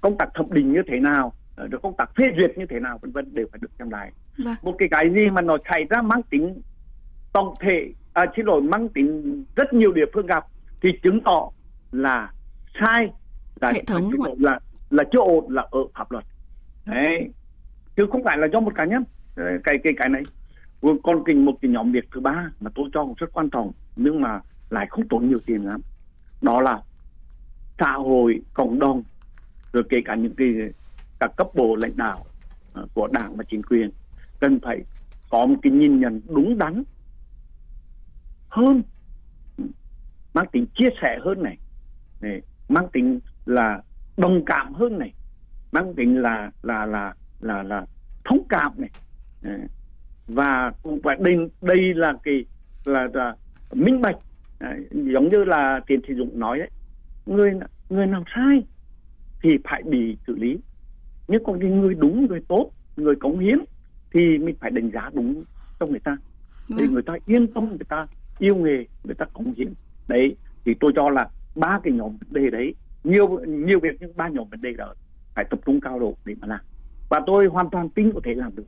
công 0.00 0.18
tác 0.18 0.28
thẩm 0.34 0.46
định 0.50 0.72
như 0.72 0.82
thế 0.86 1.00
nào 1.00 1.32
được 1.66 1.82
công 1.82 1.94
tác 1.98 2.10
phê 2.16 2.24
duyệt 2.36 2.58
như 2.58 2.66
thế 2.66 2.80
nào 2.80 2.98
vân 3.02 3.12
vân 3.12 3.34
đều 3.34 3.46
phải 3.52 3.58
được 3.62 3.70
xem 3.78 3.90
lại. 3.90 4.12
Vâng. 4.44 4.54
một 4.62 4.74
cái 4.78 4.88
cái 4.90 5.10
gì 5.14 5.30
mà 5.30 5.40
nó 5.40 5.56
xảy 5.68 5.84
ra 5.90 6.02
mang 6.02 6.22
tính 6.22 6.60
tổng 7.32 7.54
thể 7.60 7.92
à, 8.12 8.26
xin 8.36 8.46
lỗi 8.46 8.62
mang 8.62 8.88
tính 8.88 9.44
rất 9.56 9.72
nhiều 9.72 9.92
địa 9.92 10.04
phương 10.14 10.26
gặp 10.26 10.44
thì 10.82 10.88
chứng 11.02 11.20
tỏ 11.20 11.50
là 11.92 12.32
sai 12.80 13.10
là 13.60 13.72
hệ 13.72 13.84
thống 13.86 14.10
là, 14.18 14.30
là 14.38 14.60
là 14.90 15.04
chưa 15.12 15.18
ổn 15.18 15.52
là 15.52 15.66
ở 15.70 15.80
pháp 15.94 16.12
luật. 16.12 16.24
Đấy. 16.86 17.30
Chứ 17.96 18.06
không 18.12 18.24
phải 18.24 18.38
là 18.38 18.46
do 18.52 18.60
một 18.60 18.74
cá 18.74 18.84
nhân. 18.84 19.04
Cái 19.64 19.78
cái 19.84 19.92
cái 19.96 20.08
này. 20.08 20.22
Còn 21.02 21.24
kinh 21.26 21.44
một 21.44 21.52
cái 21.62 21.70
nhóm 21.70 21.92
việc 21.92 22.08
thứ 22.14 22.20
ba 22.20 22.50
mà 22.60 22.70
tôi 22.74 22.88
cho 22.92 23.06
rất 23.16 23.32
quan 23.32 23.50
trọng 23.50 23.72
nhưng 23.96 24.20
mà 24.20 24.40
lại 24.70 24.86
không 24.90 25.08
tốn 25.08 25.28
nhiều 25.28 25.38
tiền 25.46 25.66
lắm. 25.66 25.80
Đó 26.42 26.60
là 26.60 26.80
xã 27.78 27.92
hội 27.92 28.40
cộng 28.54 28.78
đồng 28.78 29.02
rồi 29.72 29.82
kể 29.88 29.98
cả 30.04 30.14
những 30.14 30.34
cái 30.34 30.48
các 31.20 31.36
cấp 31.36 31.46
bộ 31.54 31.76
lãnh 31.76 31.96
đạo 31.96 32.24
ờ, 32.72 32.86
của 32.94 33.08
đảng 33.12 33.36
và 33.36 33.44
chính 33.50 33.62
quyền 33.62 33.90
cần 34.40 34.60
phải 34.62 34.78
có 35.30 35.46
một 35.46 35.56
cái 35.62 35.72
nhìn 35.72 36.00
nhận 36.00 36.20
đúng 36.28 36.58
đắn 36.58 36.82
hơn 38.48 38.82
mang 40.34 40.46
tính 40.52 40.66
chia 40.74 40.88
sẻ 41.02 41.18
hơn 41.24 41.42
này, 41.42 41.58
này 42.20 42.42
mang 42.68 42.88
tính 42.92 43.20
là 43.46 43.82
đồng 44.16 44.44
cảm 44.44 44.74
hơn 44.74 44.98
này 44.98 45.12
mang 45.72 45.94
tính 45.94 46.22
là 46.22 46.50
là 46.62 46.86
là 46.86 47.14
là 47.40 47.62
là 47.62 47.86
thông 48.24 48.46
cảm 48.48 48.72
này. 48.76 48.90
Ờ, 49.42 49.50
và 50.28 50.72
cũng 50.82 51.00
phải 51.04 51.16
đây 51.20 51.36
đây 51.62 51.94
là 51.94 52.12
cái 52.22 52.44
là, 52.84 53.08
là 53.12 53.34
minh 53.72 54.00
bạch 54.00 54.16
giống 54.90 55.28
như 55.28 55.44
là 55.44 55.80
tiền 55.86 56.00
thị 56.08 56.14
dụng 56.14 56.38
nói 56.38 56.58
đấy 56.58 56.70
người 57.26 57.52
người 57.88 58.06
nào 58.06 58.24
sai 58.34 58.62
thì 59.42 59.50
phải 59.64 59.82
bị 59.82 60.16
xử 60.26 60.36
lý 60.36 60.58
nhưng 61.28 61.44
còn 61.44 61.60
cái 61.60 61.70
người 61.70 61.94
đúng 61.94 62.26
người 62.26 62.40
tốt 62.48 62.70
người 62.96 63.16
cống 63.16 63.38
hiến 63.38 63.58
thì 64.12 64.38
mình 64.38 64.56
phải 64.60 64.70
đánh 64.70 64.90
giá 64.90 65.10
đúng 65.12 65.42
cho 65.80 65.86
người 65.86 66.00
ta. 66.00 66.16
Để 66.68 66.84
ừ. 66.84 66.90
người 66.90 67.02
ta 67.02 67.14
yên 67.26 67.52
tâm 67.52 67.68
người 67.68 67.86
ta 67.88 68.06
yêu 68.38 68.56
nghề 68.56 68.84
người 69.04 69.14
ta 69.14 69.24
cống 69.32 69.54
hiến. 69.56 69.72
Đấy 70.08 70.36
thì 70.64 70.74
tôi 70.80 70.92
cho 70.96 71.10
là 71.10 71.28
ba 71.54 71.80
cái 71.82 71.92
nhóm 71.92 72.16
vấn 72.16 72.42
đề 72.42 72.50
đấy 72.50 72.74
nhiều 73.04 73.40
nhiều 73.46 73.80
việc 73.80 73.96
nhưng 74.00 74.16
ba 74.16 74.28
nhóm 74.28 74.48
vấn 74.48 74.62
đề 74.62 74.72
đó 74.72 74.94
phải 75.34 75.44
tập 75.50 75.60
trung 75.66 75.80
cao 75.80 75.98
độ 75.98 76.14
để 76.24 76.34
mà 76.40 76.46
làm. 76.46 76.60
Và 77.08 77.22
tôi 77.26 77.46
hoàn 77.46 77.70
toàn 77.70 77.88
tin 77.88 78.12
có 78.12 78.20
thể 78.24 78.34
làm 78.34 78.56
được 78.56 78.64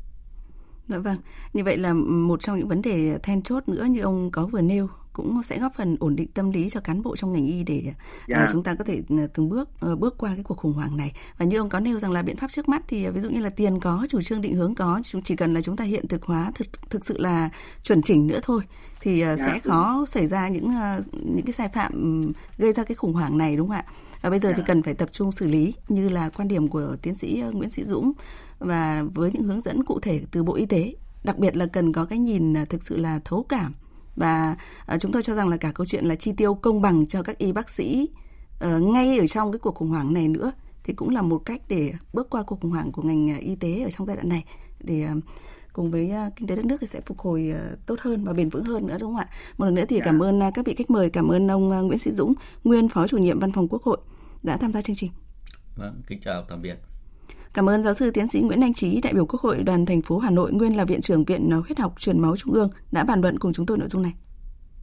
Dạ 0.90 0.98
vâng, 0.98 1.16
như 1.53 1.64
vậy 1.64 1.76
là 1.76 1.92
một 1.92 2.40
trong 2.40 2.59
những 2.59 2.68
vấn 2.68 2.83
đề 2.83 3.18
then 3.22 3.42
chốt 3.42 3.68
nữa 3.68 3.85
như 3.85 4.00
ông 4.00 4.31
có 4.31 4.46
vừa 4.46 4.61
nêu 4.61 4.88
cũng 5.12 5.42
sẽ 5.42 5.59
góp 5.59 5.74
phần 5.74 5.96
ổn 6.00 6.16
định 6.16 6.29
tâm 6.35 6.50
lý 6.50 6.68
cho 6.68 6.81
cán 6.81 7.03
bộ 7.03 7.16
trong 7.16 7.33
ngành 7.33 7.46
y 7.46 7.62
để 7.62 7.83
yeah. 7.85 7.96
Dạ. 8.29 8.42
uh, 8.44 8.48
chúng 8.53 8.62
ta 8.62 8.74
có 8.74 8.85
thể 8.85 9.03
uh, 9.14 9.31
từng 9.35 9.48
bước 9.48 9.68
uh, 9.92 9.98
bước 9.98 10.18
qua 10.18 10.35
cái 10.35 10.44
cuộc 10.44 10.59
khủng 10.59 10.72
hoảng 10.72 10.96
này. 10.96 11.12
Và 11.38 11.44
như 11.44 11.59
ông 11.59 11.68
có 11.68 11.81
nêu 11.81 11.98
rằng 11.98 12.11
là 12.11 12.22
biện 12.22 12.37
pháp 12.37 12.50
trước 12.50 12.68
mắt 12.68 12.83
thì 12.88 13.09
uh, 13.09 13.14
ví 13.14 13.20
dụ 13.20 13.31
như 13.31 13.40
là 13.40 13.50
tiền 13.50 13.81
có, 13.81 14.07
chủ 14.11 14.22
trương 14.22 14.40
định 14.40 14.55
hướng 14.55 14.74
có, 14.74 15.00
chúng 15.05 15.22
chỉ 15.22 15.37
cần 15.37 15.55
là 15.55 15.61
chúng 15.61 15.76
ta 15.76 15.85
hiện 15.85 16.09
thực 16.09 16.22
hóa 16.24 16.53
thực 16.55 16.66
thực 16.90 17.07
sự 17.07 17.18
là 17.18 17.50
chuẩn 17.83 18.03
chỉnh 18.03 18.26
nữa 18.26 18.38
thôi 18.42 18.62
thì 19.00 19.20
yeah. 19.20 19.38
sẽ 19.38 19.59
khó 19.59 20.05
xảy 20.07 20.26
ra 20.26 20.48
những 20.48 20.70
những 21.12 21.46
cái 21.46 21.53
sai 21.53 21.68
phạm 21.68 22.22
gây 22.59 22.72
ra 22.72 22.85
cái 22.85 22.94
khủng 22.94 23.12
hoảng 23.12 23.38
này 23.38 23.57
đúng 23.57 23.68
không 23.68 23.76
ạ? 23.76 23.85
Và 24.22 24.31
bây 24.31 24.38
giờ 24.38 24.48
yeah. 24.48 24.57
thì 24.57 24.62
cần 24.66 24.83
phải 24.83 24.94
tập 24.94 25.09
trung 25.12 25.33
xử 25.33 25.48
lý 25.48 25.74
như 25.88 26.09
là 26.09 26.29
quan 26.29 26.48
điểm 26.48 26.68
của 26.68 26.96
tiến 27.03 27.14
sĩ 27.14 27.42
Nguyễn 27.53 27.70
Sĩ 27.70 27.85
Dũng 27.85 28.12
và 28.60 29.04
với 29.14 29.30
những 29.32 29.42
hướng 29.42 29.60
dẫn 29.60 29.84
cụ 29.84 30.00
thể 30.00 30.20
từ 30.30 30.42
Bộ 30.42 30.54
Y 30.54 30.66
tế 30.66 30.94
đặc 31.24 31.38
biệt 31.38 31.56
là 31.56 31.66
cần 31.66 31.92
có 31.92 32.04
cái 32.04 32.18
nhìn 32.18 32.54
thực 32.68 32.82
sự 32.82 32.96
là 32.96 33.20
thấu 33.24 33.46
cảm 33.48 33.74
và 34.16 34.56
uh, 34.94 35.00
chúng 35.00 35.12
tôi 35.12 35.22
cho 35.22 35.34
rằng 35.34 35.48
là 35.48 35.56
cả 35.56 35.72
câu 35.72 35.86
chuyện 35.86 36.04
là 36.04 36.14
chi 36.14 36.32
tiêu 36.36 36.54
công 36.54 36.82
bằng 36.82 37.06
cho 37.06 37.22
các 37.22 37.38
y 37.38 37.52
bác 37.52 37.70
sĩ 37.70 38.08
uh, 38.64 38.82
ngay 38.82 39.18
ở 39.18 39.26
trong 39.26 39.52
cái 39.52 39.58
cuộc 39.58 39.74
khủng 39.74 39.88
hoảng 39.88 40.12
này 40.12 40.28
nữa 40.28 40.52
thì 40.84 40.92
cũng 40.92 41.08
là 41.08 41.22
một 41.22 41.38
cách 41.38 41.62
để 41.68 41.92
bước 42.12 42.30
qua 42.30 42.42
cuộc 42.42 42.60
khủng 42.60 42.70
hoảng 42.70 42.92
của 42.92 43.02
ngành 43.02 43.38
y 43.40 43.56
tế 43.56 43.82
ở 43.82 43.90
trong 43.90 44.06
giai 44.06 44.16
đoạn 44.16 44.28
này 44.28 44.44
để 44.80 45.06
cùng 45.72 45.90
với 45.90 46.12
kinh 46.36 46.48
tế 46.48 46.56
đất 46.56 46.64
nước 46.64 46.76
thì 46.80 46.86
sẽ 46.86 47.00
phục 47.00 47.18
hồi 47.18 47.54
tốt 47.86 48.00
hơn 48.00 48.24
và 48.24 48.32
bền 48.32 48.48
vững 48.48 48.64
hơn 48.64 48.86
nữa 48.86 48.96
đúng 49.00 49.10
không 49.10 49.20
ạ? 49.20 49.28
Một 49.58 49.64
lần 49.64 49.74
nữa 49.74 49.84
thì 49.88 50.00
cảm 50.04 50.22
ơn 50.22 50.40
các 50.54 50.66
vị 50.66 50.74
khách 50.74 50.90
mời, 50.90 51.10
cảm 51.10 51.28
ơn 51.28 51.50
ông 51.50 51.68
Nguyễn 51.68 51.98
Sĩ 51.98 52.10
Dũng, 52.10 52.34
nguyên 52.64 52.88
phó 52.88 53.06
chủ 53.08 53.18
nhiệm 53.18 53.38
Văn 53.38 53.52
phòng 53.52 53.68
Quốc 53.68 53.82
hội 53.82 53.98
đã 54.42 54.56
tham 54.56 54.72
gia 54.72 54.82
chương 54.82 54.96
trình. 54.96 55.10
Vâng, 55.76 56.02
kính 56.06 56.20
chào 56.20 56.44
tạm 56.48 56.62
biệt. 56.62 56.76
Cảm 57.54 57.68
ơn 57.68 57.82
giáo 57.82 57.94
sư 57.94 58.10
tiến 58.10 58.28
sĩ 58.28 58.40
Nguyễn 58.40 58.60
Anh 58.60 58.74
Trí, 58.74 59.00
đại 59.00 59.12
biểu 59.12 59.26
Quốc 59.26 59.40
hội 59.40 59.62
đoàn 59.62 59.86
thành 59.86 60.02
phố 60.02 60.18
Hà 60.18 60.30
Nội, 60.30 60.52
nguyên 60.52 60.76
là 60.76 60.84
viện 60.84 61.00
trưởng 61.00 61.24
Viện 61.24 61.50
Huyết 61.50 61.78
học 61.78 61.94
Truyền 61.98 62.20
máu 62.20 62.36
Trung 62.36 62.54
ương 62.54 62.70
đã 62.92 63.04
bàn 63.04 63.20
luận 63.20 63.38
cùng 63.38 63.52
chúng 63.52 63.66
tôi 63.66 63.78
nội 63.78 63.88
dung 63.88 64.02
này. 64.02 64.12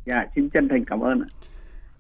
Dạ, 0.06 0.26
xin 0.36 0.50
chân 0.54 0.68
thành 0.70 0.84
cảm 0.88 1.00
ơn. 1.00 1.20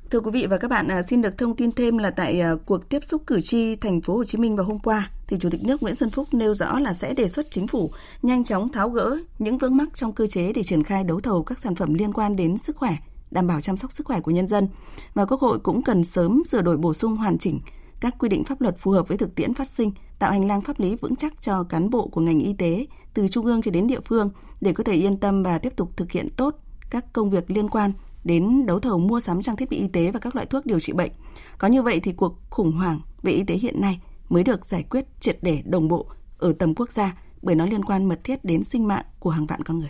Thưa 0.09 0.19
quý 0.19 0.31
vị 0.31 0.45
và 0.49 0.57
các 0.57 0.67
bạn, 0.71 0.87
à, 0.87 1.01
xin 1.01 1.21
được 1.21 1.37
thông 1.37 1.55
tin 1.55 1.71
thêm 1.71 1.97
là 1.97 2.11
tại 2.11 2.41
à, 2.41 2.51
cuộc 2.65 2.89
tiếp 2.89 3.03
xúc 3.03 3.21
cử 3.27 3.41
tri 3.41 3.75
thành 3.75 4.01
phố 4.01 4.17
Hồ 4.17 4.23
Chí 4.23 4.37
Minh 4.37 4.55
vào 4.55 4.65
hôm 4.65 4.79
qua, 4.79 5.09
thì 5.27 5.37
Chủ 5.39 5.49
tịch 5.49 5.63
nước 5.63 5.83
Nguyễn 5.83 5.95
Xuân 5.95 6.09
Phúc 6.09 6.27
nêu 6.31 6.53
rõ 6.53 6.79
là 6.79 6.93
sẽ 6.93 7.13
đề 7.13 7.27
xuất 7.27 7.51
chính 7.51 7.67
phủ 7.67 7.91
nhanh 8.21 8.43
chóng 8.43 8.69
tháo 8.69 8.89
gỡ 8.89 9.17
những 9.39 9.57
vướng 9.57 9.77
mắc 9.77 9.87
trong 9.95 10.13
cơ 10.13 10.27
chế 10.27 10.53
để 10.53 10.63
triển 10.63 10.83
khai 10.83 11.03
đấu 11.03 11.19
thầu 11.19 11.43
các 11.43 11.59
sản 11.59 11.75
phẩm 11.75 11.93
liên 11.93 12.13
quan 12.13 12.35
đến 12.35 12.57
sức 12.57 12.75
khỏe, 12.75 12.95
đảm 13.31 13.47
bảo 13.47 13.61
chăm 13.61 13.77
sóc 13.77 13.91
sức 13.91 14.07
khỏe 14.07 14.19
của 14.19 14.31
nhân 14.31 14.47
dân. 14.47 14.67
Và 15.13 15.25
Quốc 15.25 15.41
hội 15.41 15.59
cũng 15.59 15.81
cần 15.83 16.03
sớm 16.03 16.43
sửa 16.45 16.61
đổi 16.61 16.77
bổ 16.77 16.93
sung 16.93 17.17
hoàn 17.17 17.37
chỉnh 17.37 17.59
các 17.99 18.15
quy 18.19 18.29
định 18.29 18.43
pháp 18.43 18.61
luật 18.61 18.75
phù 18.77 18.91
hợp 18.91 19.07
với 19.07 19.17
thực 19.17 19.35
tiễn 19.35 19.53
phát 19.53 19.69
sinh, 19.69 19.91
tạo 20.19 20.31
hành 20.31 20.47
lang 20.47 20.61
pháp 20.61 20.79
lý 20.79 20.95
vững 20.95 21.15
chắc 21.15 21.41
cho 21.41 21.63
cán 21.63 21.89
bộ 21.89 22.07
của 22.07 22.21
ngành 22.21 22.39
y 22.39 22.53
tế 22.53 22.85
từ 23.13 23.27
trung 23.27 23.45
ương 23.45 23.61
cho 23.61 23.71
đến 23.71 23.87
địa 23.87 23.99
phương 23.99 24.29
để 24.61 24.73
có 24.73 24.83
thể 24.83 24.93
yên 24.93 25.17
tâm 25.17 25.43
và 25.43 25.57
tiếp 25.57 25.73
tục 25.75 25.97
thực 25.97 26.11
hiện 26.11 26.29
tốt 26.29 26.55
các 26.89 27.13
công 27.13 27.29
việc 27.29 27.51
liên 27.51 27.69
quan 27.69 27.93
đến 28.23 28.65
đấu 28.65 28.79
thầu 28.79 28.99
mua 28.99 29.19
sắm 29.19 29.41
trang 29.41 29.55
thiết 29.55 29.69
bị 29.69 29.77
y 29.77 29.87
tế 29.87 30.11
và 30.11 30.19
các 30.19 30.35
loại 30.35 30.45
thuốc 30.45 30.65
điều 30.65 30.79
trị 30.79 30.93
bệnh. 30.93 31.11
Có 31.57 31.67
như 31.67 31.81
vậy 31.81 31.99
thì 31.99 32.13
cuộc 32.13 32.39
khủng 32.49 32.71
hoảng 32.71 32.99
về 33.21 33.31
y 33.31 33.43
tế 33.43 33.55
hiện 33.55 33.81
nay 33.81 33.99
mới 34.29 34.43
được 34.43 34.65
giải 34.65 34.83
quyết 34.83 35.05
triệt 35.19 35.37
để 35.41 35.63
đồng 35.65 35.87
bộ 35.87 36.07
ở 36.37 36.53
tầm 36.59 36.75
quốc 36.75 36.91
gia 36.91 37.17
bởi 37.41 37.55
nó 37.55 37.65
liên 37.65 37.85
quan 37.85 38.05
mật 38.05 38.23
thiết 38.23 38.45
đến 38.45 38.63
sinh 38.63 38.87
mạng 38.87 39.05
của 39.19 39.29
hàng 39.29 39.45
vạn 39.45 39.63
con 39.63 39.79
người. 39.79 39.89